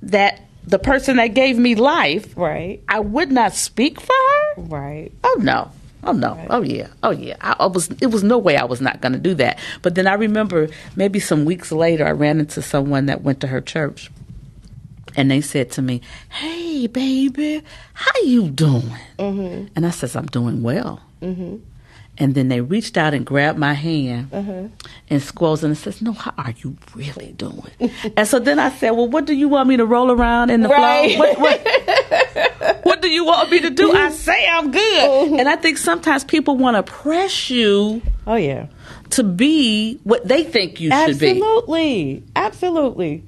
that 0.03 0.41
the 0.67 0.79
person 0.79 1.17
that 1.17 1.27
gave 1.27 1.57
me 1.57 1.75
life, 1.75 2.33
Right. 2.37 2.81
I 2.89 2.99
would 2.99 3.31
not 3.31 3.53
speak 3.53 3.99
for 4.01 4.13
her? 4.13 4.61
Right. 4.61 5.11
Oh 5.23 5.37
no. 5.41 5.71
Oh 6.03 6.11
no. 6.11 6.39
Oh 6.49 6.61
yeah. 6.61 6.87
Oh 7.03 7.11
yeah. 7.11 7.35
I, 7.41 7.55
I 7.59 7.65
was 7.67 7.89
it 8.01 8.07
was 8.07 8.23
no 8.23 8.37
way 8.37 8.57
I 8.57 8.65
was 8.65 8.79
not 8.81 9.01
going 9.01 9.13
to 9.13 9.19
do 9.19 9.33
that. 9.35 9.57
But 9.81 9.95
then 9.95 10.05
I 10.07 10.13
remember 10.13 10.69
maybe 10.95 11.19
some 11.19 11.45
weeks 11.45 11.71
later 11.71 12.05
I 12.05 12.11
ran 12.11 12.39
into 12.39 12.61
someone 12.61 13.07
that 13.07 13.21
went 13.23 13.39
to 13.41 13.47
her 13.47 13.59
church. 13.61 14.11
And 15.17 15.31
they 15.31 15.41
said 15.41 15.71
to 15.71 15.81
me, 15.81 16.01
"Hey, 16.29 16.87
baby, 16.87 17.61
how 17.93 18.11
you 18.23 18.49
doing?" 18.49 18.91
Mm-hmm. 19.19 19.67
And 19.75 19.85
I 19.85 19.89
says, 19.91 20.15
"I'm 20.15 20.25
doing 20.27 20.61
well." 20.63 21.01
Mm-hmm. 21.21 21.57
And 22.17 22.33
then 22.33 22.47
they 22.47 22.61
reached 22.61 22.95
out 22.97 23.13
and 23.13 23.25
grabbed 23.25 23.59
my 23.59 23.73
hand 23.73 24.29
Uh-huh. 24.31 24.67
and 25.09 25.21
squirrels 25.21 25.63
and 25.63 25.77
says, 25.77 26.01
"No, 26.01 26.13
how 26.13 26.33
are 26.37 26.53
you 26.63 26.77
really 26.95 27.33
doing?" 27.37 27.71
and 28.17 28.27
so 28.27 28.39
then 28.39 28.57
I 28.59 28.69
said, 28.69 28.91
"Well, 28.91 29.07
what 29.09 29.25
do 29.25 29.33
you 29.33 29.47
want 29.49 29.67
me 29.69 29.77
to 29.77 29.85
roll 29.85 30.11
around 30.11 30.49
in 30.49 30.61
the 30.61 30.69
Right. 30.69 31.15
floor? 31.15 31.33
What, 31.35 31.39
what, 31.39 32.79
what 32.85 33.01
do 33.01 33.09
you 33.09 33.25
want 33.25 33.51
me 33.51 33.59
to 33.61 33.69
do?" 33.69 33.91
I 33.91 34.11
say 34.11 34.47
I'm 34.49 34.71
good, 34.71 35.39
and 35.39 35.47
I 35.49 35.55
think 35.57 35.77
sometimes 35.77 36.23
people 36.23 36.57
want 36.57 36.75
to 36.77 36.83
press 36.91 37.49
you 37.49 38.01
Oh 38.27 38.35
yeah. 38.35 38.67
to 39.11 39.23
be 39.23 39.99
what 40.03 40.25
they 40.27 40.43
think 40.43 40.79
you 40.79 40.91
should 40.91 41.19
be. 41.19 41.29
Absolutely. 41.31 42.23
Absolutely. 42.35 43.23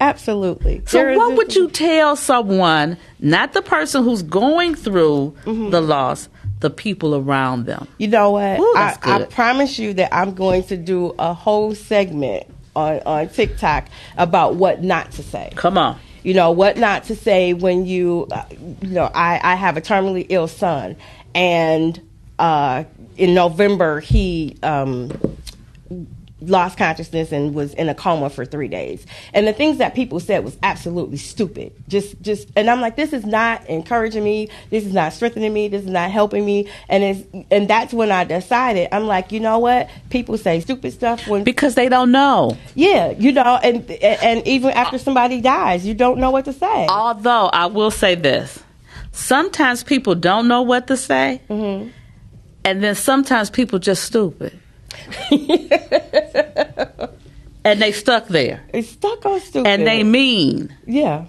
Absolutely. 0.00 0.82
So, 0.86 0.98
There 0.98 1.16
what 1.16 1.36
would 1.36 1.54
you 1.54 1.68
tell 1.68 2.16
someone, 2.16 2.96
not 3.18 3.52
the 3.52 3.62
person 3.62 4.02
who's 4.02 4.22
going 4.22 4.74
through 4.74 5.34
Mm-hmm. 5.44 5.70
the 5.70 5.80
loss, 5.80 6.28
the 6.60 6.70
people 6.70 7.14
around 7.14 7.66
them? 7.66 7.86
You 7.98 8.08
know 8.08 8.30
what? 8.30 8.58
Ooh, 8.58 8.74
I, 8.76 8.96
I 9.02 9.22
promise 9.24 9.78
you 9.78 9.92
that 9.94 10.14
I'm 10.14 10.34
going 10.34 10.62
to 10.64 10.76
do 10.76 11.14
a 11.18 11.34
whole 11.34 11.74
segment 11.74 12.46
on, 12.74 13.00
on 13.04 13.28
TikTok 13.28 13.88
about 14.16 14.54
what 14.56 14.82
not 14.82 15.10
to 15.12 15.22
say. 15.22 15.52
Come 15.54 15.76
on. 15.76 15.98
You 16.22 16.34
know, 16.34 16.50
what 16.50 16.76
not 16.76 17.04
to 17.04 17.16
say 17.16 17.54
when 17.54 17.86
you, 17.86 18.26
uh, 18.30 18.44
you 18.82 18.88
know, 18.88 19.10
I, 19.14 19.40
I 19.42 19.54
have 19.54 19.76
a 19.76 19.80
terminally 19.80 20.26
ill 20.28 20.48
son. 20.48 20.96
And 21.34 22.00
uh, 22.38 22.84
in 23.16 23.34
November, 23.34 24.00
he 24.00 24.56
um, 24.62 25.10
lost 26.42 26.78
consciousness 26.78 27.32
and 27.32 27.54
was 27.54 27.74
in 27.74 27.88
a 27.88 27.94
coma 27.94 28.30
for 28.30 28.44
three 28.44 28.68
days. 28.68 29.06
And 29.34 29.46
the 29.46 29.52
things 29.52 29.78
that 29.78 29.94
people 29.94 30.20
said 30.20 30.44
was 30.44 30.56
absolutely 30.62 31.16
stupid. 31.18 31.72
Just, 31.88 32.20
just, 32.22 32.48
and 32.56 32.70
I'm 32.70 32.80
like, 32.80 32.96
this 32.96 33.12
is 33.12 33.26
not 33.26 33.66
encouraging 33.68 34.24
me. 34.24 34.48
This 34.70 34.84
is 34.86 34.92
not 34.94 35.12
strengthening 35.12 35.52
me. 35.52 35.68
This 35.68 35.82
is 35.82 35.90
not 35.90 36.10
helping 36.10 36.44
me. 36.44 36.68
And 36.88 37.02
it's, 37.04 37.46
and 37.50 37.68
that's 37.68 37.92
when 37.92 38.10
I 38.10 38.24
decided, 38.24 38.88
I'm 38.92 39.06
like, 39.06 39.32
you 39.32 39.40
know 39.40 39.58
what? 39.58 39.90
People 40.10 40.38
say 40.38 40.60
stupid 40.60 40.92
stuff 40.92 41.26
when 41.28 41.44
Because 41.44 41.74
they 41.74 41.88
don't 41.88 42.10
know. 42.12 42.56
yeah, 42.74 43.10
you 43.10 43.32
know, 43.32 43.58
and 43.62 43.90
and 43.90 44.46
even 44.46 44.70
after 44.70 44.98
somebody 44.98 45.40
dies, 45.40 45.86
you 45.86 45.94
don't 45.94 46.18
know 46.18 46.30
what 46.30 46.44
to 46.46 46.52
say. 46.52 46.86
Although 46.88 47.46
I 47.52 47.66
will 47.66 47.90
say 47.90 48.14
this, 48.14 48.62
sometimes 49.12 49.82
people 49.82 50.14
don't 50.14 50.48
know 50.48 50.62
what 50.62 50.86
to 50.88 50.96
say, 50.96 51.40
Mm-hmm. 51.48 51.88
and 52.64 52.82
then 52.82 52.94
sometimes 52.94 53.50
people 53.50 53.78
just 53.78 54.04
stupid, 54.04 54.58
and 57.64 57.80
they 57.82 57.92
stuck 57.92 58.26
there, 58.28 58.62
It's 58.72 58.88
stuck 58.90 59.24
on 59.26 59.40
stupid. 59.40 59.68
and 59.68 59.86
they 59.86 60.02
mean, 60.02 60.74
yeah, 60.86 61.26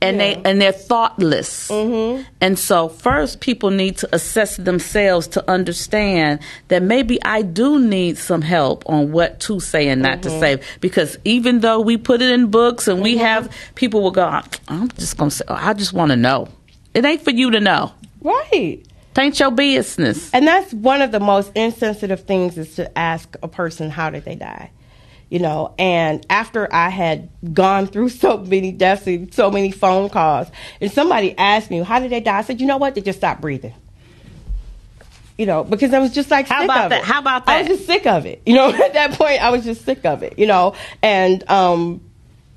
and 0.00 0.16
Yeah. 0.16 0.34
they 0.34 0.42
and 0.44 0.60
they're 0.60 0.72
thoughtless. 0.72 1.68
Mm-hmm. 1.68 2.22
And 2.40 2.58
so, 2.58 2.88
first, 2.88 3.40
people 3.40 3.70
need 3.70 3.96
to 3.98 4.08
assess 4.14 4.56
themselves 4.56 5.26
to 5.28 5.50
understand 5.50 6.40
that 6.68 6.82
maybe 6.82 7.22
I 7.22 7.42
do 7.42 7.78
need 7.80 8.18
some 8.18 8.42
help 8.42 8.82
on 8.88 9.12
what 9.12 9.40
to 9.40 9.60
say 9.60 9.88
and 9.88 10.02
not 10.02 10.22
to 10.22 10.28
Mm-hmm. 10.28 10.40
say. 10.40 10.60
Because 10.80 11.16
even 11.24 11.60
though 11.60 11.80
we 11.80 11.96
put 11.96 12.20
it 12.22 12.30
in 12.30 12.46
books 12.50 12.88
and 12.88 13.00
we 13.02 13.16
have 13.18 13.48
people 13.74 14.02
will 14.02 14.10
go, 14.10 14.40
I'm 14.68 14.88
just 14.98 15.16
gonna 15.16 15.30
say, 15.30 15.44
oh, 15.48 15.54
I 15.54 15.72
just 15.74 15.92
want 15.92 16.10
to 16.10 16.16
know. 16.16 16.48
It 16.94 17.04
ain't 17.04 17.22
for 17.22 17.30
you 17.30 17.50
to 17.52 17.60
know. 17.60 17.92
right. 18.22 18.80
It 19.12 19.20
ain't 19.20 19.38
your 19.38 19.50
business. 19.50 20.32
And 20.32 20.46
that's 20.46 20.72
one 20.72 21.02
of 21.02 21.12
the 21.12 21.20
most 21.20 21.52
insensitive 21.54 22.24
things 22.24 22.56
is 22.56 22.74
to 22.76 22.98
ask 22.98 23.36
a 23.42 23.48
person 23.48 23.90
how 23.90 24.10
did 24.10 24.24
they 24.24 24.34
die. 24.34 24.70
You 25.28 25.38
know, 25.38 25.74
and 25.78 26.26
after 26.28 26.72
I 26.72 26.90
had 26.90 27.30
gone 27.54 27.86
through 27.86 28.08
so 28.24 28.38
many 28.38 28.72
deaths 28.72 29.06
and 29.06 29.32
so 29.32 29.50
many 29.50 29.70
phone 29.70 30.08
calls, 30.08 30.48
and 30.80 30.90
somebody 30.90 31.36
asked 31.38 31.70
me, 31.70 31.82
How 31.82 32.00
did 32.00 32.10
they 32.10 32.20
die? 32.20 32.38
I 32.38 32.42
said, 32.42 32.60
You 32.60 32.66
know 32.66 32.76
what? 32.78 32.94
They 32.94 33.00
just 33.00 33.18
stopped 33.18 33.40
breathing. 33.40 33.74
You 35.38 35.46
know, 35.46 35.64
because 35.64 35.92
I 35.94 35.98
was 35.98 36.12
just 36.12 36.30
like 36.30 36.46
How 36.46 36.64
about 36.64 36.90
that? 36.90 37.00
it. 37.00 37.04
How 37.04 37.18
about 37.20 37.46
that? 37.46 37.56
I 37.56 37.58
was 37.62 37.68
just 37.68 37.86
sick 37.86 38.06
of 38.06 38.26
it. 38.26 38.42
You 38.46 38.54
know, 38.54 38.68
at 38.72 38.92
that 38.92 39.12
point 39.12 39.42
I 39.42 39.50
was 39.50 39.64
just 39.64 39.84
sick 39.84 40.04
of 40.04 40.22
it, 40.22 40.38
you 40.38 40.46
know. 40.46 40.74
And 41.02 41.48
um 41.50 42.02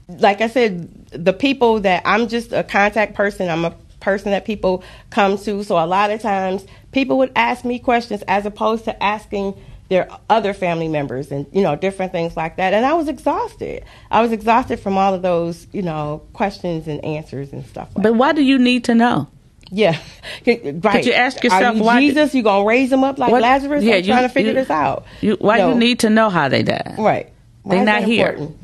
like 0.08 0.42
I 0.42 0.48
said, 0.48 1.08
the 1.08 1.34
people 1.34 1.80
that 1.82 2.04
I'm 2.06 2.28
just 2.28 2.52
a 2.52 2.64
contact 2.64 3.16
person, 3.16 3.50
I'm 3.50 3.66
a 3.66 3.76
person 4.06 4.32
that 4.32 4.46
people 4.46 4.84
come 5.10 5.38
to. 5.40 5.64
So 5.64 5.76
a 5.84 5.88
lot 5.88 6.12
of 6.12 6.22
times 6.22 6.64
people 6.92 7.18
would 7.18 7.32
ask 7.36 7.66
me 7.66 7.80
questions 7.80 8.22
as 8.28 8.46
opposed 8.46 8.86
to 8.86 9.04
asking 9.04 9.56
their 9.90 10.08
other 10.30 10.54
family 10.54 10.88
members 10.88 11.32
and, 11.32 11.46
you 11.52 11.62
know, 11.62 11.76
different 11.76 12.12
things 12.12 12.38
like 12.38 12.58
that. 12.58 12.74
And 12.74 12.86
I 12.86 12.94
was 12.94 13.08
exhausted. 13.08 13.84
I 14.12 14.22
was 14.22 14.32
exhausted 14.32 14.80
from 14.80 14.98
all 14.98 15.14
of 15.14 15.22
those, 15.24 15.68
you 15.74 15.82
know, 15.82 16.22
questions 16.34 16.88
and 16.88 17.04
answers 17.04 17.52
and 17.52 17.66
stuff 17.66 17.90
like 17.96 18.04
But 18.04 18.16
why 18.16 18.32
do 18.34 18.42
you 18.44 18.58
need 18.60 18.84
to 18.86 18.96
know? 18.96 19.28
yeah, 19.72 19.98
right. 20.46 21.04
you 21.06 21.12
ask 21.14 21.44
yourself 21.44 21.76
you 21.78 21.84
why- 21.84 22.00
Jesus? 22.00 22.34
You 22.36 22.44
gonna 22.44 22.66
raise 22.66 22.92
them 22.92 23.04
up 23.04 23.18
like 23.18 23.32
What- 23.32 23.42
Lazarus? 23.42 23.84
yeah, 23.84 23.96
I'm 23.96 24.04
you- 24.04 24.12
trying 24.14 24.24
to 24.24 24.30
figure 24.30 24.52
you- 24.52 24.56
this 24.60 24.70
out. 24.70 25.06
You, 25.22 25.38
why 25.42 25.58
No. 25.58 25.70
you 25.70 25.76
need 25.76 26.00
to 26.00 26.10
know 26.12 26.30
how 26.30 26.48
they 26.50 26.62
died? 26.64 26.96
right? 27.00 27.30
Why 27.64 27.76
They're 27.76 27.86
not 27.86 28.04
here. 28.04 28.30
important? 28.30 28.58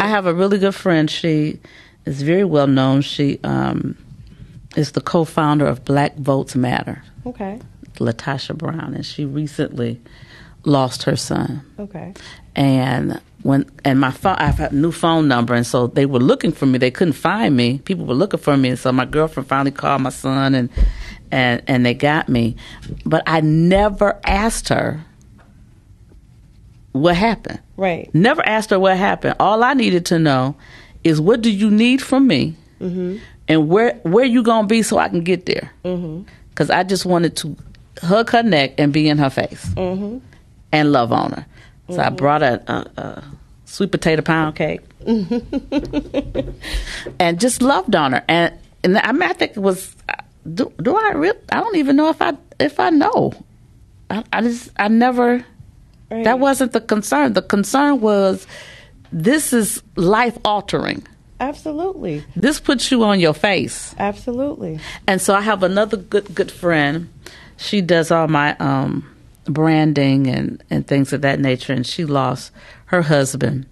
I 0.00 0.08
have 0.08 0.24
a 0.26 0.32
really 0.34 0.58
good 0.58 0.74
friend. 0.74 1.10
She 1.10 1.58
is 2.06 2.22
very 2.22 2.44
well 2.44 2.66
known. 2.66 3.02
She 3.02 3.38
um, 3.44 3.96
is 4.74 4.92
the 4.92 5.00
co-founder 5.00 5.66
of 5.66 5.84
Black 5.84 6.16
Voters 6.16 6.56
Matter, 6.56 7.02
Okay, 7.24 7.60
LaTosha 7.96 8.56
Brown, 8.56 8.94
and 8.94 9.04
she 9.06 9.24
recently 9.24 10.00
lost 10.64 11.04
her 11.04 11.16
son. 11.16 11.62
okay, 11.78 12.12
And 12.54 13.20
when 13.42 13.64
and 13.84 14.00
my 14.00 14.10
phone, 14.10 14.34
I 14.36 14.46
have 14.46 14.60
a 14.60 14.74
new 14.74 14.90
phone 14.92 15.28
number, 15.28 15.54
and 15.54 15.66
so 15.66 15.86
they 15.86 16.04
were 16.06 16.18
looking 16.18 16.50
for 16.52 16.66
me. 16.66 16.78
They 16.78 16.90
couldn't 16.90 17.12
find 17.14 17.56
me. 17.56 17.78
People 17.78 18.04
were 18.06 18.14
looking 18.14 18.40
for 18.40 18.56
me, 18.56 18.70
and 18.70 18.78
so 18.78 18.90
my 18.92 19.04
girlfriend 19.04 19.48
finally 19.48 19.70
called 19.70 20.02
my 20.02 20.10
son, 20.10 20.54
and 20.54 20.68
and 21.30 21.62
and 21.68 21.86
they 21.86 21.94
got 21.94 22.28
me. 22.28 22.56
But 23.04 23.22
I 23.26 23.40
never 23.42 24.18
asked 24.24 24.68
her 24.70 25.04
what 26.92 27.14
happened. 27.16 27.60
right. 27.76 28.12
Never 28.14 28.44
asked 28.46 28.70
her 28.70 28.78
what 28.80 28.96
happened. 28.96 29.36
All 29.38 29.62
I 29.62 29.74
needed 29.74 30.06
to 30.06 30.18
know 30.18 30.56
is 31.04 31.20
what 31.20 31.40
do 31.42 31.50
you 31.50 31.70
need 31.70 32.02
from 32.02 32.26
me, 32.26 32.56
Mm-hmm. 32.80 33.18
And 33.48 33.68
where 33.68 33.94
where 34.02 34.24
you 34.24 34.42
gonna 34.42 34.66
be 34.66 34.82
so 34.82 34.98
I 34.98 35.08
can 35.08 35.22
get 35.22 35.46
there. 35.46 35.70
Mm-hmm. 35.84 36.22
Because 36.50 36.70
I 36.70 36.82
just 36.82 37.04
wanted 37.04 37.36
to 37.38 37.56
hug 38.02 38.30
her 38.30 38.42
neck 38.42 38.74
and 38.78 38.92
be 38.92 39.08
in 39.08 39.18
her 39.18 39.30
face 39.30 39.64
Mm-hmm. 39.74 40.18
and 40.72 40.92
love 40.92 41.12
on 41.12 41.32
her. 41.32 41.46
So 41.90 42.00
I 42.00 42.06
mm-hmm. 42.06 42.16
brought 42.16 42.42
a, 42.42 42.72
a, 42.72 43.00
a 43.00 43.24
sweet 43.64 43.92
potato 43.92 44.22
pound 44.22 44.56
cake 44.56 44.80
mm-hmm. 45.04 46.50
and 47.20 47.38
just 47.38 47.62
loved 47.62 47.94
on 47.94 48.12
her. 48.12 48.24
And 48.28 48.54
and 48.82 48.98
I 48.98 49.12
mean, 49.12 49.22
I 49.22 49.32
think 49.32 49.52
it 49.52 49.60
was. 49.60 49.94
Do, 50.54 50.72
do 50.80 50.96
I 50.96 51.10
really? 51.10 51.38
I 51.50 51.60
don't 51.60 51.76
even 51.76 51.96
know 51.96 52.08
if 52.08 52.22
I 52.22 52.34
if 52.60 52.78
I 52.78 52.90
know 52.90 53.32
I, 54.10 54.24
I 54.32 54.42
just 54.42 54.70
I 54.76 54.88
never 54.88 55.44
Right. 56.10 56.22
that 56.24 56.38
wasn't 56.38 56.72
the 56.72 56.80
concern. 56.80 57.32
The 57.32 57.42
concern 57.42 58.00
was 58.00 58.46
this 59.10 59.52
is 59.52 59.82
life 59.96 60.38
altering. 60.44 61.04
Absolutely. 61.40 62.24
This 62.34 62.60
puts 62.60 62.90
you 62.90 63.04
on 63.04 63.20
your 63.20 63.34
face. 63.34 63.94
Absolutely. 63.98 64.80
And 65.06 65.20
so 65.20 65.34
I 65.34 65.40
have 65.40 65.62
another 65.62 65.96
good 65.96 66.34
good 66.34 66.50
friend. 66.50 67.12
She 67.56 67.80
does 67.80 68.10
all 68.10 68.28
my 68.28 68.56
um, 68.58 69.08
branding 69.44 70.26
and 70.26 70.62
and 70.70 70.86
things 70.86 71.12
of 71.12 71.22
that 71.22 71.40
nature. 71.40 71.72
And 71.72 71.86
she 71.86 72.04
lost 72.04 72.52
her 72.86 73.02
husband. 73.02 73.66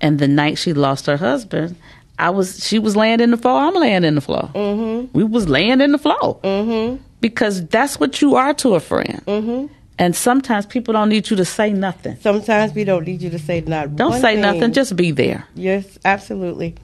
And 0.00 0.18
the 0.18 0.28
night 0.28 0.56
she 0.58 0.72
lost 0.72 1.06
her 1.06 1.16
husband, 1.16 1.76
I 2.18 2.30
was 2.30 2.66
she 2.66 2.78
was 2.78 2.96
laying 2.96 3.20
in 3.20 3.30
the 3.30 3.36
floor. 3.36 3.60
I'm 3.60 3.74
laying 3.74 4.04
in 4.04 4.14
the 4.14 4.20
floor. 4.20 4.50
Mm-hmm. 4.54 5.16
We 5.16 5.24
was 5.24 5.48
laying 5.48 5.80
in 5.80 5.92
the 5.92 5.98
floor 5.98 6.38
mm-hmm. 6.42 7.02
because 7.20 7.66
that's 7.66 7.98
what 7.98 8.20
you 8.20 8.36
are 8.36 8.54
to 8.54 8.74
a 8.74 8.80
friend. 8.80 9.22
Mm-hmm. 9.26 9.74
And 9.98 10.16
sometimes 10.16 10.64
people 10.64 10.92
don't 10.94 11.10
need 11.10 11.28
you 11.28 11.36
to 11.36 11.44
say 11.44 11.74
nothing. 11.74 12.16
Sometimes 12.20 12.72
we 12.72 12.84
don't 12.84 13.06
need 13.06 13.20
you 13.20 13.28
to 13.28 13.38
say 13.38 13.60
not 13.60 13.96
Don't 13.96 14.14
say 14.14 14.32
thing. 14.32 14.40
nothing. 14.40 14.72
Just 14.72 14.96
be 14.96 15.10
there, 15.10 15.46
Yes, 15.54 15.98
absolutely. 16.06 16.76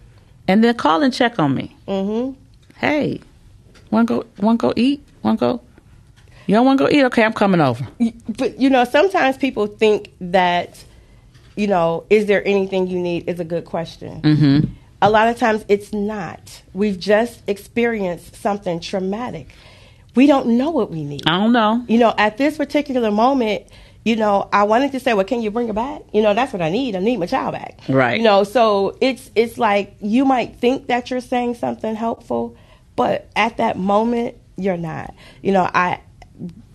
And 0.48 0.62
then 0.62 0.74
call 0.74 1.02
and 1.02 1.12
check 1.12 1.38
on 1.38 1.54
me. 1.54 1.76
Mm-hmm. 1.88 2.38
Hey, 2.76 3.20
want 3.90 4.08
go? 4.08 4.26
Want 4.38 4.58
go 4.58 4.72
eat? 4.76 5.02
Want 5.22 5.40
go? 5.40 5.60
You 6.46 6.54
don't 6.54 6.64
want 6.64 6.78
to 6.78 6.84
go 6.84 6.90
eat? 6.90 7.04
Okay, 7.04 7.24
I'm 7.24 7.32
coming 7.32 7.60
over. 7.60 7.86
But 8.28 8.60
you 8.60 8.70
know, 8.70 8.84
sometimes 8.84 9.36
people 9.36 9.66
think 9.66 10.12
that, 10.20 10.84
you 11.56 11.66
know, 11.66 12.04
is 12.08 12.26
there 12.26 12.46
anything 12.46 12.86
you 12.86 13.00
need? 13.00 13.28
Is 13.28 13.40
a 13.40 13.44
good 13.44 13.64
question. 13.64 14.22
Mm-hmm. 14.22 14.72
A 15.02 15.10
lot 15.10 15.28
of 15.28 15.38
times 15.38 15.64
it's 15.68 15.92
not. 15.92 16.62
We've 16.72 16.98
just 16.98 17.42
experienced 17.48 18.36
something 18.36 18.80
traumatic. 18.80 19.48
We 20.14 20.26
don't 20.26 20.56
know 20.56 20.70
what 20.70 20.90
we 20.90 21.04
need. 21.04 21.22
I 21.26 21.38
don't 21.38 21.52
know. 21.52 21.84
You 21.88 21.98
know, 21.98 22.14
at 22.16 22.38
this 22.38 22.56
particular 22.56 23.10
moment, 23.10 23.66
you 24.06 24.14
know, 24.14 24.48
I 24.52 24.62
wanted 24.62 24.92
to 24.92 25.00
say, 25.00 25.14
well, 25.14 25.24
can 25.24 25.42
you 25.42 25.50
bring 25.50 25.66
her 25.66 25.72
back? 25.72 26.00
You 26.12 26.22
know, 26.22 26.32
that's 26.32 26.52
what 26.52 26.62
I 26.62 26.70
need. 26.70 26.94
I 26.94 27.00
need 27.00 27.16
my 27.16 27.26
child 27.26 27.54
back. 27.54 27.80
Right. 27.88 28.18
You 28.18 28.22
know, 28.22 28.44
so 28.44 28.96
it's 29.00 29.32
it's 29.34 29.58
like 29.58 29.96
you 30.00 30.24
might 30.24 30.54
think 30.54 30.86
that 30.86 31.10
you're 31.10 31.20
saying 31.20 31.56
something 31.56 31.96
helpful, 31.96 32.56
but 32.94 33.28
at 33.34 33.56
that 33.56 33.76
moment, 33.76 34.36
you're 34.56 34.76
not. 34.76 35.12
You 35.42 35.50
know, 35.50 35.68
I 35.74 36.02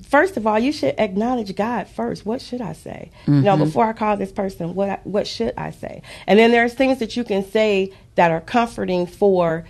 first 0.04 0.36
of 0.36 0.46
all, 0.46 0.60
you 0.60 0.74
should 0.74 0.94
acknowledge 0.98 1.56
God 1.56 1.88
first. 1.88 2.26
What 2.26 2.42
should 2.42 2.60
I 2.60 2.74
say? 2.74 3.12
You 3.28 3.36
know, 3.36 3.54
mm-hmm. 3.54 3.64
before 3.64 3.86
I 3.86 3.94
call 3.94 4.18
this 4.18 4.34
person, 4.34 4.76
what 4.76 4.90
I, 4.90 5.00
what 5.06 5.26
should 5.26 5.54
I 5.56 5.72
say? 5.72 6.02
And 6.28 6.38
then 6.38 6.52
there's 6.52 6.74
things 6.74 7.00
that 7.00 7.16
you 7.16 7.24
can 7.24 7.46
say 7.46 7.94
that 8.16 8.32
are 8.32 8.42
comforting 8.42 9.08
for, 9.08 9.66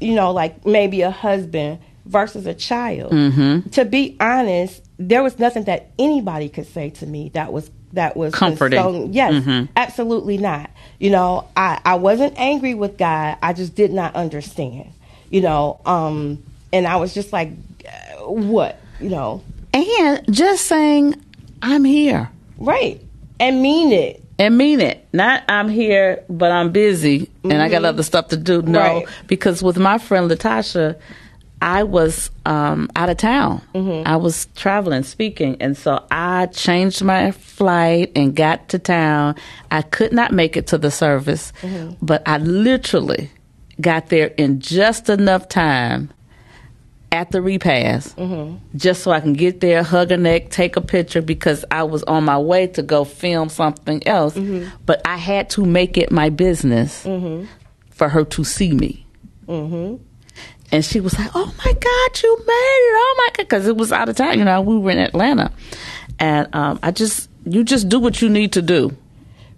you 0.00 0.16
know, 0.16 0.32
like 0.32 0.66
maybe 0.66 1.02
a 1.02 1.12
husband 1.12 1.78
versus 2.06 2.46
a 2.46 2.54
child. 2.54 3.10
To 3.72 3.84
be 3.84 4.16
honest, 4.20 4.82
there 4.98 5.22
was 5.22 5.38
nothing 5.38 5.64
that 5.64 5.90
anybody 5.98 6.48
could 6.48 6.66
say 6.66 6.90
to 6.90 7.06
me 7.06 7.30
that 7.34 7.52
was 7.52 7.70
that 7.94 8.16
was 8.16 8.34
Comforting. 8.34 8.80
consoling. 8.80 9.12
Yes, 9.12 9.68
absolutely 9.76 10.36
not. 10.38 10.70
You 10.98 11.10
know, 11.10 11.48
I 11.56 11.80
I 11.84 11.94
wasn't 11.96 12.34
angry 12.38 12.74
with 12.74 12.98
God. 12.98 13.36
I 13.42 13.52
just 13.52 13.74
did 13.74 13.92
not 13.92 14.14
understand. 14.16 14.90
You 15.30 15.40
know, 15.42 15.80
um, 15.86 16.42
and 16.72 16.86
I 16.86 16.96
was 16.96 17.14
just 17.14 17.32
like, 17.32 17.50
uh, 17.86 18.24
what? 18.30 18.78
You 19.00 19.10
know, 19.10 19.42
And 19.72 20.22
just 20.30 20.66
saying, 20.66 21.14
I'm 21.62 21.84
here 21.84 22.30
right? 22.58 23.00
And 23.40 23.60
mean 23.62 23.92
it. 23.92 24.22
and 24.38 24.56
mean 24.56 24.80
it. 24.80 25.06
Not 25.12 25.42
I'm 25.48 25.68
here, 25.68 26.22
but 26.28 26.50
I'm 26.52 26.70
busy 26.72 27.28
and 27.42 27.54
I 27.54 27.68
got 27.68 27.84
other 27.84 28.02
stuff 28.04 28.28
to 28.28 28.36
do. 28.36 28.62
No, 28.62 28.78
Right. 28.80 29.06
because 29.26 29.62
with 29.62 29.76
my 29.78 29.98
friend 29.98 30.30
LaTosha, 30.30 30.96
I 31.62 31.82
was 31.82 32.30
um, 32.44 32.90
out 32.94 33.08
of 33.08 33.16
town. 33.16 33.62
Mm-hmm. 33.74 34.06
I 34.06 34.16
was 34.16 34.46
traveling, 34.54 35.02
speaking, 35.02 35.56
and 35.60 35.76
so 35.76 36.04
I 36.10 36.46
changed 36.46 37.02
my 37.02 37.30
flight 37.30 38.12
and 38.14 38.36
got 38.36 38.68
to 38.70 38.78
town. 38.78 39.36
I 39.70 39.82
could 39.82 40.12
not 40.12 40.32
make 40.32 40.56
it 40.56 40.66
to 40.68 40.78
the 40.78 40.90
service, 40.90 41.52
mm-hmm. 41.62 41.94
but 42.02 42.22
I 42.26 42.38
literally 42.38 43.30
got 43.80 44.08
there 44.08 44.28
in 44.36 44.60
just 44.60 45.08
enough 45.08 45.48
time 45.48 46.12
at 47.10 47.30
the 47.30 47.40
repast 47.40 48.16
mm-hmm. 48.16 48.56
just 48.76 49.02
so 49.04 49.12
I 49.12 49.20
can 49.20 49.34
get 49.34 49.60
there, 49.60 49.82
hug 49.84 50.10
a 50.10 50.16
neck, 50.16 50.50
take 50.50 50.76
a 50.76 50.80
picture 50.80 51.22
because 51.22 51.64
I 51.70 51.84
was 51.84 52.02
on 52.04 52.24
my 52.24 52.38
way 52.38 52.66
to 52.68 52.82
go 52.82 53.04
film 53.04 53.48
something 53.48 54.06
else. 54.06 54.34
But 54.84 55.00
I 55.04 55.16
had 55.16 55.48
to 55.50 55.64
make 55.64 55.96
it 55.96 56.10
my 56.10 56.28
business 56.28 57.04
for 57.90 58.08
her 58.08 58.24
to 58.24 58.44
see 58.44 58.72
me. 58.72 59.06
And 60.74 60.84
she 60.84 60.98
was 60.98 61.16
like, 61.16 61.30
"Oh 61.36 61.54
my 61.64 61.72
God, 61.72 62.22
you 62.22 62.36
made 62.36 62.46
it! 62.48 62.94
Oh 62.96 63.14
my 63.16 63.28
God!" 63.28 63.44
Because 63.44 63.68
it 63.68 63.76
was 63.76 63.92
out 63.92 64.08
of 64.08 64.16
time. 64.16 64.40
You 64.40 64.44
know, 64.44 64.60
we 64.60 64.76
were 64.76 64.90
in 64.90 64.98
Atlanta, 64.98 65.52
and 66.18 66.52
um, 66.52 66.80
I 66.82 66.90
just 66.90 67.30
you 67.44 67.62
just 67.62 67.88
do 67.88 68.00
what 68.00 68.20
you 68.20 68.28
need 68.28 68.54
to 68.54 68.62
do. 68.62 68.90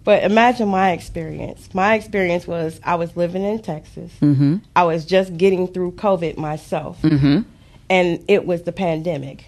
But 0.05 0.25
imagine 0.25 0.69
my 0.69 0.91
experience. 0.91 1.73
My 1.73 1.95
experience 1.95 2.47
was 2.47 2.79
I 2.85 2.97
was 2.97 3.17
living 3.17 3.43
in 3.45 3.63
Texas. 3.63 4.13
Mm-hmm. 4.21 4.57
I 4.77 4.85
was 4.85 5.07
just 5.07 5.35
getting 5.39 5.69
through 5.69 5.93
COVID 5.93 6.37
myself, 6.37 7.01
mm-hmm. 7.01 7.49
and 7.89 8.25
it 8.29 8.45
was 8.45 8.65
the 8.65 8.73
pandemic. 8.73 9.47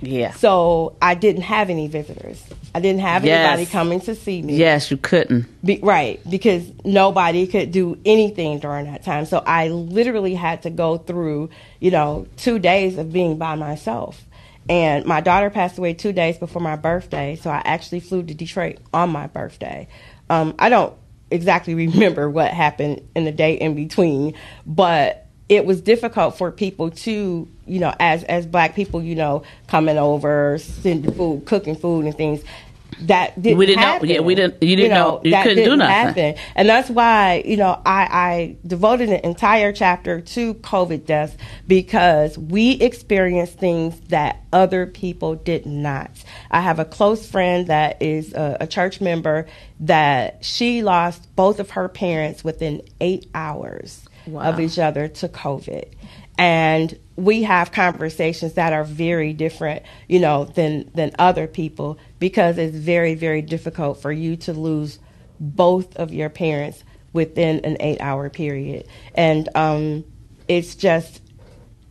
Yeah. 0.00 0.32
So 0.32 0.96
I 1.02 1.16
didn't 1.16 1.42
have 1.42 1.68
any 1.68 1.86
visitors. 1.86 2.42
I 2.74 2.80
didn't 2.80 3.02
have 3.02 3.24
Yes. 3.24 3.38
anybody 3.46 3.70
coming 3.70 4.00
to 4.00 4.14
see 4.16 4.42
me. 4.42 4.56
Yes, 4.56 4.90
you 4.90 4.96
couldn't. 4.96 5.46
Be, 5.64 5.78
right, 5.82 6.20
because 6.28 6.64
nobody 6.84 7.46
could 7.46 7.70
do 7.70 7.96
anything 8.04 8.58
during 8.58 8.86
that 8.86 9.04
time. 9.04 9.26
So 9.26 9.42
I 9.46 9.68
literally 9.68 10.34
had 10.34 10.62
to 10.62 10.70
go 10.70 10.98
through, 10.98 11.50
you 11.80 11.92
know, 11.92 12.26
two 12.36 12.58
days 12.58 12.98
of 12.98 13.12
being 13.12 13.36
by 13.38 13.54
myself. 13.54 14.24
And 14.68 15.04
my 15.04 15.20
daughter 15.20 15.50
passed 15.50 15.78
away 15.78 15.94
two 15.94 16.12
days 16.12 16.36
before 16.38 16.62
my 16.62 16.74
birthday, 16.76 17.36
so 17.36 17.50
I 17.50 17.62
actually 17.64 18.00
flew 18.00 18.22
to 18.24 18.34
Detroit 18.34 18.78
on 18.92 19.10
my 19.10 19.26
birthday. 19.28 19.86
Um, 20.28 20.54
I 20.58 20.68
don't 20.68 20.94
exactly 21.30 21.74
remember 21.86 22.28
what 22.28 22.50
happened 22.50 23.02
in 23.14 23.24
the 23.24 23.32
day 23.32 23.54
in 23.54 23.74
between, 23.74 24.34
but 24.66 25.20
it 25.50 25.66
was 25.66 25.82
difficult 25.82 26.38
for 26.38 26.50
people 26.50 26.90
to, 26.90 27.46
you 27.66 27.78
know, 27.78 27.94
as 28.00 28.24
as 28.24 28.46
black 28.46 28.74
people, 28.74 29.02
you 29.02 29.14
know, 29.14 29.42
coming 29.66 29.98
over, 29.98 30.56
sending 30.56 31.12
food, 31.12 31.44
cooking 31.44 31.76
food 31.76 32.06
and 32.06 32.16
things. 32.16 32.42
That 33.02 33.40
didn't 33.40 33.58
We 33.58 33.66
didn't 33.66 33.80
know- 33.80 33.86
happen. 33.86 34.08
yeah, 34.08 34.20
we 34.20 34.34
didn't- 34.34 34.62
you 34.62 34.76
didn't 34.76 34.92
know- 34.92 35.20
you 35.24 35.30
that 35.32 35.42
couldn't 35.42 35.58
do 35.58 35.64
didn't 35.64 35.78
nothing. 35.80 36.24
happen. 36.34 36.42
And 36.54 36.68
that's 36.68 36.88
why, 36.90 37.42
you 37.44 37.56
know, 37.56 37.78
I, 37.84 38.08
I 38.10 38.56
devoted 38.66 39.08
an 39.10 39.20
entire 39.24 39.72
chapter 39.72 40.20
to 40.20 40.54
COVID 40.54 41.06
deaths 41.06 41.36
because 41.66 42.38
we 42.38 42.72
experienced 42.72 43.58
things 43.58 43.98
that 44.08 44.42
other 44.52 44.86
people 44.86 45.34
did 45.34 45.66
not. 45.66 46.10
I 46.50 46.60
have 46.60 46.78
a 46.78 46.84
close 46.84 47.26
friend 47.28 47.66
that 47.66 48.00
is 48.00 48.32
a, 48.34 48.58
a 48.60 48.66
church 48.66 49.00
member 49.00 49.46
that 49.80 50.44
she 50.44 50.82
lost 50.82 51.34
both 51.36 51.58
of 51.60 51.70
her 51.70 51.88
parents 51.88 52.44
within 52.44 52.82
eight 53.00 53.26
hours 53.34 54.06
Wow. 54.26 54.42
of 54.42 54.60
each 54.60 54.78
other 54.78 55.08
to 55.08 55.28
COVID. 55.28 55.84
And 56.38 56.98
we 57.16 57.42
have 57.44 57.70
conversations 57.72 58.54
that 58.54 58.72
are 58.72 58.84
very 58.84 59.32
different, 59.32 59.82
you 60.08 60.18
know, 60.18 60.44
than 60.44 60.90
than 60.94 61.12
other 61.18 61.46
people 61.46 61.98
because 62.18 62.58
it's 62.58 62.76
very 62.76 63.14
very 63.14 63.42
difficult 63.42 64.00
for 64.00 64.12
you 64.12 64.36
to 64.36 64.52
lose 64.52 64.98
both 65.38 65.96
of 65.96 66.12
your 66.12 66.28
parents 66.28 66.84
within 67.12 67.60
an 67.64 67.76
8-hour 67.76 68.30
period. 68.30 68.86
And 69.14 69.48
um 69.54 70.04
it's 70.48 70.74
just 70.74 71.20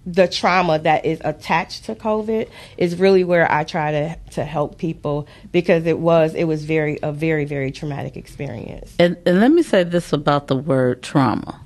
the 0.05 0.27
trauma 0.27 0.79
that 0.79 1.05
is 1.05 1.21
attached 1.23 1.85
to 1.85 1.95
COVID 1.95 2.49
is 2.77 2.97
really 2.97 3.23
where 3.23 3.49
I 3.49 3.63
try 3.63 3.91
to 3.91 4.17
to 4.31 4.43
help 4.43 4.77
people 4.77 5.27
because 5.51 5.85
it 5.85 5.99
was 5.99 6.33
it 6.35 6.43
was 6.43 6.65
very 6.65 6.99
a 7.01 7.11
very 7.13 7.45
very 7.45 7.71
traumatic 7.71 8.17
experience. 8.17 8.93
And, 8.99 9.17
and 9.25 9.39
let 9.39 9.51
me 9.51 9.63
say 9.63 9.83
this 9.83 10.11
about 10.11 10.47
the 10.47 10.57
word 10.57 11.01
trauma. 11.01 11.61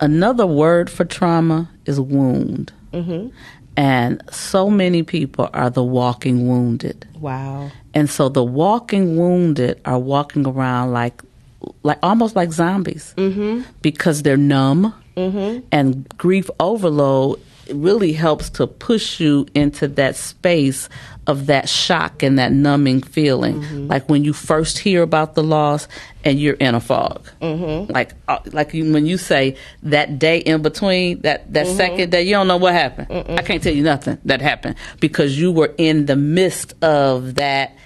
Another 0.00 0.46
word 0.46 0.90
for 0.90 1.04
trauma 1.04 1.68
is 1.86 2.00
wound. 2.00 2.72
Mm-hmm. 2.92 3.28
And 3.76 4.22
so 4.30 4.70
many 4.70 5.02
people 5.04 5.48
are 5.54 5.70
the 5.70 5.84
walking 5.84 6.48
wounded. 6.48 7.06
Wow. 7.14 7.70
And 7.94 8.10
so 8.10 8.28
the 8.28 8.42
walking 8.42 9.16
wounded 9.16 9.80
are 9.84 9.98
walking 9.98 10.46
around 10.46 10.92
like, 10.92 11.22
like 11.84 11.98
almost 12.02 12.34
like 12.34 12.50
zombies 12.50 13.14
mm-hmm. 13.16 13.62
because 13.82 14.22
they're 14.22 14.36
numb. 14.36 14.92
Mm-hmm. 15.16 15.66
And 15.70 16.08
grief 16.18 16.50
overload 16.58 17.40
really 17.72 18.12
helps 18.12 18.50
to 18.50 18.66
push 18.66 19.20
you 19.20 19.46
into 19.54 19.86
that 19.88 20.16
space 20.16 20.88
of 21.28 21.46
that 21.46 21.68
shock 21.68 22.22
and 22.22 22.38
that 22.38 22.52
numbing 22.52 23.02
feeling, 23.02 23.86
like 23.86 24.08
when 24.08 24.24
you 24.24 24.32
first 24.32 24.78
hear 24.78 25.02
about 25.02 25.34
the 25.34 25.42
loss 25.42 25.86
and 26.24 26.40
you're 26.40 26.54
in 26.54 26.74
a 26.74 26.80
fog. 26.80 27.28
Mm-hmm. 27.42 27.92
Like, 27.92 28.14
uh, 28.26 28.38
like 28.46 28.72
you, 28.72 28.90
when 28.92 29.04
you 29.04 29.18
say 29.18 29.56
that 29.82 30.18
day 30.18 30.38
in 30.38 30.62
between, 30.62 31.20
that 31.20 31.52
that 31.52 31.66
second 31.66 32.10
day, 32.10 32.22
you 32.22 32.32
don't 32.32 32.48
know 32.48 32.56
what 32.56 32.72
happened. 32.72 33.08
I 33.38 33.42
can't 33.42 33.62
tell 33.62 33.74
you 33.74 33.84
nothing 33.84 34.18
that 34.24 34.40
happened 34.40 34.76
because 35.00 35.38
you 35.38 35.52
were 35.52 35.74
in 35.76 36.06
the 36.06 36.16
midst 36.16 36.74
of 36.82 37.34
that. 37.36 37.76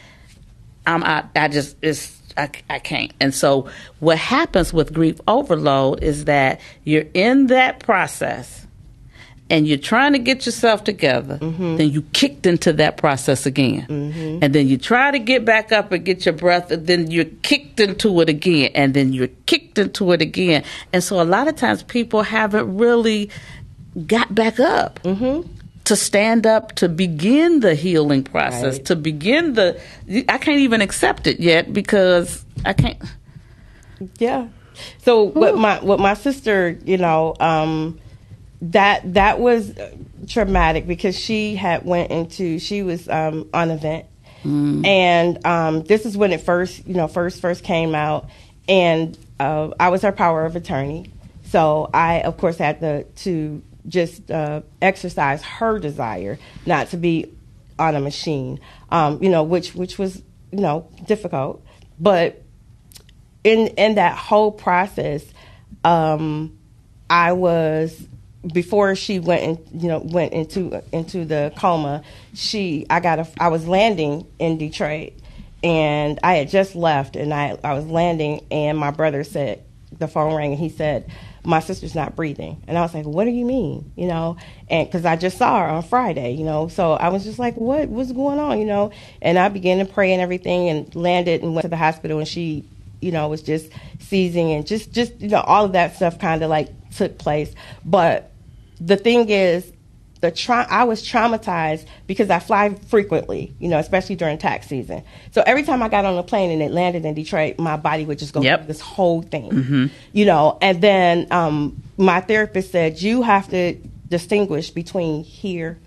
I'm 0.86 1.02
I, 1.02 1.24
I 1.34 1.48
just 1.48 1.76
it's 1.82 2.22
I, 2.36 2.48
I 2.70 2.78
can't. 2.78 3.12
And 3.20 3.34
so 3.34 3.68
what 3.98 4.18
happens 4.18 4.72
with 4.72 4.92
grief 4.92 5.20
overload 5.26 6.02
is 6.02 6.26
that 6.26 6.60
you're 6.84 7.06
in 7.12 7.48
that 7.48 7.80
process 7.80 8.66
and 9.52 9.68
you're 9.68 9.76
trying 9.76 10.14
to 10.14 10.18
get 10.18 10.46
yourself 10.46 10.82
together, 10.82 11.36
mm-hmm. 11.36 11.76
then 11.76 11.90
you 11.90 12.00
kicked 12.14 12.46
into 12.46 12.72
that 12.72 12.96
process 12.96 13.44
again. 13.44 13.86
Mm-hmm. 13.86 14.38
And 14.42 14.54
then 14.54 14.66
you 14.66 14.78
try 14.78 15.10
to 15.10 15.18
get 15.18 15.44
back 15.44 15.70
up 15.70 15.92
and 15.92 16.02
get 16.06 16.24
your 16.24 16.32
breath, 16.32 16.70
and 16.70 16.86
then 16.86 17.10
you're 17.10 17.26
kicked 17.42 17.78
into 17.78 18.18
it 18.22 18.30
again, 18.30 18.70
and 18.74 18.94
then 18.94 19.12
you're 19.12 19.28
kicked 19.44 19.76
into 19.76 20.10
it 20.12 20.22
again. 20.22 20.64
And 20.94 21.04
so 21.04 21.20
a 21.20 21.28
lot 21.28 21.48
of 21.48 21.56
times 21.56 21.82
people 21.82 22.22
haven't 22.22 22.78
really 22.78 23.28
got 24.06 24.34
back 24.34 24.58
up. 24.58 25.00
Mm-hmm. 25.02 25.46
To 25.86 25.96
stand 25.96 26.46
up 26.46 26.76
to 26.76 26.88
begin 26.88 27.58
the 27.60 27.74
healing 27.74 28.22
process, 28.22 28.76
Right. 28.76 28.84
to 28.86 28.96
begin 28.96 29.54
the. 29.54 29.78
I 30.28 30.38
can't 30.38 30.60
even 30.60 30.80
accept 30.80 31.26
it 31.26 31.40
yet 31.40 31.72
because 31.72 32.44
I 32.64 32.72
can't. 32.72 32.96
Yeah. 34.18 34.46
So 34.98 35.24
what 35.24 35.58
my 35.58 35.80
what 35.80 35.98
my 35.98 36.14
sister, 36.14 36.78
you 36.84 36.98
know, 36.98 37.34
um, 37.40 37.98
that 38.62 39.14
that 39.14 39.40
was 39.40 39.74
traumatic 40.28 40.86
because 40.86 41.18
she 41.18 41.56
had 41.56 41.84
went 41.84 42.10
into 42.10 42.58
she 42.60 42.82
was 42.82 43.08
um, 43.08 43.48
on 43.52 43.70
a 43.70 43.76
vent, 43.76 44.06
and 44.86 45.44
um, 45.44 45.82
this 45.82 46.06
is 46.06 46.16
when 46.16 46.32
it 46.32 46.40
first 46.40 46.86
you 46.86 46.94
know 46.94 47.08
first 47.08 47.40
first 47.40 47.64
came 47.64 47.94
out, 47.94 48.28
and 48.68 49.18
uh, 49.40 49.70
I 49.80 49.88
was 49.88 50.02
her 50.02 50.12
power 50.12 50.44
of 50.44 50.54
attorney, 50.54 51.10
so 51.44 51.90
I 51.92 52.22
of 52.22 52.36
course 52.36 52.56
had 52.56 52.80
to 52.80 53.02
to 53.04 53.62
just 53.88 54.30
uh, 54.30 54.62
exercise 54.80 55.42
her 55.42 55.80
desire 55.80 56.38
not 56.64 56.90
to 56.90 56.96
be 56.96 57.32
on 57.80 57.96
a 57.96 58.00
machine, 58.00 58.60
um, 58.90 59.20
you 59.20 59.28
know, 59.28 59.42
which 59.42 59.74
which 59.74 59.98
was 59.98 60.22
you 60.52 60.60
know 60.60 60.88
difficult, 61.06 61.64
but 61.98 62.42
in 63.42 63.66
in 63.68 63.96
that 63.96 64.16
whole 64.16 64.52
process, 64.52 65.24
um, 65.82 66.56
I 67.10 67.32
was 67.32 68.06
before 68.46 68.94
she 68.94 69.18
went 69.18 69.42
in, 69.42 69.80
you 69.80 69.88
know 69.88 69.98
went 69.98 70.32
into 70.32 70.82
into 70.92 71.24
the 71.24 71.52
coma. 71.56 72.02
She 72.34 72.86
I 72.90 73.00
got 73.00 73.18
a 73.18 73.28
I 73.38 73.48
was 73.48 73.66
landing 73.66 74.26
in 74.38 74.58
Detroit, 74.58 75.12
and 75.62 76.18
I 76.22 76.34
had 76.34 76.48
just 76.48 76.74
left, 76.74 77.16
and 77.16 77.32
I 77.32 77.56
I 77.62 77.74
was 77.74 77.86
landing, 77.86 78.44
and 78.50 78.76
my 78.76 78.90
brother 78.90 79.24
said 79.24 79.62
the 79.98 80.08
phone 80.08 80.34
rang, 80.34 80.52
and 80.52 80.60
he 80.60 80.68
said. 80.68 81.10
My 81.44 81.58
sister's 81.58 81.96
not 81.96 82.14
breathing, 82.14 82.62
and 82.68 82.78
I 82.78 82.82
was 82.82 82.94
like, 82.94 83.04
"What 83.04 83.24
do 83.24 83.30
you 83.32 83.44
mean?" 83.44 83.90
You 83.96 84.06
know, 84.06 84.36
and 84.70 84.86
because 84.86 85.04
I 85.04 85.16
just 85.16 85.36
saw 85.36 85.58
her 85.58 85.66
on 85.66 85.82
Friday, 85.82 86.34
you 86.34 86.44
know, 86.44 86.68
so 86.68 86.92
I 86.92 87.08
was 87.08 87.24
just 87.24 87.40
like, 87.40 87.56
"What? 87.56 87.88
What's 87.88 88.12
going 88.12 88.38
on?" 88.38 88.60
You 88.60 88.64
know, 88.64 88.92
and 89.20 89.36
I 89.36 89.48
began 89.48 89.84
to 89.84 89.92
pray 89.92 90.12
and 90.12 90.22
everything, 90.22 90.68
and 90.68 90.94
landed 90.94 91.42
and 91.42 91.52
went 91.52 91.62
to 91.64 91.68
the 91.68 91.76
hospital, 91.76 92.20
and 92.20 92.28
she 92.28 92.64
you 93.02 93.10
know, 93.10 93.28
was 93.28 93.42
just 93.42 93.70
seizing 93.98 94.52
and 94.52 94.66
just, 94.66 94.92
just 94.92 95.20
you 95.20 95.28
know, 95.28 95.40
all 95.40 95.64
of 95.64 95.72
that 95.72 95.96
stuff 95.96 96.18
kind 96.18 96.42
of 96.42 96.48
like 96.48 96.68
took 96.92 97.18
place. 97.18 97.52
But 97.84 98.31
the 98.84 98.96
thing 98.96 99.28
is, 99.28 99.70
the 100.20 100.30
tra- 100.30 100.66
I 100.70 100.84
was 100.84 101.02
traumatized 101.02 101.84
because 102.06 102.30
I 102.30 102.38
fly 102.38 102.74
frequently, 102.74 103.52
you 103.58 103.68
know, 103.68 103.78
especially 103.78 104.14
during 104.14 104.38
tax 104.38 104.68
season. 104.68 105.02
So 105.32 105.42
every 105.44 105.64
time 105.64 105.82
I 105.82 105.88
got 105.88 106.04
on 106.04 106.16
a 106.16 106.22
plane 106.22 106.50
and 106.52 106.62
it 106.62 106.70
landed 106.70 107.04
in 107.04 107.14
Detroit, 107.14 107.58
my 107.58 107.76
body 107.76 108.04
would 108.04 108.20
just 108.20 108.32
go 108.32 108.40
Yep. 108.40 108.60
through 108.60 108.66
this 108.68 108.80
whole 108.80 109.22
thing, 109.22 109.90
you 110.12 110.24
know. 110.24 110.58
And 110.62 110.80
then 110.80 111.26
um, 111.32 111.82
my 111.96 112.20
therapist 112.20 112.70
said 112.70 113.02
you 113.02 113.22
have 113.22 113.48
to 113.50 113.74
distinguish 114.08 114.70
between 114.70 115.24
here 115.24 115.78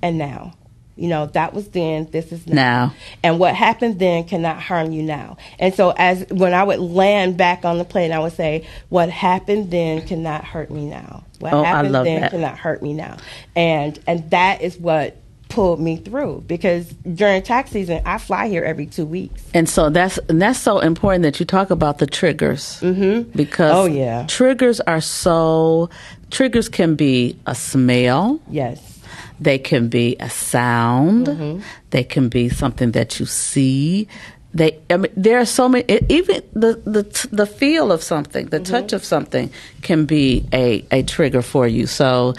and 0.00 0.16
now. 0.16 0.54
You 0.96 1.08
know, 1.08 1.26
that 1.26 1.54
was 1.54 1.68
then, 1.70 2.06
this 2.10 2.32
is 2.32 2.46
now. 2.46 2.54
Now. 2.54 2.94
And 3.22 3.38
what 3.38 3.54
happened 3.54 3.98
then 3.98 4.24
cannot 4.24 4.60
harm 4.60 4.92
you 4.92 5.02
now. 5.02 5.38
And 5.58 5.74
so 5.74 5.90
as 5.96 6.26
when 6.30 6.52
I 6.52 6.62
would 6.64 6.80
land 6.80 7.36
back 7.38 7.64
on 7.64 7.78
the 7.78 7.84
plane, 7.84 8.12
I 8.12 8.18
would 8.18 8.34
say, 8.34 8.66
what 8.90 9.08
happened 9.08 9.70
then 9.70 10.06
cannot 10.06 10.44
hurt 10.44 10.70
me 10.70 10.84
now. 10.86 11.24
What 11.40 11.54
Oh, 11.54 11.62
I 11.62 11.66
happened 11.66 11.92
love 11.92 12.04
then 12.04 12.20
that. 12.20 12.30
cannot 12.30 12.58
hurt 12.58 12.82
me 12.82 12.92
now. 12.92 13.16
And 13.56 13.98
and 14.06 14.30
that 14.30 14.60
is 14.60 14.76
what 14.78 15.16
pulled 15.48 15.80
me 15.80 15.96
through 15.96 16.42
because 16.46 16.86
during 17.14 17.42
tax 17.42 17.70
season, 17.70 18.00
I 18.06 18.16
fly 18.18 18.48
here 18.48 18.62
every 18.64 18.86
two 18.86 19.04
weeks. 19.04 19.42
And 19.52 19.68
so 19.68 19.90
that's 19.90 20.18
and 20.28 20.40
that's 20.40 20.58
so 20.58 20.78
important 20.80 21.22
that 21.24 21.40
you 21.40 21.46
talk 21.46 21.70
about 21.70 21.98
the 21.98 22.06
triggers 22.06 22.80
mm-hmm. 22.80 23.30
because 23.36 23.72
Oh, 23.74 23.84
yeah. 23.86 24.26
triggers 24.28 24.80
are 24.80 25.00
so 25.00 25.90
triggers 26.30 26.68
can 26.68 26.94
be 26.96 27.38
a 27.46 27.54
smell, 27.54 28.40
Yes. 28.50 28.91
They 29.40 29.58
can 29.58 29.88
be 29.88 30.16
a 30.20 30.30
sound, 30.30 31.26
Mm-hmm. 31.26 31.60
they 31.90 32.04
can 32.04 32.28
be 32.28 32.48
something 32.48 32.92
that 32.92 33.18
you 33.20 33.26
see. 33.26 34.08
They, 34.54 34.78
I 34.90 34.98
mean, 34.98 35.12
there 35.16 35.38
are 35.38 35.46
so 35.46 35.68
many. 35.68 35.84
it- 35.88 36.04
Even 36.10 36.42
the 36.52 36.80
the 36.84 37.02
t- 37.04 37.28
the 37.32 37.46
feel 37.46 37.90
of 37.90 38.02
something, 38.02 38.46
the 38.46 38.58
Mm-hmm. 38.60 38.72
touch 38.72 38.92
of 38.92 39.04
something, 39.04 39.50
can 39.82 40.04
be 40.04 40.44
a 40.52 40.84
a 40.90 41.02
trigger 41.02 41.42
for 41.42 41.66
you. 41.66 41.86
So, 41.86 42.34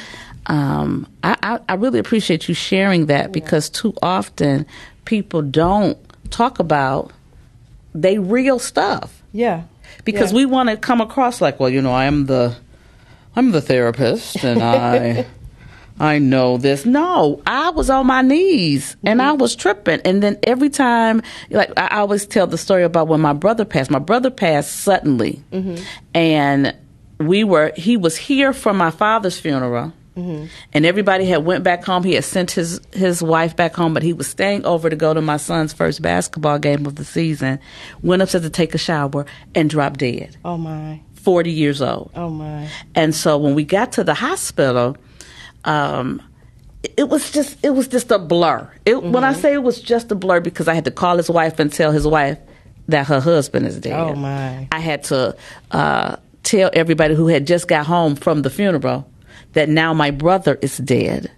um, 0.46 1.08
I, 1.24 1.36
I 1.42 1.60
I 1.70 1.74
really 1.76 2.00
appreciate 2.00 2.48
you 2.48 2.54
sharing 2.54 3.08
that 3.08 3.32
because 3.32 3.70
too 3.70 3.94
often 4.02 4.66
people 5.06 5.42
don't 5.42 5.98
talk 6.30 6.60
about 6.60 7.12
they 7.96 8.18
real 8.18 8.58
stuff 8.60 9.22
Yeah. 9.34 9.64
because 10.06 10.32
Yeah. 10.32 10.38
we 10.38 10.46
want 10.46 10.70
to 10.70 10.78
come 10.78 11.02
across 11.02 11.42
like, 11.42 11.60
well, 11.60 11.70
you 11.70 11.82
know, 11.82 11.94
I'm 11.94 12.26
the 12.28 12.56
I'm 13.36 13.52
the 13.52 13.62
therapist 13.62 14.44
and 14.44 14.62
I 14.86 15.26
I 16.00 16.20
know 16.20 16.58
this. 16.58 16.86
No, 16.86 17.42
I 17.46 17.70
was 17.70 17.90
on 17.90 18.08
my 18.08 18.22
knees 18.22 18.96
and 19.04 19.22
I 19.22 19.30
mm-hmm. 19.30 19.42
was 19.42 19.56
tripping. 19.56 20.02
And 20.06 20.24
then 20.24 20.38
every 20.44 20.70
time, 20.70 21.22
like 21.50 21.72
I 21.78 22.00
always 22.00 22.26
tell 22.26 22.48
the 22.48 22.58
story 22.58 22.84
about 22.84 23.08
when 23.08 23.22
my 23.22 23.34
brother 23.34 23.66
passed. 23.66 23.92
My 23.92 24.00
brother 24.00 24.30
passed 24.30 24.72
suddenly, 24.78 25.42
mm-hmm. 25.52 25.84
and 26.14 26.76
we 27.20 27.44
were 27.44 27.72
he 27.76 27.98
was 27.98 28.18
here 28.18 28.54
for 28.54 28.74
my 28.74 28.92
father's 28.92 29.40
funeral. 29.40 29.94
Mm-hmm. 30.18 30.46
And 30.74 30.86
everybody 30.86 31.26
had 31.26 31.44
went 31.44 31.64
back 31.64 31.84
home. 31.84 32.04
He 32.04 32.14
had 32.14 32.24
sent 32.24 32.52
his 32.52 32.80
his 32.92 33.24
wife 33.24 33.56
back 33.56 33.76
home, 33.76 33.94
but 33.94 34.04
he 34.04 34.14
was 34.14 34.28
staying 34.28 34.66
over 34.66 34.90
to 34.90 34.96
go 34.96 35.14
to 35.14 35.22
my 35.22 35.38
son's 35.38 35.74
first 35.74 36.02
basketball 36.02 36.60
game 36.60 36.86
of 36.86 36.96
the 36.96 37.06
season. 37.06 37.60
Went 38.02 38.22
upstairs 38.22 38.44
to 38.44 38.50
take 38.50 38.76
a 38.76 38.78
shower 38.78 39.26
and 39.56 39.70
dropped 39.70 40.00
dead. 40.00 40.38
Oh 40.46 40.58
my. 40.58 41.02
Forty 41.14 41.52
years 41.52 41.82
old. 41.82 42.12
Oh 42.16 42.30
my. 42.30 42.68
And 42.94 43.16
so 43.16 43.38
when 43.38 43.56
we 43.56 43.64
got 43.64 43.94
to 43.94 44.04
the 44.04 44.14
hospital, 44.14 44.98
um, 45.66 46.22
it- 46.98 47.10
was 47.10 47.32
just 47.32 47.58
it 47.64 47.72
was 47.72 47.88
just 47.88 48.12
a 48.12 48.20
blur. 48.20 48.70
It, 48.86 49.02
When 49.04 49.24
I 49.24 49.34
say 49.34 49.54
it 49.54 49.64
was 49.64 49.80
just 49.82 50.12
a 50.12 50.16
blur, 50.16 50.40
because 50.42 50.68
I 50.68 50.74
had 50.74 50.86
to 50.86 50.92
call 50.92 51.18
his 51.18 51.30
wife 51.30 51.60
and 51.60 51.72
tell 51.72 51.92
his 51.92 52.06
wife 52.06 52.38
that 52.90 53.08
her 53.08 53.20
husband 53.22 53.66
is 53.66 53.80
dead. 53.80 54.00
Oh, 54.00 54.14
my. 54.16 54.68
I 54.72 54.80
had 54.80 55.04
to 55.06 55.36
uh, 55.72 56.18
tell 56.44 56.70
everybody 56.74 57.16
who 57.16 57.28
had 57.28 57.48
just 57.48 57.68
got 57.68 57.86
home 57.86 58.16
from 58.16 58.42
the 58.42 58.50
funeral 58.50 59.08
that 59.54 59.70
now 59.70 59.94
my 59.94 60.12
brother 60.12 60.58
is 60.62 60.78
dead. 60.78 61.32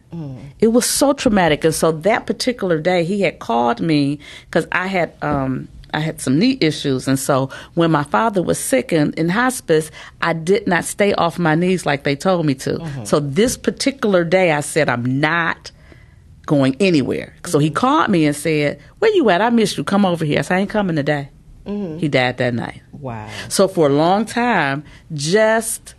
It 0.61 0.67
was 0.69 0.85
so 0.85 1.11
traumatic, 1.11 1.65
and 1.65 1.75
so 1.75 1.91
that 1.91 2.25
particular 2.25 2.79
day 2.79 3.03
he 3.03 3.19
had 3.21 3.39
called 3.39 3.81
me 3.81 4.19
because 4.45 4.65
I 4.71 4.87
had 4.87 5.11
um, 5.21 5.67
I 5.95 5.99
had 5.99 6.21
some 6.21 6.37
knee 6.37 6.57
issues, 6.61 7.07
and 7.07 7.17
so 7.17 7.49
when 7.73 7.91
my 7.91 8.03
father 8.03 8.43
was 8.43 8.59
sick 8.59 8.91
in, 8.91 9.13
in 9.13 9.29
hospice, 9.29 9.91
I 10.21 10.33
did 10.33 10.67
not 10.67 10.85
stay 10.85 11.13
off 11.13 11.39
my 11.39 11.55
knees 11.55 11.85
like 11.85 12.03
they 12.03 12.15
told 12.15 12.45
me 12.45 12.53
to. 12.55 12.73
Mm-hmm. 12.73 13.05
So 13.05 13.19
this 13.19 13.57
particular 13.57 14.23
day, 14.23 14.51
I 14.51 14.61
said 14.61 14.89
I'm 14.89 15.19
not 15.19 15.71
going 16.45 16.75
anywhere. 16.79 17.35
So 17.45 17.59
he 17.59 17.71
called 17.71 18.09
me 18.09 18.25
and 18.25 18.35
said, 18.35 18.79
"Where 18.99 19.13
you 19.13 19.29
at? 19.29 19.41
I 19.41 19.49
missed 19.49 19.77
you. 19.77 19.83
Come 19.83 20.05
over 20.05 20.25
here." 20.25 20.39
I 20.39 20.41
said, 20.41 20.57
"I 20.57 20.59
ain't 20.59 20.69
coming 20.69 20.95
today." 20.95 21.29
Mm-hmm. 21.65 21.97
He 21.97 22.07
died 22.07 22.37
that 22.37 22.53
night. 22.53 22.81
Wow. 22.91 23.29
So 23.49 23.67
for 23.67 23.87
a 23.87 23.93
long 23.93 24.25
time, 24.25 24.83
just 25.13 25.95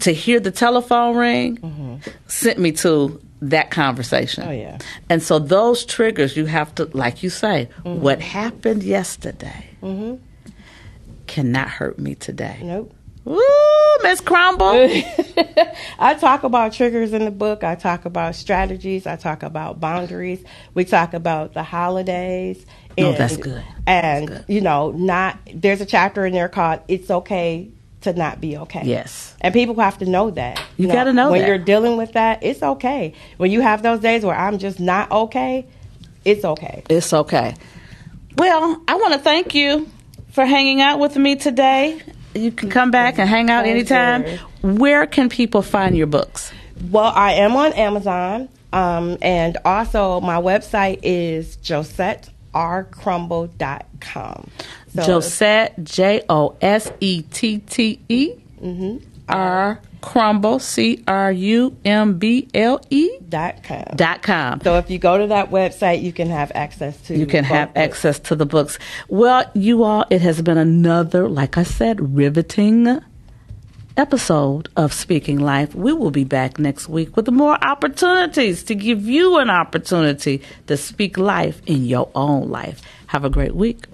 to 0.00 0.12
hear 0.12 0.40
the 0.40 0.50
telephone 0.50 1.16
ring 1.16 1.56
mm-hmm. 1.58 1.96
sent 2.26 2.58
me 2.58 2.72
to 2.72 3.20
that 3.42 3.70
conversation. 3.70 4.44
Oh, 4.46 4.52
yeah. 4.52 4.78
And 5.08 5.22
so 5.22 5.38
those 5.38 5.84
triggers, 5.84 6.36
you 6.36 6.46
have 6.46 6.74
to, 6.76 6.84
like 6.94 7.22
you 7.22 7.30
say, 7.30 7.68
mm-hmm. 7.84 8.00
what 8.00 8.20
happened 8.20 8.82
yesterday 8.82 9.66
mm-hmm. 9.82 10.22
cannot 11.26 11.68
hurt 11.68 11.98
me 11.98 12.14
today. 12.14 12.60
Nope. 12.62 12.94
Woo, 13.24 13.40
Miss 14.02 14.20
Crumble. 14.20 14.66
I 15.98 16.14
talk 16.14 16.42
about 16.42 16.72
triggers 16.72 17.12
in 17.12 17.24
the 17.24 17.30
book. 17.30 17.62
I 17.62 17.76
talk 17.76 18.04
about 18.04 18.34
strategies. 18.34 19.06
I 19.06 19.14
talk 19.14 19.44
about 19.44 19.78
boundaries. 19.78 20.42
We 20.74 20.84
talk 20.84 21.14
about 21.14 21.54
the 21.54 21.62
holidays. 21.62 22.64
Oh, 22.98 23.12
that's 23.12 23.36
good. 23.36 23.62
And 23.86 24.28
good. 24.28 24.44
you 24.48 24.60
know, 24.60 24.90
not 24.90 25.38
there's 25.54 25.80
a 25.80 25.86
chapter 25.86 26.26
in 26.26 26.32
there 26.32 26.48
called 26.48 26.80
"It's 26.88 27.10
Okay 27.10 27.70
to 28.02 28.12
Not 28.12 28.40
Be 28.40 28.56
Okay." 28.56 28.82
Yes. 28.84 29.34
and 29.40 29.52
people 29.52 29.74
have 29.80 29.98
to 29.98 30.06
know 30.06 30.30
that. 30.30 30.60
You 30.76 30.88
gotta 30.88 31.12
know 31.12 31.26
that. 31.26 31.32
when 31.32 31.40
that. 31.42 31.48
you're 31.48 31.58
dealing 31.58 31.96
with 31.96 32.12
that. 32.12 32.42
It's 32.42 32.62
okay 32.62 33.14
when 33.36 33.50
you 33.50 33.60
have 33.60 33.82
those 33.82 34.00
days 34.00 34.24
where 34.24 34.36
I'm 34.36 34.58
just 34.58 34.80
not 34.80 35.10
okay. 35.10 35.66
It's 36.24 36.44
okay. 36.44 36.82
It's 36.88 37.12
okay. 37.12 37.54
Well, 38.36 38.82
I 38.88 38.94
want 38.94 39.12
to 39.14 39.18
thank 39.18 39.54
you 39.54 39.88
for 40.30 40.46
hanging 40.46 40.80
out 40.80 40.98
with 40.98 41.16
me 41.16 41.36
today. 41.36 42.00
You 42.34 42.50
can 42.50 42.70
come 42.70 42.90
back 42.90 43.18
and 43.18 43.28
hang 43.28 43.50
out 43.50 43.66
anytime. 43.66 44.24
Where 44.62 45.06
can 45.06 45.28
people 45.28 45.60
find 45.62 45.96
your 45.96 46.06
books? 46.06 46.50
Well, 46.90 47.12
I 47.14 47.32
am 47.34 47.54
on 47.56 47.72
Amazon, 47.74 48.48
um, 48.72 49.18
and 49.20 49.58
also 49.64 50.20
my 50.20 50.40
website 50.40 51.00
is 51.02 51.56
josettecrumble.com. 51.58 54.50
So 54.94 55.02
Josette, 55.02 55.82
J 55.82 56.22
O 56.28 56.56
S 56.60 56.92
E 57.00 57.22
T 57.22 57.58
T 57.58 58.00
E 58.08 58.34
Mm-hmm. 58.62 59.84
Crumble, 60.02 60.58
C 60.58 61.02
R 61.06 61.32
U 61.32 61.76
M 61.84 62.18
B 62.18 62.48
L 62.54 62.80
E 62.90 63.18
Dot 63.28 63.62
com. 63.62 63.84
dot 63.96 64.22
com. 64.22 64.60
So 64.60 64.76
if 64.78 64.90
you 64.90 64.98
go 64.98 65.16
to 65.16 65.28
that 65.28 65.50
website, 65.50 66.02
you 66.02 66.12
can 66.12 66.28
have 66.28 66.50
access 66.54 67.00
to. 67.02 67.16
You 67.16 67.26
can 67.26 67.44
have 67.44 67.68
books. 67.68 67.78
access 67.78 68.18
to 68.20 68.34
the 68.36 68.44
books. 68.44 68.78
Well, 69.08 69.48
you 69.54 69.84
all, 69.84 70.04
it 70.10 70.20
has 70.20 70.42
been 70.42 70.58
another, 70.58 71.28
like 71.28 71.56
I 71.56 71.62
said, 71.62 72.14
riveting 72.14 73.00
episode 73.96 74.68
of 74.76 74.92
Speaking 74.92 75.38
Life. 75.38 75.74
We 75.74 75.92
will 75.92 76.10
be 76.10 76.24
back 76.24 76.58
next 76.58 76.88
week 76.88 77.16
with 77.16 77.28
more 77.30 77.62
opportunities 77.64 78.64
to 78.64 78.74
give 78.74 79.04
you 79.06 79.38
an 79.38 79.50
opportunity 79.50 80.42
to 80.66 80.76
speak 80.76 81.16
life 81.16 81.62
in 81.66 81.84
your 81.84 82.10
own 82.14 82.48
life. 82.48 82.80
Have 83.12 83.26
a 83.26 83.28
great 83.28 83.54
week. 83.54 83.84